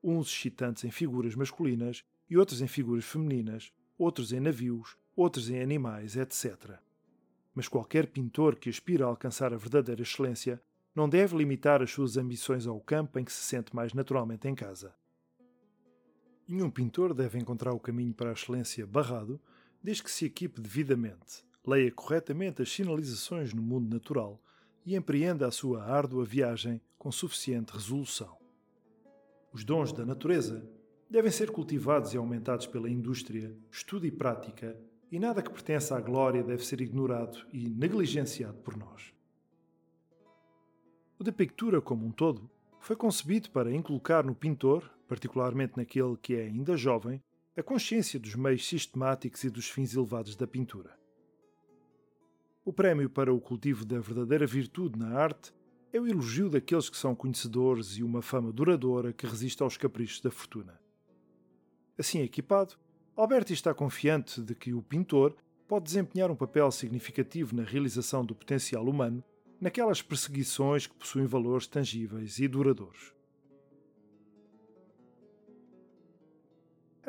Uns 0.03 0.27
excitantes 0.27 0.83
em 0.83 0.91
figuras 0.91 1.33
masculinas 1.33 2.05
e 2.29 2.37
outros 2.37 2.61
em 2.61 2.67
figuras 2.67 3.05
femininas, 3.05 3.73
outros 3.97 4.31
em 4.31 4.39
navios, 4.39 4.95
outros 5.15 5.49
em 5.49 5.59
animais, 5.59 6.17
etc. 6.17 6.77
Mas 7.55 7.67
qualquer 7.67 8.05
pintor 8.05 8.57
que 8.57 8.69
aspira 8.69 9.05
a 9.05 9.07
alcançar 9.07 9.55
a 9.55 9.57
verdadeira 9.57 10.03
excelência 10.03 10.61
não 10.93 11.09
deve 11.09 11.35
limitar 11.35 11.81
as 11.81 11.89
suas 11.89 12.15
ambições 12.15 12.67
ao 12.67 12.79
campo 12.79 13.17
em 13.17 13.23
que 13.23 13.33
se 13.33 13.41
sente 13.41 13.75
mais 13.75 13.91
naturalmente 13.91 14.47
em 14.47 14.53
casa. 14.53 14.93
Nenhum 16.51 16.71
pintor 16.71 17.13
deve 17.13 17.37
encontrar 17.37 17.73
o 17.73 17.79
caminho 17.79 18.11
para 18.11 18.31
a 18.31 18.33
excelência 18.33 18.87
barrado, 18.87 19.39
desde 19.83 20.01
que 20.01 20.09
se 20.09 20.25
equipe 20.25 20.59
devidamente, 20.59 21.45
leia 21.63 21.91
corretamente 21.91 22.63
as 22.63 22.71
sinalizações 22.71 23.53
no 23.53 23.61
mundo 23.61 23.93
natural 23.93 24.41
e 24.83 24.95
empreenda 24.95 25.45
a 25.45 25.51
sua 25.51 25.83
árdua 25.83 26.25
viagem 26.25 26.81
com 26.97 27.11
suficiente 27.11 27.71
resolução. 27.71 28.35
Os 29.53 29.63
dons 29.63 29.93
da 29.93 30.03
natureza 30.03 30.67
devem 31.07 31.29
ser 31.29 31.51
cultivados 31.51 32.15
e 32.15 32.17
aumentados 32.17 32.65
pela 32.65 32.89
indústria, 32.89 33.55
estudo 33.71 34.07
e 34.07 34.11
prática, 34.11 34.75
e 35.11 35.19
nada 35.19 35.43
que 35.43 35.51
pertença 35.51 35.95
à 35.95 36.01
glória 36.01 36.43
deve 36.43 36.65
ser 36.65 36.81
ignorado 36.81 37.45
e 37.53 37.69
negligenciado 37.69 38.57
por 38.57 38.75
nós. 38.75 39.13
O 41.19 41.23
de 41.23 41.31
Pictura, 41.31 41.79
como 41.79 42.07
um 42.07 42.11
todo, 42.11 42.49
foi 42.79 42.95
concebido 42.95 43.51
para 43.51 43.71
inculcar 43.71 44.25
no 44.25 44.33
pintor, 44.33 44.89
particularmente 45.09 45.73
naquele 45.75 46.15
que 46.15 46.35
é 46.35 46.43
ainda 46.43 46.77
jovem, 46.77 47.21
a 47.57 47.63
consciência 47.63 48.19
dos 48.19 48.35
meios 48.35 48.65
sistemáticos 48.65 49.43
e 49.43 49.49
dos 49.49 49.67
fins 49.67 49.95
elevados 49.95 50.35
da 50.35 50.45
pintura. 50.45 50.97
O 52.63 52.71
prémio 52.71 53.09
para 53.09 53.33
o 53.33 53.41
cultivo 53.41 53.83
da 53.83 53.99
verdadeira 53.99 54.45
virtude 54.45 54.99
na 54.99 55.19
arte 55.19 55.51
é 55.91 55.99
o 55.99 56.07
elogio 56.07 56.47
daqueles 56.47 56.89
que 56.89 56.95
são 56.95 57.15
conhecedores 57.15 57.97
e 57.97 58.03
uma 58.03 58.21
fama 58.21 58.53
duradoura 58.53 59.11
que 59.11 59.25
resiste 59.25 59.63
aos 59.63 59.75
caprichos 59.75 60.21
da 60.21 60.29
fortuna. 60.29 60.79
Assim 61.97 62.21
equipado, 62.21 62.75
Alberti 63.15 63.51
está 63.51 63.73
confiante 63.73 64.39
de 64.41 64.53
que 64.53 64.73
o 64.73 64.83
pintor 64.83 65.35
pode 65.67 65.85
desempenhar 65.85 66.29
um 66.29 66.35
papel 66.35 66.71
significativo 66.71 67.55
na 67.55 67.63
realização 67.63 68.23
do 68.23 68.35
potencial 68.35 68.87
humano 68.87 69.23
naquelas 69.59 70.03
perseguições 70.03 70.85
que 70.85 70.95
possuem 70.95 71.25
valores 71.25 71.65
tangíveis 71.65 72.37
e 72.37 72.47
duradouros. 72.47 73.18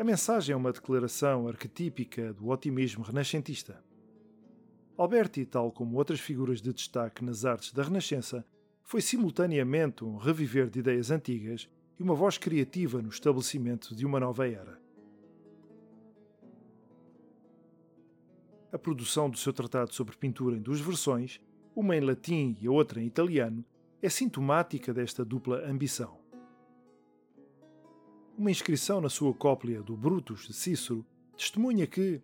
A 0.00 0.02
mensagem 0.02 0.54
é 0.54 0.56
uma 0.56 0.72
declaração 0.72 1.46
arquetípica 1.46 2.32
do 2.32 2.48
otimismo 2.48 3.04
renascentista. 3.04 3.84
Alberti, 4.96 5.44
tal 5.44 5.70
como 5.70 5.98
outras 5.98 6.18
figuras 6.18 6.62
de 6.62 6.72
destaque 6.72 7.22
nas 7.22 7.44
artes 7.44 7.70
da 7.70 7.82
Renascença, 7.82 8.42
foi 8.82 9.02
simultaneamente 9.02 10.02
um 10.02 10.16
reviver 10.16 10.70
de 10.70 10.78
ideias 10.78 11.10
antigas 11.10 11.68
e 11.98 12.02
uma 12.02 12.14
voz 12.14 12.38
criativa 12.38 13.02
no 13.02 13.10
estabelecimento 13.10 13.94
de 13.94 14.06
uma 14.06 14.18
nova 14.18 14.48
era. 14.48 14.80
A 18.72 18.78
produção 18.78 19.28
do 19.28 19.36
seu 19.36 19.52
tratado 19.52 19.92
sobre 19.92 20.16
pintura 20.16 20.56
em 20.56 20.62
duas 20.62 20.80
versões, 20.80 21.42
uma 21.76 21.94
em 21.94 22.00
latim 22.00 22.56
e 22.58 22.66
a 22.66 22.70
outra 22.70 23.02
em 23.02 23.06
italiano, 23.06 23.62
é 24.00 24.08
sintomática 24.08 24.94
desta 24.94 25.26
dupla 25.26 25.62
ambição. 25.68 26.19
Uma 28.40 28.50
inscrição 28.50 29.02
na 29.02 29.10
sua 29.10 29.34
cópia 29.34 29.82
do 29.82 29.94
Brutus 29.94 30.46
de 30.46 30.54
Cícero 30.54 31.04
testemunha 31.36 31.86
que, 31.86 32.22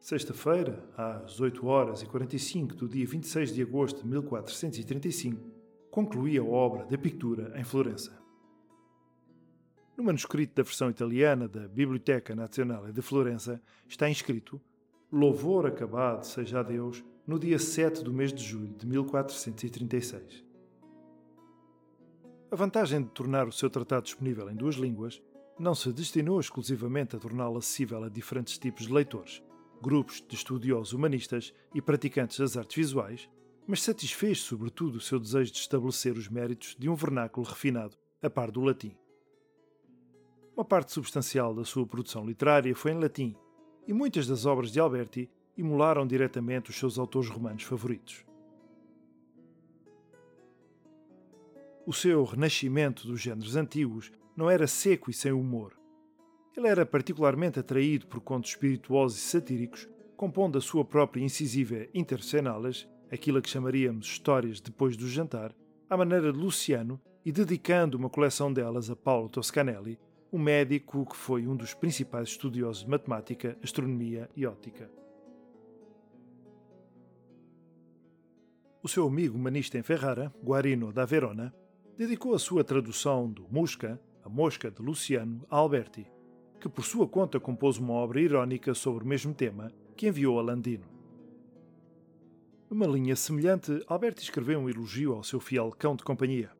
Sexta-feira, 0.00 0.84
às 0.96 1.38
8 1.38 1.64
horas 1.68 2.02
e 2.02 2.06
45 2.06 2.74
do 2.74 2.88
dia 2.88 3.06
26 3.06 3.54
de 3.54 3.62
agosto 3.62 4.02
de 4.02 4.08
1435, 4.08 5.40
concluí 5.88 6.36
a 6.36 6.42
obra 6.42 6.84
da 6.84 6.98
Pictura 6.98 7.52
em 7.54 7.62
Florença. 7.62 8.20
No 9.96 10.02
manuscrito 10.02 10.56
da 10.56 10.64
versão 10.64 10.90
italiana 10.90 11.46
da 11.46 11.68
Biblioteca 11.68 12.34
Nazionale 12.34 12.92
de 12.92 13.00
Florença 13.00 13.62
está 13.88 14.10
inscrito 14.10 14.60
Louvor 15.12 15.64
acabado 15.64 16.24
seja 16.24 16.58
a 16.58 16.64
Deus 16.64 17.04
no 17.24 17.38
dia 17.38 17.60
7 17.60 18.02
do 18.02 18.12
mês 18.12 18.32
de 18.32 18.42
julho 18.42 18.74
de 18.76 18.84
1436. 18.84 20.49
A 22.52 22.56
vantagem 22.56 23.00
de 23.00 23.10
tornar 23.10 23.46
o 23.46 23.52
seu 23.52 23.70
tratado 23.70 24.02
disponível 24.02 24.50
em 24.50 24.56
duas 24.56 24.74
línguas 24.74 25.22
não 25.56 25.72
se 25.72 25.92
destinou 25.92 26.40
exclusivamente 26.40 27.14
a 27.14 27.18
torná-lo 27.18 27.58
acessível 27.58 28.02
a 28.02 28.08
diferentes 28.08 28.58
tipos 28.58 28.88
de 28.88 28.92
leitores, 28.92 29.40
grupos 29.80 30.20
de 30.20 30.34
estudiosos 30.34 30.92
humanistas 30.92 31.54
e 31.72 31.80
praticantes 31.80 32.40
das 32.40 32.56
artes 32.56 32.74
visuais, 32.74 33.30
mas 33.68 33.82
satisfez 33.82 34.40
sobretudo 34.40 34.96
o 34.96 35.00
seu 35.00 35.20
desejo 35.20 35.52
de 35.52 35.58
estabelecer 35.58 36.18
os 36.18 36.28
méritos 36.28 36.74
de 36.76 36.88
um 36.88 36.94
vernáculo 36.96 37.46
refinado, 37.46 37.96
a 38.20 38.28
par 38.28 38.50
do 38.50 38.62
latim. 38.62 38.96
Uma 40.56 40.64
parte 40.64 40.90
substancial 40.90 41.54
da 41.54 41.64
sua 41.64 41.86
produção 41.86 42.26
literária 42.26 42.74
foi 42.74 42.90
em 42.90 42.98
latim, 42.98 43.36
e 43.86 43.92
muitas 43.92 44.26
das 44.26 44.44
obras 44.44 44.72
de 44.72 44.80
Alberti 44.80 45.30
emularam 45.56 46.04
diretamente 46.04 46.70
os 46.70 46.76
seus 46.76 46.98
autores 46.98 47.30
romanos 47.30 47.62
favoritos. 47.62 48.24
O 51.90 51.92
seu 51.92 52.22
renascimento 52.22 53.04
dos 53.04 53.20
géneros 53.20 53.56
antigos 53.56 54.12
não 54.36 54.48
era 54.48 54.68
seco 54.68 55.10
e 55.10 55.12
sem 55.12 55.32
humor, 55.32 55.76
ele 56.56 56.68
era 56.68 56.86
particularmente 56.86 57.58
atraído 57.58 58.06
por 58.06 58.20
contos 58.20 58.50
espirituosos 58.50 59.18
e 59.18 59.22
satíricos, 59.22 59.88
compondo 60.16 60.56
a 60.56 60.60
sua 60.60 60.84
própria 60.84 61.20
incisiva 61.20 61.88
Intercenalas, 61.92 62.88
aquilo 63.10 63.42
que 63.42 63.50
chamaríamos 63.50 64.06
histórias 64.06 64.60
depois 64.60 64.96
do 64.96 65.08
jantar, 65.08 65.52
à 65.88 65.96
maneira 65.96 66.32
de 66.32 66.38
Luciano 66.38 67.00
e 67.24 67.32
dedicando 67.32 67.98
uma 67.98 68.08
coleção 68.08 68.52
delas 68.52 68.88
a 68.88 68.94
Paulo 68.94 69.28
Toscanelli, 69.28 69.98
um 70.32 70.38
médico 70.38 71.04
que 71.04 71.16
foi 71.16 71.48
um 71.48 71.56
dos 71.56 71.74
principais 71.74 72.28
estudiosos 72.28 72.84
de 72.84 72.88
matemática, 72.88 73.58
astronomia 73.64 74.30
e 74.36 74.46
óptica. 74.46 74.88
O 78.80 78.86
seu 78.86 79.08
amigo 79.08 79.36
humanista 79.36 79.76
em 79.76 79.82
Ferrara, 79.82 80.32
Guarino 80.40 80.92
da 80.92 81.04
Verona, 81.04 81.52
dedicou 82.00 82.34
a 82.34 82.38
sua 82.38 82.64
tradução 82.64 83.30
do 83.30 83.46
Musca, 83.50 84.00
a 84.24 84.28
Mosca 84.30 84.70
de 84.70 84.80
Luciano, 84.80 85.44
a 85.50 85.58
Alberti 85.58 86.10
que 86.58 86.66
por 86.66 86.82
sua 86.82 87.06
conta 87.06 87.38
compôs 87.38 87.76
uma 87.76 87.92
obra 87.92 88.20
irónica 88.20 88.74
sobre 88.74 89.04
o 89.04 89.06
mesmo 89.06 89.34
tema, 89.34 89.70
que 89.96 90.08
enviou 90.08 90.38
a 90.38 90.42
Landino. 90.42 90.84
Numa 92.68 92.86
linha 92.86 93.16
semelhante, 93.16 93.82
Alberti 93.86 94.22
escreveu 94.22 94.58
um 94.58 94.68
elogio 94.68 95.14
ao 95.14 95.24
seu 95.24 95.40
fiel 95.40 95.70
cão 95.70 95.96
de 95.96 96.04
companhia. 96.04 96.50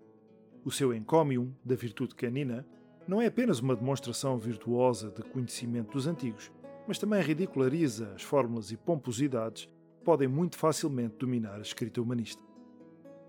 O 0.64 0.70
seu 0.70 0.94
encomium, 0.94 1.54
da 1.64 1.74
virtude 1.74 2.14
canina, 2.14 2.66
não 3.06 3.20
é 3.20 3.26
apenas 3.26 3.60
uma 3.60 3.76
demonstração 3.76 4.38
virtuosa 4.38 5.10
de 5.10 5.22
conhecimento 5.22 5.92
dos 5.92 6.06
antigos, 6.06 6.50
mas 6.88 6.98
também 6.98 7.22
ridiculariza 7.22 8.12
as 8.14 8.22
fórmulas 8.22 8.70
e 8.72 8.76
pomposidades 8.76 9.66
que 9.98 10.04
podem 10.04 10.28
muito 10.28 10.56
facilmente 10.56 11.16
dominar 11.18 11.56
a 11.56 11.62
escrita 11.62 12.00
humanista. 12.00 12.42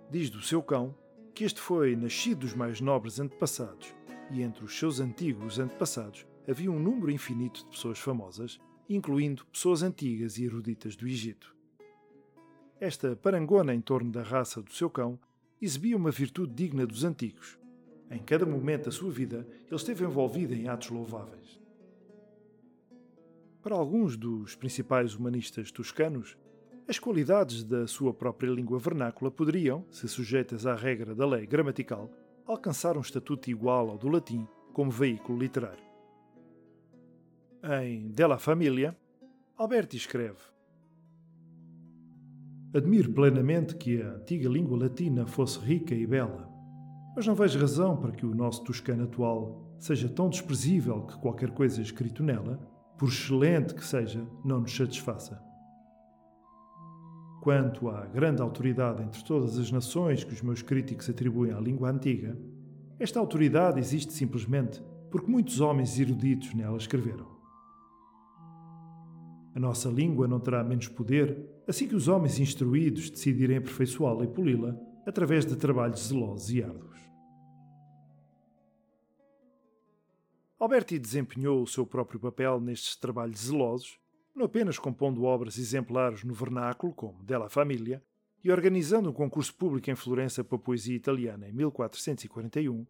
Diz 0.10 0.30
do 0.30 0.42
seu 0.42 0.62
cão 0.64 0.96
que 1.34 1.44
este 1.44 1.60
foi 1.60 1.96
nascido 1.96 2.40
dos 2.40 2.54
mais 2.54 2.82
nobres 2.82 3.20
antepassados, 3.20 3.94
e 4.30 4.42
entre 4.42 4.64
os 4.64 4.78
seus 4.78 5.00
antigos 5.00 5.60
antepassados 5.60 6.26
havia 6.48 6.72
um 6.72 6.80
número 6.80 7.12
infinito 7.12 7.64
de 7.64 7.70
pessoas 7.72 8.00
famosas, 8.00 8.60
incluindo 8.90 9.46
pessoas 9.46 9.84
antigas 9.84 10.38
e 10.38 10.46
eruditas 10.46 10.96
do 10.96 11.08
Egito. 11.08 11.56
Esta 12.80 13.16
parangona 13.16 13.74
em 13.74 13.82
torno 13.82 14.12
da 14.12 14.24
raça 14.24 14.62
do 14.62 14.74
seu 14.74 14.90
cão 14.90 15.20
exibia 15.62 15.96
uma 15.96 16.12
virtude 16.12 16.54
digna 16.54 16.86
dos 16.86 17.04
antigos. 17.04 17.60
Em 18.10 18.20
cada 18.20 18.46
momento 18.46 18.86
da 18.86 18.92
sua 18.92 19.12
vida, 19.12 19.48
ele 19.68 19.76
esteve 19.76 20.04
envolvido 20.04 20.54
em 20.54 20.68
atos 20.68 20.90
louváveis. 20.90 21.62
Para 23.62 23.76
alguns 23.76 24.18
dos 24.18 24.56
principais 24.56 25.14
humanistas 25.14 25.72
toscanos, 25.72 26.36
as 26.88 27.00
qualidades 27.00 27.64
da 27.64 27.88
sua 27.88 28.14
própria 28.14 28.50
língua 28.50 28.80
vernácula 28.80 29.32
poderiam, 29.32 29.86
se 29.92 30.08
sujeitas 30.08 30.66
à 30.66 30.76
regra 30.76 31.16
da 31.16 31.26
lei 31.26 31.46
gramatical, 31.46 32.10
alcançar 32.46 32.98
um 32.98 33.02
estatuto 33.02 33.50
igual 33.50 33.90
ao 33.90 33.98
do 33.98 34.10
latim 34.10 34.48
como 34.74 34.92
veículo 34.92 35.40
literário. 35.40 35.84
Em 37.84 38.10
Della 38.10 38.40
Família, 38.40 38.98
Alberti 39.58 39.96
escreve: 39.96 40.40
Admiro 42.74 43.12
plenamente 43.12 43.76
que 43.76 44.02
a 44.02 44.16
antiga 44.16 44.50
língua 44.50 44.78
latina 44.78 45.28
fosse 45.28 45.60
rica 45.60 45.94
e 45.94 46.08
bela, 46.08 46.50
mas 47.16 47.28
não 47.28 47.36
vejo 47.36 47.60
razão 47.60 47.96
para 47.98 48.12
que 48.12 48.26
o 48.26 48.34
nosso 48.34 48.64
toscano 48.64 49.04
atual 49.04 49.76
seja 49.78 50.10
tão 50.10 50.30
desprezível 50.30 51.06
que 51.06 51.20
qualquer 51.20 51.52
coisa 51.52 51.82
escrito 51.82 52.24
nela, 52.24 52.58
por 52.98 53.10
excelente 53.10 53.74
que 53.76 53.84
seja, 53.84 54.26
não 54.44 54.62
nos 54.62 54.76
satisfaça. 54.76 55.51
Quanto 57.42 57.90
à 57.90 58.06
grande 58.06 58.40
autoridade 58.40 59.02
entre 59.02 59.24
todas 59.24 59.58
as 59.58 59.72
nações 59.72 60.24
que 60.24 60.32
os 60.32 60.44
meus 60.44 60.62
críticos 60.62 61.10
atribuem 61.10 61.52
à 61.52 61.60
língua 61.60 61.90
antiga, 61.90 62.38
esta 63.00 63.20
autoridade 63.20 63.80
existe 63.80 64.14
simplesmente 64.14 64.80
porque 65.10 65.30
muitos 65.30 65.60
homens 65.60 66.00
eruditos 66.00 66.54
nela 66.54 66.78
escreveram. 66.78 67.26
A 69.56 69.60
nossa 69.60 69.90
língua 69.90 70.28
não 70.28 70.40
terá 70.40 70.64
menos 70.64 70.88
poder 70.88 71.36
assim 71.68 71.88
que 71.88 71.96
os 71.96 72.08
homens 72.08 72.40
instruídos 72.40 73.10
decidirem 73.10 73.58
aperfeiçoá-la 73.58 74.24
e 74.24 74.28
poli-la 74.28 74.78
através 75.06 75.44
de 75.44 75.56
trabalhos 75.56 76.08
zelosos 76.08 76.52
e 76.52 76.62
árduos. 76.62 77.00
Alberti 80.60 81.00
desempenhou 81.00 81.64
o 81.64 81.68
seu 81.68 81.88
próprio 81.88 82.20
papel 82.20 82.62
nestes 82.62 82.96
trabalhos 82.96 83.48
zelosos, 83.48 84.00
não 84.36 84.46
apenas 84.46 84.80
compondo 84.80 85.24
obras 85.24 85.58
exemplares 85.58 86.24
no 86.24 86.34
vernáculo, 86.34 86.94
como 86.94 87.24
Della 87.24 87.50
Famiglia, 87.50 88.02
e 88.44 88.52
organizando 88.52 89.10
um 89.10 89.14
concurso 89.14 89.54
público 89.54 89.90
em 89.92 89.96
Florença 89.96 90.44
para 90.44 90.58
poesia 90.58 90.96
italiana 90.96 91.48
em 91.48 91.54
1441, 91.54 92.86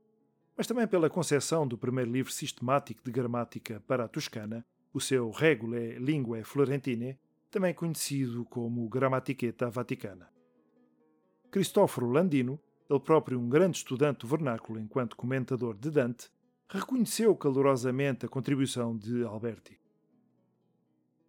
mas 0.55 0.67
também 0.67 0.87
pela 0.87 1.09
concepção 1.09 1.67
do 1.67 1.77
primeiro 1.77 2.11
livro 2.11 2.31
sistemático 2.31 3.01
de 3.03 3.11
gramática 3.11 3.81
para 3.87 4.05
a 4.05 4.07
Toscana, 4.07 4.65
o 4.93 4.99
seu 4.99 5.29
Regulae 5.31 5.97
Linguae 5.97 6.43
Florentine, 6.43 7.17
também 7.49 7.73
conhecido 7.73 8.45
como 8.45 8.87
Grammatichetta 8.87 9.69
Vaticana. 9.69 10.29
Cristoforo 11.49 12.09
Landino, 12.09 12.59
ele 12.89 12.99
próprio 12.99 13.39
um 13.39 13.49
grande 13.49 13.77
estudante 13.77 14.19
do 14.19 14.27
vernáculo 14.27 14.79
enquanto 14.79 15.17
comentador 15.17 15.75
de 15.75 15.89
Dante, 15.89 16.29
reconheceu 16.69 17.35
calorosamente 17.35 18.25
a 18.25 18.29
contribuição 18.29 18.97
de 18.97 19.23
Alberti. 19.23 19.80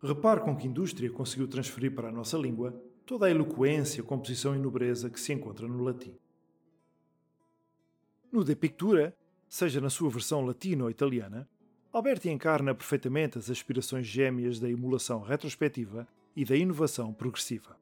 Repare 0.02 0.40
com 0.40 0.56
que 0.56 0.66
indústria 0.66 1.08
conseguiu 1.10 1.46
transferir 1.46 1.94
para 1.94 2.08
a 2.08 2.12
nossa 2.12 2.36
língua 2.36 2.72
toda 3.06 3.26
a 3.26 3.30
eloquência, 3.30 4.02
composição 4.02 4.54
e 4.56 4.58
nobreza 4.58 5.08
que 5.08 5.20
se 5.20 5.32
encontra 5.32 5.68
no 5.68 5.82
latim. 5.84 6.16
No 8.32 8.42
De 8.42 8.56
Pictura, 8.56 9.16
seja 9.48 9.80
na 9.80 9.90
sua 9.90 10.10
versão 10.10 10.44
latina 10.44 10.84
ou 10.84 10.90
italiana, 10.90 11.48
Alberti 11.92 12.30
encarna 12.30 12.74
perfeitamente 12.74 13.38
as 13.38 13.50
aspirações 13.50 14.06
gêmeas 14.06 14.58
da 14.58 14.68
emulação 14.68 15.20
retrospectiva 15.20 16.08
e 16.34 16.44
da 16.44 16.56
inovação 16.56 17.12
progressiva. 17.12 17.76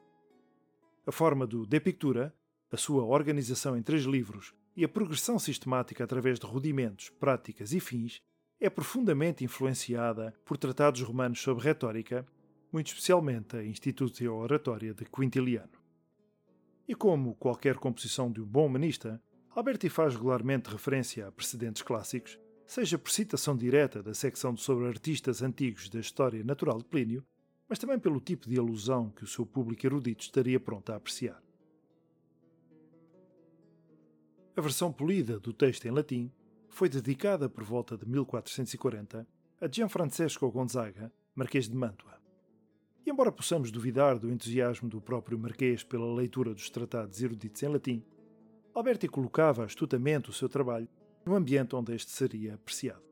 A 1.06 1.12
forma 1.12 1.46
do 1.46 1.64
De 1.64 1.80
Pictura, 1.80 2.34
a 2.70 2.76
sua 2.76 3.04
organização 3.04 3.76
em 3.76 3.82
três 3.82 4.02
livros 4.02 4.52
e 4.76 4.84
a 4.84 4.88
progressão 4.88 5.38
sistemática 5.38 6.04
através 6.04 6.38
de 6.38 6.46
rudimentos, 6.46 7.08
práticas 7.08 7.72
e 7.72 7.80
fins 7.80 8.20
é 8.60 8.68
profundamente 8.68 9.42
influenciada 9.42 10.34
por 10.44 10.58
tratados 10.58 11.00
romanos 11.00 11.40
sobre 11.40 11.64
retórica, 11.64 12.26
muito 12.70 12.88
especialmente 12.88 13.56
a 13.56 13.64
Institutio 13.64 14.34
Oratória 14.34 14.92
de 14.92 15.04
Quintiliano. 15.06 15.72
E 16.86 16.94
como 16.94 17.34
qualquer 17.36 17.76
composição 17.76 18.30
de 18.30 18.40
um 18.40 18.46
bom 18.46 18.66
humanista, 18.66 19.20
Alberti 19.54 19.88
faz 19.88 20.14
regularmente 20.14 20.70
referência 20.70 21.26
a 21.26 21.32
precedentes 21.32 21.82
clássicos 21.82 22.38
seja 22.70 22.96
por 22.96 23.10
citação 23.10 23.56
direta 23.56 24.00
da 24.00 24.14
secção 24.14 24.56
sobre 24.56 24.86
artistas 24.86 25.42
antigos 25.42 25.88
da 25.88 25.98
História 25.98 26.44
Natural 26.44 26.78
de 26.78 26.84
Plínio, 26.84 27.26
mas 27.68 27.80
também 27.80 27.98
pelo 27.98 28.20
tipo 28.20 28.48
de 28.48 28.56
alusão 28.56 29.10
que 29.10 29.24
o 29.24 29.26
seu 29.26 29.44
público 29.44 29.84
erudito 29.84 30.22
estaria 30.22 30.60
pronto 30.60 30.92
a 30.92 30.96
apreciar. 30.96 31.42
A 34.56 34.60
versão 34.60 34.92
polida 34.92 35.40
do 35.40 35.52
texto 35.52 35.84
em 35.86 35.90
latim 35.90 36.30
foi 36.70 36.88
dedicada 36.88 37.48
por 37.48 37.64
volta 37.64 37.96
de 37.96 38.08
1440 38.08 39.26
a 39.60 39.68
Gianfrancesco 39.70 40.50
Gonzaga, 40.50 41.12
Marquês 41.34 41.68
de 41.68 41.76
Mantua. 41.76 42.18
E 43.04 43.10
embora 43.10 43.32
possamos 43.32 43.70
duvidar 43.70 44.18
do 44.18 44.30
entusiasmo 44.30 44.88
do 44.88 45.00
próprio 45.00 45.38
Marquês 45.38 45.82
pela 45.82 46.14
leitura 46.14 46.54
dos 46.54 46.70
tratados 46.70 47.20
eruditos 47.22 47.62
em 47.62 47.68
latim, 47.68 48.04
Alberti 48.74 49.08
colocava 49.08 49.64
astutamente 49.64 50.30
o 50.30 50.32
seu 50.32 50.48
trabalho 50.48 50.88
no 51.26 51.34
ambiente 51.34 51.74
onde 51.74 51.94
este 51.94 52.10
seria 52.10 52.54
apreciado. 52.54 53.02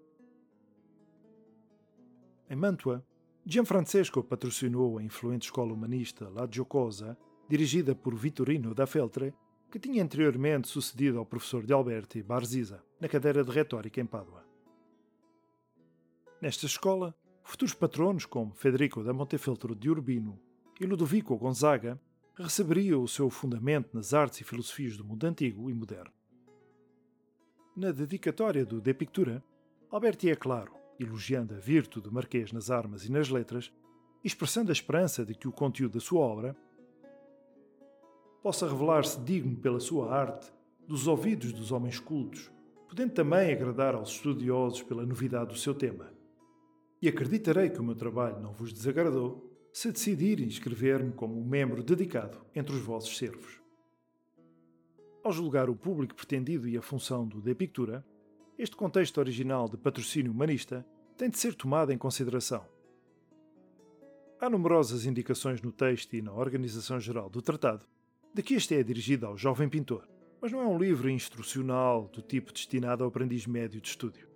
Em 2.49 2.57
Mantua, 2.57 3.05
Gianfrancesco 3.45 4.23
patrocinou 4.23 4.99
a 4.99 5.03
influente 5.03 5.47
escola 5.47 5.73
humanista 5.73 6.29
La 6.31 6.49
Giocosa, 6.51 7.19
dirigida 7.49 7.95
por 7.95 8.15
Vittorino 8.15 8.75
da 8.75 8.87
Feltre, 8.87 9.35
que 9.71 9.79
tinha 9.79 10.03
anteriormente 10.03 10.69
sucedido 10.69 11.19
ao 11.19 11.27
professor 11.27 11.65
de 11.65 11.73
Alberti 11.73 12.23
Barzisa 12.23 12.83
na 13.01 13.09
cadeira 13.09 13.45
de 13.45 13.51
retórica 13.51 14.01
em 14.01 14.07
Pádua. 14.07 14.45
Nesta 16.41 16.67
escola, 16.67 17.15
futuros 17.45 17.75
patronos 17.75 18.25
como 18.25 18.55
Federico 18.55 19.03
da 19.03 19.13
Montefeltro 19.13 19.75
de 19.75 19.91
Urbino 19.91 20.41
e 20.81 20.87
Ludovico 20.87 21.37
Gonzaga 21.37 22.01
receberiam 22.35 23.03
o 23.03 23.09
seu 23.09 23.29
fundamento 23.29 23.91
nas 23.93 24.15
artes 24.15 24.41
e 24.41 24.45
filosofias 24.45 24.97
do 24.97 25.05
mundo 25.05 25.25
antigo 25.25 25.69
e 25.69 25.75
moderno. 25.75 26.13
Na 27.77 27.91
dedicatória 27.91 28.65
do 28.65 28.81
De 28.81 28.95
Pictura, 28.95 29.45
Alberti 29.91 30.31
é 30.31 30.37
claro, 30.37 30.73
elogiando 30.99 31.55
a 31.55 31.59
virtude 31.59 32.05
do 32.05 32.13
Marquês 32.13 32.53
nas 32.53 32.71
armas 32.71 33.05
e 33.05 33.11
nas 33.11 33.29
letras, 33.29 33.73
expressando 34.25 34.71
a 34.71 34.73
esperança 34.73 35.25
de 35.25 35.35
que 35.35 35.49
o 35.49 35.53
conteúdo 35.53 35.95
da 35.95 36.01
sua 36.01 36.21
obra 36.21 36.57
possa 38.49 38.67
revelar-se 38.67 39.21
digno 39.21 39.55
pela 39.57 39.79
sua 39.79 40.11
arte 40.11 40.51
dos 40.87 41.07
ouvidos 41.07 41.53
dos 41.53 41.71
homens 41.71 42.01
cultos, 42.01 42.51
podendo 42.89 43.13
também 43.13 43.53
agradar 43.53 43.95
aos 43.95 44.13
estudiosos 44.13 44.83
pela 44.83 45.05
novidade 45.05 45.53
do 45.53 45.59
seu 45.59 45.75
tema. 45.75 46.11
E 47.03 47.09
acreditarei 47.09 47.69
que 47.69 47.79
o 47.79 47.85
meu 47.85 47.95
trabalho 47.95 48.41
não 48.41 48.55
vos 48.55 48.73
desagradou 48.73 49.55
se 49.71 49.93
decidirem 49.93 50.47
inscrever-me 50.47 51.13
como 51.13 51.39
um 51.39 51.45
membro 51.45 51.83
dedicado 51.83 52.41
entre 52.55 52.75
os 52.75 52.81
vossos 52.81 53.19
servos. 53.19 53.61
Ao 55.23 55.31
julgar 55.31 55.69
o 55.69 55.77
público 55.77 56.15
pretendido 56.15 56.67
e 56.67 56.79
a 56.79 56.81
função 56.81 57.29
do 57.29 57.43
De 57.43 57.55
Pictura, 57.55 58.03
este 58.59 58.77
contexto 58.77 59.19
original 59.19 59.69
de 59.69 59.77
patrocínio 59.77 60.33
humanista 60.33 60.87
tem 61.19 61.29
de 61.29 61.39
ser 61.39 61.55
tomado 61.55 61.93
em 61.93 61.99
consideração. 61.99 62.65
Há 64.41 64.49
numerosas 64.49 65.05
indicações 65.05 65.61
no 65.61 65.71
texto 65.71 66.17
e 66.17 66.23
na 66.23 66.33
organização 66.33 66.99
geral 66.99 67.29
do 67.29 67.43
tratado 67.43 67.87
de 68.35 68.43
que 68.43 68.55
este 68.55 68.75
é 68.75 68.83
dirigido 68.83 69.27
ao 69.27 69.37
jovem 69.37 69.69
pintor, 69.69 70.09
mas 70.41 70.53
não 70.53 70.61
é 70.61 70.67
um 70.67 70.79
livro 70.79 71.11
instrucional 71.11 72.09
do 72.09 72.23
tipo 72.23 72.53
destinado 72.53 73.03
ao 73.03 73.09
aprendiz 73.09 73.47
médio 73.47 73.81
de 73.81 73.89
estúdio. 73.89 74.29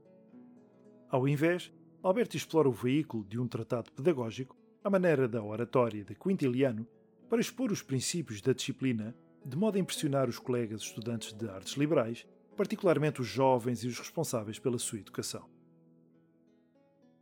Ao 1.08 1.28
invés, 1.28 1.72
Alberto 2.02 2.36
explora 2.36 2.68
o 2.68 2.72
veículo 2.72 3.24
de 3.24 3.38
um 3.38 3.46
tratado 3.46 3.92
pedagógico, 3.92 4.56
à 4.82 4.90
maneira 4.90 5.28
da 5.28 5.42
oratória 5.42 6.04
de 6.04 6.14
Quintiliano, 6.14 6.86
para 7.28 7.40
expor 7.40 7.70
os 7.70 7.80
princípios 7.80 8.40
da 8.40 8.52
disciplina, 8.52 9.14
de 9.44 9.56
modo 9.56 9.76
a 9.76 9.80
impressionar 9.80 10.28
os 10.28 10.38
colegas 10.38 10.82
estudantes 10.82 11.32
de 11.32 11.48
artes 11.48 11.74
liberais, 11.74 12.26
particularmente 12.56 13.20
os 13.20 13.26
jovens 13.26 13.84
e 13.84 13.86
os 13.86 13.98
responsáveis 13.98 14.58
pela 14.58 14.78
sua 14.78 14.98
educação. 14.98 15.48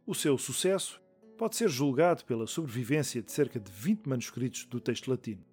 O 0.06 0.14
seu 0.14 0.38
sucesso 0.38 1.00
pode 1.36 1.56
ser 1.56 1.68
julgado 1.68 2.24
pela 2.24 2.46
sobrevivência 2.46 3.22
de 3.22 3.30
cerca 3.30 3.60
de 3.60 3.70
20 3.70 4.08
manuscritos 4.08 4.64
do 4.64 4.80
texto 4.80 5.10
latino. 5.10 5.44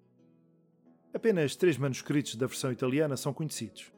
Apenas 1.18 1.56
três 1.56 1.76
manuscritos 1.76 2.36
da 2.36 2.46
versão 2.46 2.70
italiana 2.70 3.16
são 3.16 3.34
conhecidos. 3.34 3.92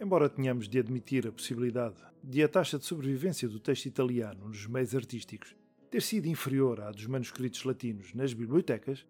Embora 0.00 0.28
tenhamos 0.28 0.68
de 0.68 0.80
admitir 0.80 1.28
a 1.28 1.30
possibilidade 1.30 1.94
de 2.20 2.42
a 2.42 2.48
taxa 2.48 2.76
de 2.76 2.84
sobrevivência 2.84 3.48
do 3.48 3.60
texto 3.60 3.86
italiano 3.86 4.48
nos 4.48 4.66
meios 4.66 4.96
artísticos 4.96 5.54
ter 5.88 6.02
sido 6.02 6.26
inferior 6.26 6.80
à 6.80 6.90
dos 6.90 7.06
manuscritos 7.06 7.62
latinos 7.62 8.12
nas 8.14 8.34
bibliotecas, 8.34 9.06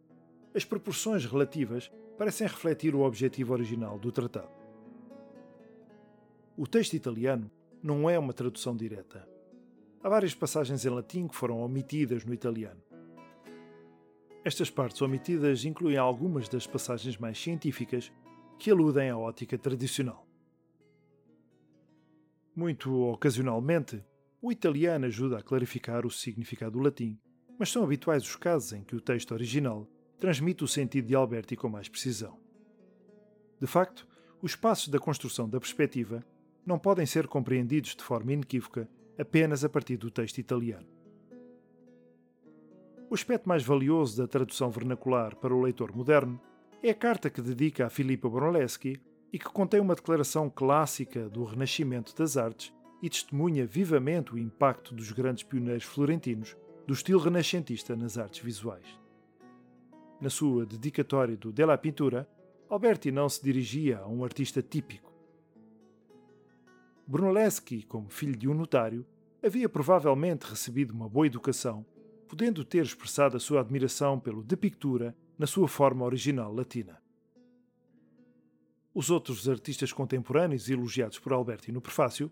as 0.54 0.66
proporções 0.66 1.24
relativas 1.24 1.90
parecem 2.18 2.46
refletir 2.46 2.94
o 2.94 3.00
objetivo 3.00 3.54
original 3.54 3.98
do 3.98 4.12
tratado. 4.12 4.52
O 6.58 6.66
texto 6.66 6.92
italiano 6.92 7.50
não 7.82 8.10
é 8.10 8.18
uma 8.18 8.34
tradução 8.34 8.76
direta. 8.76 9.26
Há 10.02 10.10
várias 10.10 10.34
passagens 10.34 10.84
em 10.84 10.90
latim 10.90 11.26
que 11.26 11.36
foram 11.36 11.62
omitidas 11.62 12.26
no 12.26 12.34
italiano. 12.34 12.82
Estas 14.44 14.70
partes 14.70 15.00
omitidas 15.00 15.64
incluem 15.64 15.96
algumas 15.96 16.48
das 16.48 16.66
passagens 16.66 17.16
mais 17.16 17.40
científicas 17.40 18.12
que 18.58 18.70
aludem 18.70 19.08
à 19.08 19.16
ótica 19.16 19.56
tradicional. 19.56 20.26
Muito 22.54 22.92
ocasionalmente, 22.92 24.04
o 24.40 24.50
italiano 24.50 25.06
ajuda 25.06 25.38
a 25.38 25.42
clarificar 25.42 26.04
o 26.04 26.10
significado 26.10 26.72
do 26.72 26.80
latim, 26.80 27.16
mas 27.56 27.70
são 27.70 27.84
habituais 27.84 28.24
os 28.24 28.34
casos 28.34 28.72
em 28.72 28.82
que 28.82 28.96
o 28.96 29.00
texto 29.00 29.32
original 29.32 29.88
transmite 30.18 30.64
o 30.64 30.68
sentido 30.68 31.06
de 31.06 31.14
Alberti 31.14 31.54
com 31.54 31.68
mais 31.68 31.88
precisão. 31.88 32.38
De 33.60 33.66
facto, 33.68 34.08
os 34.42 34.56
passos 34.56 34.88
da 34.88 34.98
construção 34.98 35.48
da 35.48 35.60
perspectiva 35.60 36.24
não 36.66 36.80
podem 36.80 37.06
ser 37.06 37.28
compreendidos 37.28 37.94
de 37.94 38.02
forma 38.02 38.32
inequívoca 38.32 38.88
apenas 39.16 39.64
a 39.64 39.68
partir 39.68 39.96
do 39.96 40.10
texto 40.10 40.38
italiano. 40.38 40.91
O 43.12 43.14
aspecto 43.14 43.46
mais 43.46 43.62
valioso 43.62 44.16
da 44.16 44.26
tradução 44.26 44.70
vernacular 44.70 45.36
para 45.36 45.54
o 45.54 45.60
leitor 45.60 45.94
moderno 45.94 46.40
é 46.82 46.88
a 46.88 46.94
carta 46.94 47.28
que 47.28 47.42
dedica 47.42 47.84
a 47.84 47.90
Filippo 47.90 48.30
Brunelleschi 48.30 48.98
e 49.30 49.38
que 49.38 49.44
contém 49.44 49.80
uma 49.80 49.94
declaração 49.94 50.48
clássica 50.48 51.28
do 51.28 51.44
renascimento 51.44 52.16
das 52.16 52.38
artes 52.38 52.72
e 53.02 53.10
testemunha 53.10 53.66
vivamente 53.66 54.32
o 54.32 54.38
impacto 54.38 54.94
dos 54.94 55.12
grandes 55.12 55.44
pioneiros 55.44 55.84
florentinos 55.84 56.56
do 56.86 56.94
estilo 56.94 57.20
renascentista 57.20 57.94
nas 57.94 58.16
artes 58.16 58.42
visuais. 58.42 58.98
Na 60.18 60.30
sua 60.30 60.64
dedicatória 60.64 61.36
do 61.36 61.52
Della 61.52 61.76
Pintura, 61.76 62.26
Alberti 62.66 63.12
não 63.12 63.28
se 63.28 63.42
dirigia 63.44 63.98
a 63.98 64.08
um 64.08 64.24
artista 64.24 64.62
típico. 64.62 65.12
Brunelleschi, 67.06 67.82
como 67.82 68.08
filho 68.08 68.38
de 68.38 68.48
um 68.48 68.54
notário, 68.54 69.04
havia 69.44 69.68
provavelmente 69.68 70.44
recebido 70.44 70.94
uma 70.94 71.10
boa 71.10 71.26
educação 71.26 71.84
podendo 72.32 72.64
ter 72.64 72.82
expressado 72.82 73.36
a 73.36 73.40
sua 73.40 73.60
admiração 73.60 74.18
pelo 74.18 74.42
De 74.42 74.56
Pictura 74.56 75.14
na 75.38 75.46
sua 75.46 75.68
forma 75.68 76.02
original 76.02 76.50
latina. 76.50 76.98
Os 78.94 79.10
outros 79.10 79.46
artistas 79.50 79.92
contemporâneos 79.92 80.70
elogiados 80.70 81.18
por 81.18 81.34
Alberti 81.34 81.70
no 81.70 81.82
prefácio, 81.82 82.30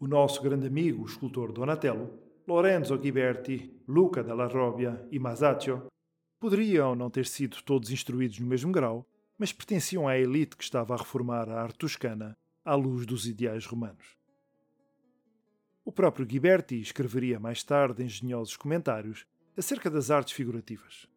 o 0.00 0.08
nosso 0.08 0.40
grande 0.40 0.66
amigo, 0.66 1.02
o 1.02 1.06
escultor 1.06 1.52
Donatello, 1.52 2.18
Lorenzo 2.48 2.96
Ghiberti, 2.96 3.70
Luca 3.86 4.24
della 4.24 4.46
Robbia 4.46 5.06
e 5.10 5.18
Masaccio, 5.18 5.82
poderiam 6.40 6.94
não 6.94 7.10
ter 7.10 7.26
sido 7.26 7.58
todos 7.62 7.90
instruídos 7.90 8.38
no 8.38 8.46
mesmo 8.46 8.72
grau, 8.72 9.06
mas 9.36 9.52
pertenciam 9.52 10.08
à 10.08 10.16
elite 10.16 10.56
que 10.56 10.64
estava 10.64 10.94
a 10.94 10.96
reformar 10.96 11.46
a 11.50 11.60
arte 11.60 11.76
toscana 11.76 12.34
à 12.64 12.74
luz 12.74 13.04
dos 13.04 13.26
ideais 13.26 13.66
romanos. 13.66 14.19
O 15.90 15.92
próprio 15.92 16.24
Ghiberti 16.24 16.80
escreveria 16.80 17.40
mais 17.40 17.64
tarde 17.64 18.04
engenhosos 18.04 18.56
comentários 18.56 19.26
acerca 19.56 19.90
das 19.90 20.08
artes 20.08 20.32
figurativas. 20.32 21.08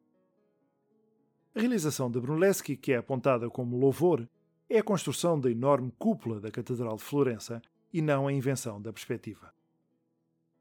A 1.54 1.60
realização 1.60 2.10
de 2.10 2.20
Brunelleschi, 2.20 2.76
que 2.76 2.92
é 2.92 2.98
apontada 2.98 3.48
como 3.52 3.78
louvor, 3.78 4.28
é 4.68 4.80
a 4.80 4.84
construção 4.84 5.40
da 5.40 5.52
enorme 5.52 5.94
cúpula 6.00 6.40
da 6.40 6.50
Catedral 6.50 6.96
de 6.96 7.04
Florença 7.04 7.62
e 7.94 8.02
não 8.02 8.26
a 8.26 8.34
invenção 8.34 8.82
da 8.82 8.92
perspectiva. 8.92 9.54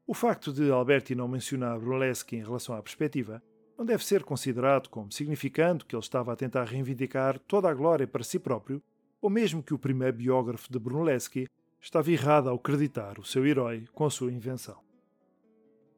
O 0.05 0.13
facto 0.13 0.53
de 0.53 0.69
Alberti 0.69 1.15
não 1.15 1.27
mencionar 1.27 1.79
Brunelleschi 1.79 2.35
em 2.35 2.43
relação 2.43 2.75
à 2.75 2.83
perspectiva 2.83 3.41
não 3.75 3.83
deve 3.83 4.05
ser 4.05 4.23
considerado 4.23 4.89
como 4.89 5.11
significando 5.11 5.85
que 5.85 5.95
ele 5.95 6.03
estava 6.03 6.31
a 6.31 6.35
tentar 6.35 6.65
reivindicar 6.65 7.39
toda 7.39 7.67
a 7.67 7.73
glória 7.73 8.05
para 8.05 8.23
si 8.23 8.37
próprio, 8.37 8.79
ou 9.19 9.27
mesmo 9.27 9.63
que 9.63 9.73
o 9.73 9.79
primeiro 9.79 10.17
biógrafo 10.17 10.71
de 10.71 10.77
Brunelleschi 10.77 11.47
estava 11.83 12.09
errado 12.09 12.47
ao 12.47 12.55
acreditar 12.55 13.19
o 13.19 13.25
seu 13.25 13.45
herói 13.45 13.85
com 13.91 14.05
a 14.05 14.09
sua 14.09 14.31
invenção. 14.31 14.79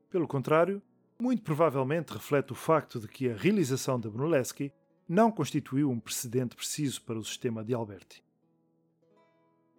Pelo 0.09 0.27
contrário, 0.27 0.81
muito 1.19 1.43
provavelmente 1.43 2.11
reflete 2.11 2.51
o 2.51 2.55
facto 2.55 2.99
de 2.99 3.07
que 3.07 3.29
a 3.29 3.35
realização 3.35 3.99
de 3.99 4.09
Brunelleschi 4.09 4.73
não 5.07 5.31
constituiu 5.31 5.91
um 5.91 5.99
precedente 5.99 6.55
preciso 6.55 7.03
para 7.03 7.19
o 7.19 7.23
sistema 7.23 7.63
de 7.63 7.75
Alberti. 7.75 8.23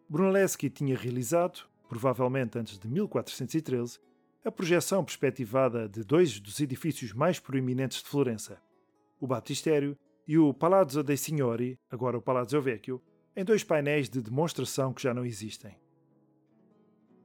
Brunelleschi 0.08 0.70
tinha 0.70 0.96
realizado, 0.96 1.68
provavelmente 1.88 2.56
antes 2.56 2.78
de 2.78 2.86
1413, 2.86 3.98
a 4.44 4.52
projeção 4.52 5.04
perspectivada 5.04 5.88
de 5.88 6.04
dois 6.04 6.38
dos 6.38 6.60
edifícios 6.60 7.12
mais 7.12 7.40
proeminentes 7.40 8.00
de 8.00 8.08
Florença, 8.08 8.62
o 9.20 9.26
Batistério 9.26 9.98
e 10.24 10.38
o 10.38 10.54
Palazzo 10.54 11.02
dei 11.02 11.16
Signori, 11.16 11.76
agora 11.90 12.16
o 12.16 12.22
Palazzo 12.22 12.60
Vecchio, 12.60 13.02
em 13.34 13.44
dois 13.44 13.64
painéis 13.64 14.08
de 14.08 14.22
demonstração 14.22 14.94
que 14.94 15.02
já 15.02 15.12
não 15.12 15.24
existem. 15.24 15.76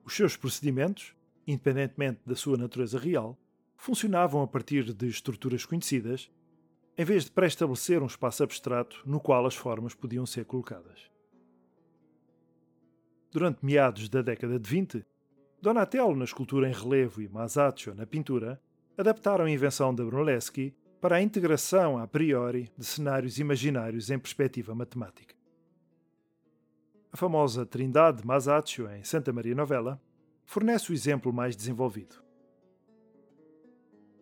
Os 0.03 0.15
seus 0.15 0.35
procedimentos, 0.35 1.15
independentemente 1.47 2.21
da 2.25 2.35
sua 2.35 2.57
natureza 2.57 2.97
real, 2.97 3.37
funcionavam 3.75 4.41
a 4.41 4.47
partir 4.47 4.93
de 4.93 5.07
estruturas 5.07 5.65
conhecidas, 5.65 6.29
em 6.97 7.05
vez 7.05 7.25
de 7.25 7.31
pré-estabelecer 7.31 8.01
um 8.01 8.07
espaço 8.07 8.43
abstrato 8.43 9.01
no 9.05 9.19
qual 9.19 9.45
as 9.45 9.55
formas 9.55 9.95
podiam 9.95 10.25
ser 10.25 10.45
colocadas. 10.45 11.09
Durante 13.31 13.65
meados 13.65 14.09
da 14.09 14.21
década 14.21 14.59
de 14.59 14.69
20, 14.69 15.05
Donatello 15.61 16.15
na 16.15 16.25
escultura 16.25 16.67
em 16.67 16.73
relevo 16.73 17.21
e 17.21 17.29
Masaccio 17.29 17.93
na 17.93 18.05
pintura 18.05 18.59
adaptaram 18.97 19.45
a 19.45 19.49
invenção 19.49 19.93
de 19.93 20.03
Brunelleschi 20.03 20.75
para 20.99 21.17
a 21.17 21.21
integração 21.21 21.97
a 21.97 22.07
priori 22.07 22.71
de 22.77 22.85
cenários 22.85 23.39
imaginários 23.39 24.09
em 24.09 24.19
perspectiva 24.19 24.75
matemática. 24.75 25.40
A 27.13 27.17
famosa 27.17 27.65
Trindade 27.65 28.21
de 28.21 28.27
Masaccio 28.27 28.89
em 28.89 29.03
Santa 29.03 29.33
Maria 29.33 29.53
Novella 29.53 30.01
fornece 30.45 30.91
o 30.91 30.93
exemplo 30.93 31.33
mais 31.33 31.57
desenvolvido. 31.57 32.23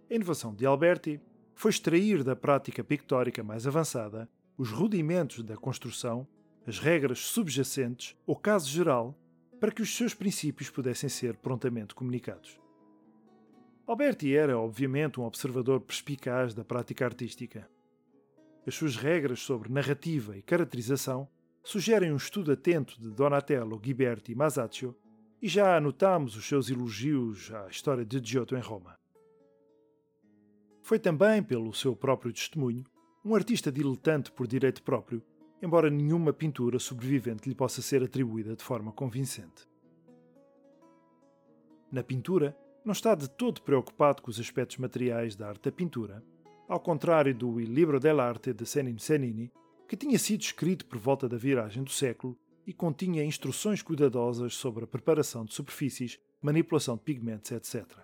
A 0.10 0.16
inovação 0.16 0.56
de 0.56 0.66
Alberti 0.66 1.22
foi 1.54 1.70
extrair 1.70 2.24
da 2.24 2.36
prática 2.36 2.84
pictórica 2.84 3.44
mais 3.44 3.68
avançada 3.68 4.28
os 4.58 4.72
rudimentos 4.72 5.44
da 5.44 5.56
construção, 5.56 6.28
as 6.66 6.80
regras 6.80 7.20
subjacentes 7.20 8.18
ou 8.26 8.36
caso 8.36 8.68
geral, 8.68 9.16
para 9.60 9.72
que 9.72 9.84
os 9.84 9.96
seus 9.96 10.16
princípios 10.16 10.72
pudessem 10.72 11.10
ser 11.10 11.38
prontamente 11.38 11.94
comunicados. 11.94 12.60
Alberti 13.86 14.36
era, 14.36 14.58
obviamente, 14.58 15.20
um 15.20 15.26
observador 15.26 15.80
perspicaz 15.82 16.56
da 16.56 16.66
prática 16.66 17.06
artística. 17.06 17.70
As 18.66 18.74
suas 18.74 18.96
regras 18.96 19.42
sobre 19.42 19.72
narrativa 19.72 20.36
e 20.36 20.42
caracterização 20.42 21.28
sugerem 21.64 22.12
um 22.12 22.18
estudo 22.18 22.52
atento 22.52 23.00
de 23.00 23.10
Donatello, 23.10 23.80
Ghiberti 23.80 24.32
e 24.32 24.36
Masaccio, 24.36 24.96
e 25.42 25.48
já 25.48 25.78
anotamos 25.78 26.36
os 26.36 26.46
seus 26.46 26.70
elogios 26.70 27.52
à 27.54 27.68
história 27.68 28.06
de 28.06 28.20
Giotto 28.22 28.56
em 28.56 28.62
Roma. 28.62 28.98
Foi 30.82 31.00
também, 31.00 31.42
pelo 31.44 31.74
seu 31.74 31.96
próprio 31.96 32.34
testemunho, 32.34 32.84
um 33.24 33.36
artista 33.36 33.72
diletante 33.72 34.32
por 34.32 34.48
direito 34.48 34.82
próprio, 34.82 35.24
embora 35.62 35.90
nenhuma 35.90 36.34
pintura 36.34 36.80
sobrevivente 36.80 37.48
lhe 37.48 37.56
possa 37.56 37.82
ser 37.82 38.04
atribuída 38.04 38.56
de 38.56 38.64
forma 38.64 38.92
convincente. 38.92 39.68
Na 41.92 42.04
pintura, 42.04 42.58
não 42.84 42.94
está 42.94 43.14
de 43.14 43.30
todo 43.30 43.62
preocupado 43.62 44.22
com 44.22 44.32
os 44.32 44.40
aspectos 44.40 44.78
materiais 44.78 45.36
da 45.36 45.50
arte 45.50 45.64
da 45.64 45.72
pintura, 45.72 46.24
ao 46.68 46.80
contrário 46.80 47.36
do 47.36 47.60
Il 47.60 47.74
Libro 47.74 48.00
dell'Arte 48.00 48.54
de 48.54 48.66
Senin 48.66 48.98
Senini, 48.98 49.52
que 49.90 49.98
tinha 49.98 50.20
sido 50.20 50.42
escrito 50.42 50.86
por 50.86 51.00
volta 51.00 51.28
da 51.28 51.36
viragem 51.36 51.84
do 51.84 51.90
século 51.90 52.38
e 52.66 52.72
continha 52.72 53.26
instruções 53.26 53.82
cuidadosas 53.82 54.54
sobre 54.54 54.84
a 54.84 54.88
preparação 54.88 55.44
de 55.44 55.52
superfícies, 55.56 56.20
manipulação 56.40 56.96
de 56.96 57.02
pigmentos, 57.02 57.52
etc. 57.52 57.98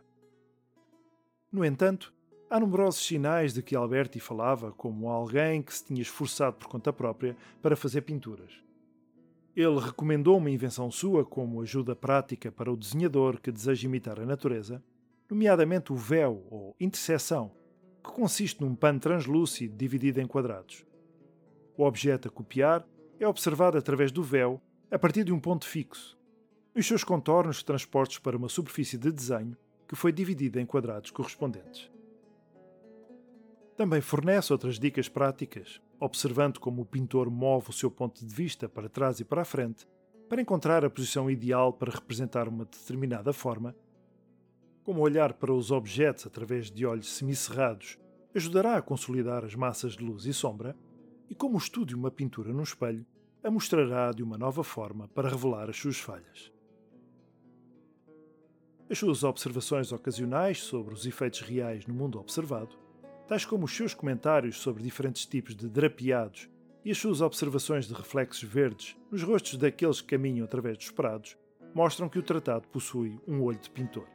No 1.51 1.63
entanto, 1.63 2.11
há 2.49 2.59
numerosos 2.59 3.05
sinais 3.05 3.53
de 3.53 3.61
que 3.61 3.75
Alberti 3.75 4.19
falava 4.19 4.71
como 4.71 5.09
alguém 5.09 5.61
que 5.61 5.71
se 5.71 5.85
tinha 5.85 6.01
esforçado 6.01 6.55
por 6.55 6.67
conta 6.67 6.91
própria 6.91 7.37
para 7.61 7.75
fazer 7.75 8.01
pinturas. 8.01 8.51
Ele 9.55 9.79
recomendou 9.79 10.37
uma 10.37 10.49
invenção 10.49 10.89
sua 10.89 11.23
como 11.23 11.61
ajuda 11.61 11.95
prática 11.95 12.51
para 12.51 12.73
o 12.73 12.75
desenhador 12.75 13.39
que 13.39 13.51
deseja 13.51 13.85
imitar 13.85 14.19
a 14.19 14.25
natureza, 14.25 14.83
nomeadamente 15.29 15.93
o 15.93 15.95
véu 15.95 16.47
ou 16.49 16.75
interseção, 16.79 17.51
que 18.03 18.11
consiste 18.11 18.59
num 18.59 18.73
pano 18.73 18.99
translúcido 18.99 19.77
dividido 19.77 20.19
em 20.19 20.25
quadrados. 20.25 20.83
O 21.77 21.83
objeto 21.83 22.27
a 22.29 22.31
copiar 22.31 22.87
é 23.19 23.27
observado 23.27 23.77
através 23.77 24.11
do 24.11 24.23
véu 24.23 24.61
a 24.89 24.97
partir 24.97 25.23
de 25.23 25.33
um 25.33 25.39
ponto 25.39 25.65
fixo, 25.65 26.17
os 26.73 26.85
seus 26.85 27.03
contornos 27.03 27.63
transportes 27.63 28.19
para 28.19 28.37
uma 28.37 28.49
superfície 28.49 28.97
de 28.97 29.11
desenho 29.11 29.57
que 29.87 29.95
foi 29.95 30.11
dividida 30.11 30.59
em 30.59 30.65
quadrados 30.65 31.11
correspondentes. 31.11 31.91
Também 33.75 33.99
fornece 33.99 34.53
outras 34.53 34.79
dicas 34.79 35.09
práticas, 35.09 35.81
observando 35.99 36.59
como 36.59 36.81
o 36.81 36.85
pintor 36.85 37.29
move 37.29 37.69
o 37.69 37.73
seu 37.73 37.91
ponto 37.91 38.25
de 38.25 38.33
vista 38.33 38.69
para 38.69 38.87
trás 38.87 39.19
e 39.19 39.25
para 39.25 39.41
a 39.41 39.45
frente, 39.45 39.85
para 40.29 40.41
encontrar 40.41 40.85
a 40.85 40.89
posição 40.89 41.29
ideal 41.29 41.73
para 41.73 41.91
representar 41.91 42.47
uma 42.47 42.65
determinada 42.65 43.33
forma. 43.33 43.75
Como 44.83 45.01
olhar 45.01 45.33
para 45.33 45.53
os 45.53 45.71
objetos 45.71 46.25
através 46.25 46.71
de 46.71 46.85
olhos 46.85 47.13
semicerrados 47.13 47.97
ajudará 48.33 48.77
a 48.77 48.81
consolidar 48.81 49.43
as 49.43 49.55
massas 49.55 49.93
de 49.93 50.03
luz 50.03 50.25
e 50.25 50.33
sombra, 50.33 50.75
como 51.37 51.55
o 51.55 51.57
estudo 51.57 51.87
de 51.87 51.95
uma 51.95 52.11
pintura 52.11 52.53
no 52.53 52.63
espelho 52.63 53.05
a 53.43 53.51
mostrará 53.51 54.11
de 54.11 54.23
uma 54.23 54.37
nova 54.37 54.63
forma 54.63 55.07
para 55.09 55.29
revelar 55.29 55.69
as 55.69 55.77
suas 55.77 55.97
falhas. 55.97 56.51
As 58.89 58.97
suas 58.97 59.23
observações 59.23 59.91
ocasionais 59.91 60.61
sobre 60.61 60.93
os 60.93 61.05
efeitos 61.05 61.41
reais 61.41 61.85
no 61.85 61.93
mundo 61.93 62.19
observado 62.19 62.75
tais 63.27 63.45
como 63.45 63.65
os 63.65 63.75
seus 63.75 63.93
comentários 63.93 64.57
sobre 64.59 64.83
diferentes 64.83 65.25
tipos 65.25 65.55
de 65.55 65.67
drapeados 65.67 66.47
e 66.83 66.91
as 66.91 66.97
suas 66.97 67.21
observações 67.21 67.87
de 67.87 67.93
reflexos 67.93 68.47
verdes 68.47 68.95
nos 69.11 69.23
rostos 69.23 69.57
daqueles 69.57 70.01
que 70.01 70.07
caminham 70.07 70.45
através 70.45 70.77
dos 70.77 70.91
prados, 70.91 71.35
mostram 71.73 72.07
que 72.07 72.19
o 72.19 72.23
tratado 72.23 72.67
possui 72.67 73.19
um 73.27 73.41
olho 73.41 73.57
de 73.57 73.69
pintor. 73.71 74.07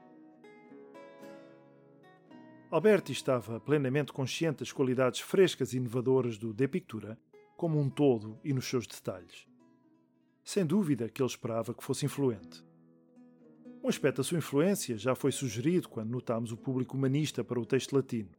Alberti 2.70 3.10
estava 3.10 3.58
plenamente 3.58 4.12
consciente 4.12 4.60
das 4.60 4.70
qualidades 4.70 5.18
frescas 5.18 5.72
e 5.72 5.78
inovadoras 5.78 6.38
do 6.38 6.54
De 6.54 6.68
Pictura, 6.68 7.18
como 7.56 7.80
um 7.80 7.90
todo 7.90 8.38
e 8.44 8.52
nos 8.52 8.64
seus 8.64 8.86
detalhes. 8.86 9.44
Sem 10.44 10.64
dúvida 10.64 11.08
que 11.08 11.20
ele 11.20 11.28
esperava 11.28 11.74
que 11.74 11.82
fosse 11.82 12.06
influente. 12.06 12.64
Um 13.82 13.88
aspecto 13.88 14.18
da 14.18 14.22
sua 14.22 14.38
influência 14.38 14.96
já 14.96 15.16
foi 15.16 15.32
sugerido 15.32 15.88
quando 15.88 16.12
notámos 16.12 16.52
o 16.52 16.56
público 16.56 16.96
humanista 16.96 17.42
para 17.42 17.58
o 17.58 17.66
texto 17.66 17.96
latino. 17.96 18.30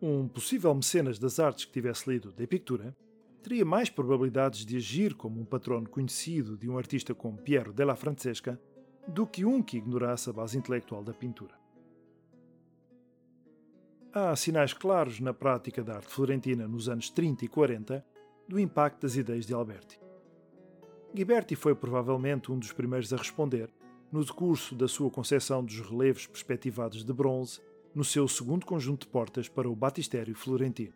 Um 0.00 0.26
possível 0.26 0.74
mecenas 0.74 1.18
das 1.18 1.38
artes 1.38 1.66
que 1.66 1.72
tivesse 1.72 2.10
lido 2.10 2.32
De 2.32 2.46
Pictura 2.46 2.96
teria 3.42 3.66
mais 3.66 3.90
probabilidades 3.90 4.64
de 4.64 4.78
agir 4.78 5.14
como 5.14 5.38
um 5.38 5.44
patrono 5.44 5.90
conhecido 5.90 6.56
de 6.56 6.70
um 6.70 6.78
artista 6.78 7.14
como 7.14 7.36
Piero 7.36 7.74
della 7.74 7.96
Francesca 7.96 8.58
do 9.06 9.26
que 9.26 9.44
um 9.44 9.62
que 9.62 9.76
ignorasse 9.76 10.30
a 10.30 10.32
base 10.32 10.56
intelectual 10.56 11.04
da 11.04 11.12
pintura. 11.12 11.65
Há 14.18 14.34
sinais 14.34 14.72
claros 14.72 15.20
na 15.20 15.34
prática 15.34 15.84
da 15.84 15.96
arte 15.96 16.08
florentina 16.08 16.66
nos 16.66 16.88
anos 16.88 17.10
30 17.10 17.44
e 17.44 17.48
40 17.48 18.02
do 18.48 18.58
impacto 18.58 19.02
das 19.02 19.14
ideias 19.14 19.44
de 19.44 19.52
Alberti. 19.52 20.00
Ghiberti 21.12 21.54
foi 21.54 21.74
provavelmente 21.74 22.50
um 22.50 22.58
dos 22.58 22.72
primeiros 22.72 23.12
a 23.12 23.18
responder, 23.18 23.68
no 24.10 24.24
decurso 24.24 24.74
da 24.74 24.88
sua 24.88 25.10
concepção 25.10 25.62
dos 25.62 25.80
relevos 25.80 26.26
perspectivados 26.26 27.04
de 27.04 27.12
bronze 27.12 27.60
no 27.94 28.02
seu 28.02 28.26
segundo 28.26 28.64
conjunto 28.64 29.02
de 29.02 29.12
portas 29.12 29.50
para 29.50 29.68
o 29.68 29.76
batistério 29.76 30.34
florentino. 30.34 30.94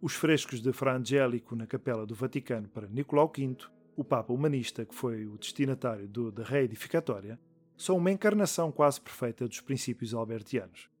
Os 0.00 0.14
frescos 0.14 0.62
de 0.62 0.72
Fra 0.72 0.96
Angelico 0.96 1.54
na 1.54 1.66
Capela 1.66 2.06
do 2.06 2.14
Vaticano 2.14 2.66
para 2.66 2.88
Nicolau 2.88 3.30
V, 3.30 3.58
o 3.94 4.02
Papa 4.02 4.32
humanista 4.32 4.86
que 4.86 4.94
foi 4.94 5.26
o 5.26 5.36
destinatário 5.36 6.08
do, 6.08 6.32
da 6.32 6.44
reedificatória, 6.44 7.38
são 7.76 7.98
uma 7.98 8.10
encarnação 8.10 8.72
quase 8.72 9.02
perfeita 9.02 9.46
dos 9.46 9.60
princípios 9.60 10.14
albertianos. 10.14 10.93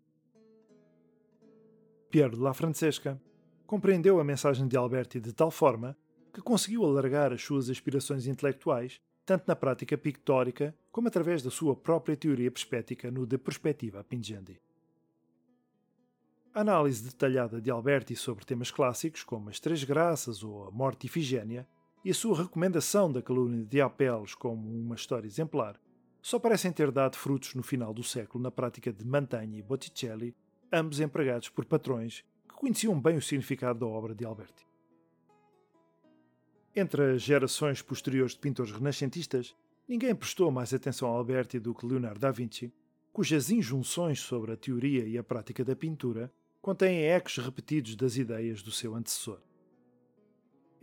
Piero 2.14 2.36
de 2.36 2.42
la 2.44 2.54
Francesca 2.54 3.20
compreendeu 3.66 4.20
a 4.20 4.24
mensagem 4.24 4.68
de 4.68 4.76
Alberti 4.76 5.18
de 5.18 5.32
tal 5.32 5.50
forma 5.50 5.98
que 6.32 6.40
conseguiu 6.40 6.84
alargar 6.84 7.32
as 7.32 7.42
suas 7.42 7.68
aspirações 7.68 8.28
intelectuais 8.28 9.00
tanto 9.26 9.48
na 9.48 9.56
prática 9.56 9.98
pictórica 9.98 10.72
como 10.92 11.08
através 11.08 11.42
da 11.42 11.50
sua 11.50 11.74
própria 11.74 12.16
teoria 12.16 12.52
perspética 12.52 13.10
no 13.10 13.26
De 13.26 13.36
Perspectiva 13.36 14.04
Pingendi. 14.04 14.60
A 16.54 16.60
análise 16.60 17.02
detalhada 17.02 17.60
de 17.60 17.68
Alberti 17.68 18.14
sobre 18.14 18.44
temas 18.44 18.70
clássicos 18.70 19.24
como 19.24 19.50
as 19.50 19.58
Três 19.58 19.82
Graças 19.82 20.44
ou 20.44 20.68
a 20.68 20.70
Morte 20.70 21.08
Ifigénia 21.08 21.66
e 22.04 22.12
a 22.12 22.14
sua 22.14 22.44
recomendação 22.44 23.10
da 23.10 23.22
calúnia 23.22 23.64
de 23.64 23.80
Apelos 23.80 24.36
como 24.36 24.70
uma 24.70 24.94
história 24.94 25.26
exemplar 25.26 25.80
só 26.22 26.38
parecem 26.38 26.70
ter 26.70 26.92
dado 26.92 27.16
frutos 27.16 27.56
no 27.56 27.62
final 27.64 27.92
do 27.92 28.04
século 28.04 28.40
na 28.40 28.52
prática 28.52 28.92
de 28.92 29.04
Mantegna 29.04 29.56
e 29.56 29.62
Botticelli, 29.62 30.32
ambos 30.74 30.98
empregados 30.98 31.48
por 31.48 31.64
patrões 31.64 32.24
que 32.48 32.54
conheciam 32.54 33.00
bem 33.00 33.16
o 33.16 33.22
significado 33.22 33.78
da 33.78 33.86
obra 33.86 34.14
de 34.14 34.24
Alberti. 34.24 34.66
Entre 36.74 37.14
as 37.14 37.22
gerações 37.22 37.80
posteriores 37.80 38.32
de 38.32 38.40
pintores 38.40 38.72
renascentistas, 38.72 39.54
ninguém 39.86 40.14
prestou 40.14 40.50
mais 40.50 40.74
atenção 40.74 41.08
a 41.08 41.16
Alberti 41.16 41.60
do 41.60 41.72
que 41.72 41.86
Leonardo 41.86 42.18
da 42.18 42.32
Vinci, 42.32 42.72
cujas 43.12 43.50
injunções 43.50 44.18
sobre 44.18 44.52
a 44.52 44.56
teoria 44.56 45.06
e 45.06 45.16
a 45.16 45.22
prática 45.22 45.64
da 45.64 45.76
pintura 45.76 46.32
contêm 46.60 47.04
ecos 47.04 47.38
repetidos 47.38 47.94
das 47.94 48.16
ideias 48.16 48.60
do 48.60 48.72
seu 48.72 48.96
antecessor. 48.96 49.40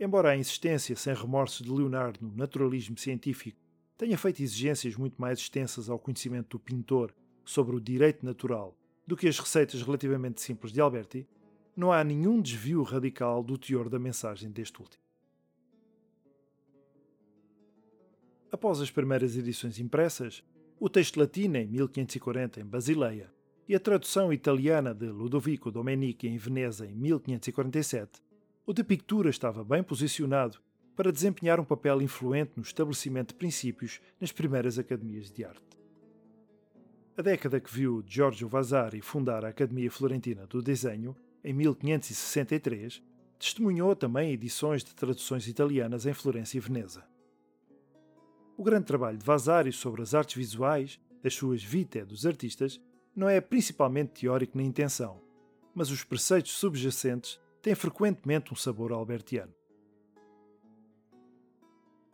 Embora 0.00 0.30
a 0.30 0.36
insistência 0.36 0.96
sem 0.96 1.12
remorsos 1.12 1.66
de 1.66 1.70
Leonardo 1.70 2.18
no 2.22 2.34
naturalismo 2.34 2.96
científico 2.96 3.60
tenha 3.98 4.16
feito 4.16 4.42
exigências 4.42 4.96
muito 4.96 5.20
mais 5.20 5.38
extensas 5.38 5.90
ao 5.90 5.98
conhecimento 5.98 6.56
do 6.56 6.58
pintor 6.58 7.14
sobre 7.44 7.76
o 7.76 7.80
direito 7.80 8.24
natural 8.24 8.74
do 9.06 9.16
que 9.16 9.28
as 9.28 9.38
receitas 9.38 9.82
relativamente 9.82 10.40
simples 10.40 10.72
de 10.72 10.80
Alberti, 10.80 11.26
não 11.76 11.90
há 11.90 12.04
nenhum 12.04 12.40
desvio 12.40 12.82
radical 12.82 13.42
do 13.42 13.56
teor 13.56 13.88
da 13.88 13.98
mensagem 13.98 14.50
deste 14.50 14.80
último. 14.80 15.02
Após 18.50 18.80
as 18.80 18.90
primeiras 18.90 19.36
edições 19.36 19.78
impressas, 19.78 20.44
o 20.78 20.88
texto 20.88 21.18
latino 21.18 21.56
em 21.56 21.66
1540 21.66 22.60
em 22.60 22.64
Basileia 22.64 23.32
e 23.68 23.74
a 23.74 23.80
tradução 23.80 24.32
italiana 24.32 24.94
de 24.94 25.06
Ludovico 25.06 25.70
Domenici 25.70 26.28
em 26.28 26.36
Veneza 26.36 26.86
em 26.86 26.94
1547, 26.94 28.20
o 28.66 28.72
de 28.72 28.84
Pictura 28.84 29.30
estava 29.30 29.64
bem 29.64 29.82
posicionado 29.82 30.58
para 30.94 31.10
desempenhar 31.10 31.58
um 31.58 31.64
papel 31.64 32.02
influente 32.02 32.52
no 32.56 32.62
estabelecimento 32.62 33.28
de 33.28 33.34
princípios 33.34 34.00
nas 34.20 34.30
primeiras 34.30 34.78
academias 34.78 35.30
de 35.30 35.44
arte. 35.44 35.81
A 37.14 37.20
década 37.20 37.60
que 37.60 37.70
viu 37.70 38.02
Giorgio 38.06 38.48
Vasari 38.48 39.02
fundar 39.02 39.44
a 39.44 39.48
Academia 39.48 39.90
Florentina 39.90 40.46
do 40.46 40.62
Desenho, 40.62 41.14
em 41.44 41.52
1563, 41.52 43.02
testemunhou 43.38 43.94
também 43.94 44.32
edições 44.32 44.82
de 44.82 44.94
traduções 44.94 45.46
italianas 45.46 46.06
em 46.06 46.14
Florença 46.14 46.56
e 46.56 46.60
Veneza. 46.60 47.04
O 48.56 48.62
grande 48.62 48.86
trabalho 48.86 49.18
de 49.18 49.26
Vasari 49.26 49.72
sobre 49.72 50.00
as 50.00 50.14
artes 50.14 50.36
visuais, 50.36 50.98
as 51.22 51.34
suas 51.34 51.62
vitae 51.62 52.02
dos 52.02 52.24
artistas, 52.24 52.80
não 53.14 53.28
é 53.28 53.42
principalmente 53.42 54.22
teórico 54.22 54.56
na 54.56 54.64
intenção, 54.64 55.20
mas 55.74 55.90
os 55.90 56.02
preceitos 56.02 56.52
subjacentes 56.52 57.38
têm 57.60 57.74
frequentemente 57.74 58.54
um 58.54 58.56
sabor 58.56 58.90
albertiano. 58.90 59.52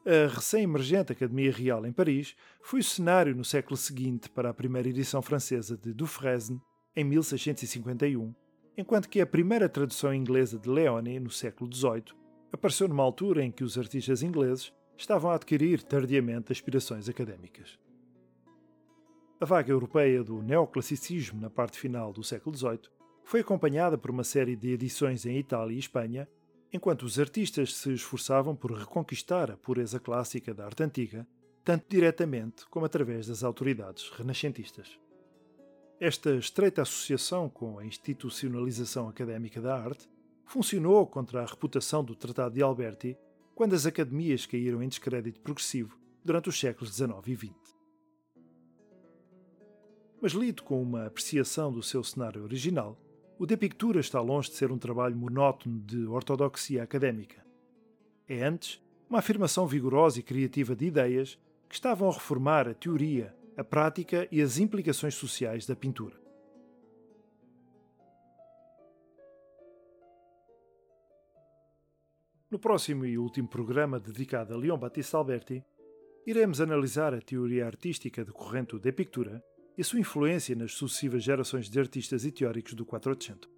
A 0.06 0.32
recém-emergente 0.32 1.12
Academia 1.12 1.52
Real 1.52 1.84
em 1.84 1.92
Paris 1.92 2.34
foi 2.62 2.80
o 2.80 2.84
cenário 2.84 3.34
no 3.34 3.44
século 3.44 3.76
seguinte 3.76 4.30
para 4.30 4.50
a 4.50 4.54
primeira 4.54 4.88
edição 4.88 5.20
francesa 5.20 5.76
de 5.76 5.92
Dufresne, 5.92 6.60
em 6.96 7.04
1651, 7.04 8.34
enquanto 8.76 9.08
que 9.08 9.20
a 9.20 9.26
primeira 9.26 9.68
tradução 9.68 10.14
inglesa 10.14 10.58
de 10.58 10.68
Leone, 10.68 11.20
no 11.20 11.30
século 11.30 11.72
XVIII, 11.72 12.14
apareceu 12.52 12.88
numa 12.88 13.02
altura 13.02 13.44
em 13.44 13.50
que 13.50 13.64
os 13.64 13.76
artistas 13.76 14.22
ingleses 14.22 14.72
estavam 14.96 15.30
a 15.30 15.34
adquirir 15.34 15.82
tardiamente 15.82 16.52
aspirações 16.52 17.08
académicas. 17.08 17.78
A 19.40 19.44
vaga 19.44 19.70
europeia 19.70 20.24
do 20.24 20.42
neoclassicismo 20.42 21.40
na 21.40 21.50
parte 21.50 21.78
final 21.78 22.12
do 22.12 22.24
século 22.24 22.56
XVIII 22.56 22.90
foi 23.24 23.40
acompanhada 23.40 23.98
por 23.98 24.10
uma 24.10 24.24
série 24.24 24.56
de 24.56 24.70
edições 24.70 25.26
em 25.26 25.38
Itália 25.38 25.74
e 25.74 25.78
Espanha, 25.78 26.28
enquanto 26.72 27.02
os 27.02 27.18
artistas 27.18 27.74
se 27.74 27.92
esforçavam 27.92 28.54
por 28.54 28.72
reconquistar 28.72 29.50
a 29.50 29.56
pureza 29.56 29.98
clássica 29.98 30.52
da 30.52 30.66
arte 30.66 30.82
antiga, 30.82 31.26
tanto 31.64 31.86
diretamente 31.88 32.66
como 32.68 32.86
através 32.86 33.26
das 33.26 33.42
autoridades 33.42 34.10
renascentistas. 34.10 34.98
Esta 36.00 36.34
estreita 36.36 36.82
associação 36.82 37.48
com 37.48 37.78
a 37.78 37.84
institucionalização 37.84 39.08
académica 39.08 39.60
da 39.60 39.76
arte 39.76 40.08
funcionou 40.46 41.06
contra 41.06 41.42
a 41.42 41.46
reputação 41.46 42.04
do 42.04 42.14
Tratado 42.14 42.54
de 42.54 42.62
Alberti 42.62 43.16
quando 43.54 43.74
as 43.74 43.84
academias 43.84 44.46
caíram 44.46 44.82
em 44.82 44.88
descrédito 44.88 45.40
progressivo 45.40 45.98
durante 46.24 46.48
os 46.48 46.58
séculos 46.58 46.94
XIX 46.94 47.26
e 47.26 47.36
XX. 47.36 47.76
Mas 50.20 50.32
lido 50.32 50.62
com 50.62 50.80
uma 50.80 51.06
apreciação 51.06 51.72
do 51.72 51.82
seu 51.82 52.02
cenário 52.04 52.42
original, 52.42 52.96
o 53.38 53.46
De 53.46 53.56
Pictura 53.56 54.00
está 54.00 54.20
longe 54.20 54.50
de 54.50 54.56
ser 54.56 54.72
um 54.72 54.78
trabalho 54.78 55.16
monótono 55.16 55.78
de 55.80 56.04
ortodoxia 56.06 56.82
académica. 56.82 57.46
É 58.28 58.42
antes 58.42 58.82
uma 59.08 59.20
afirmação 59.20 59.64
vigorosa 59.64 60.18
e 60.18 60.24
criativa 60.24 60.74
de 60.74 60.86
ideias 60.86 61.38
que 61.68 61.74
estavam 61.76 62.08
a 62.08 62.12
reformar 62.12 62.68
a 62.68 62.74
teoria, 62.74 63.34
a 63.56 63.62
prática 63.62 64.26
e 64.32 64.42
as 64.42 64.58
implicações 64.58 65.14
sociais 65.14 65.66
da 65.66 65.76
pintura. 65.76 66.20
No 72.50 72.58
próximo 72.58 73.04
e 73.04 73.16
último 73.16 73.46
programa 73.46 74.00
dedicado 74.00 74.52
a 74.52 74.56
Leon 74.56 74.78
Battista 74.78 75.16
Alberti, 75.16 75.62
iremos 76.26 76.60
analisar 76.60 77.14
a 77.14 77.20
teoria 77.20 77.66
artística 77.66 78.24
decorrente 78.24 78.72
do 78.72 78.80
De 78.80 78.90
Pictura 78.90 79.42
e 79.78 79.84
sua 79.84 80.00
influência 80.00 80.56
nas 80.56 80.72
sucessivas 80.72 81.22
gerações 81.22 81.70
de 81.70 81.78
artistas 81.78 82.24
e 82.24 82.32
teóricos 82.32 82.74
do 82.74 82.84
Quattrocento. 82.84 83.48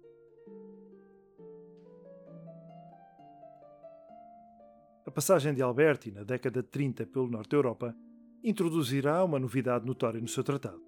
A 5.03 5.09
passagem 5.09 5.51
de 5.51 5.63
Alberti 5.63 6.11
na 6.11 6.23
década 6.23 6.61
de 6.61 6.69
30 6.69 7.07
pelo 7.07 7.27
norte 7.27 7.49
da 7.49 7.57
Europa 7.57 7.95
introduzirá 8.43 9.23
uma 9.25 9.39
novidade 9.39 9.83
notória 9.83 10.21
no 10.21 10.27
seu 10.27 10.43
tratado. 10.43 10.81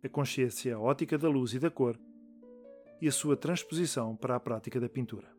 A 0.00 0.08
consciência 0.08 0.78
ótica 0.78 1.18
da 1.18 1.28
luz 1.28 1.52
e 1.52 1.58
da 1.58 1.68
cor 1.68 1.98
e 3.00 3.08
a 3.08 3.12
sua 3.12 3.36
transposição 3.36 4.14
para 4.14 4.36
a 4.36 4.40
prática 4.40 4.78
da 4.78 4.88
pintura. 4.88 5.35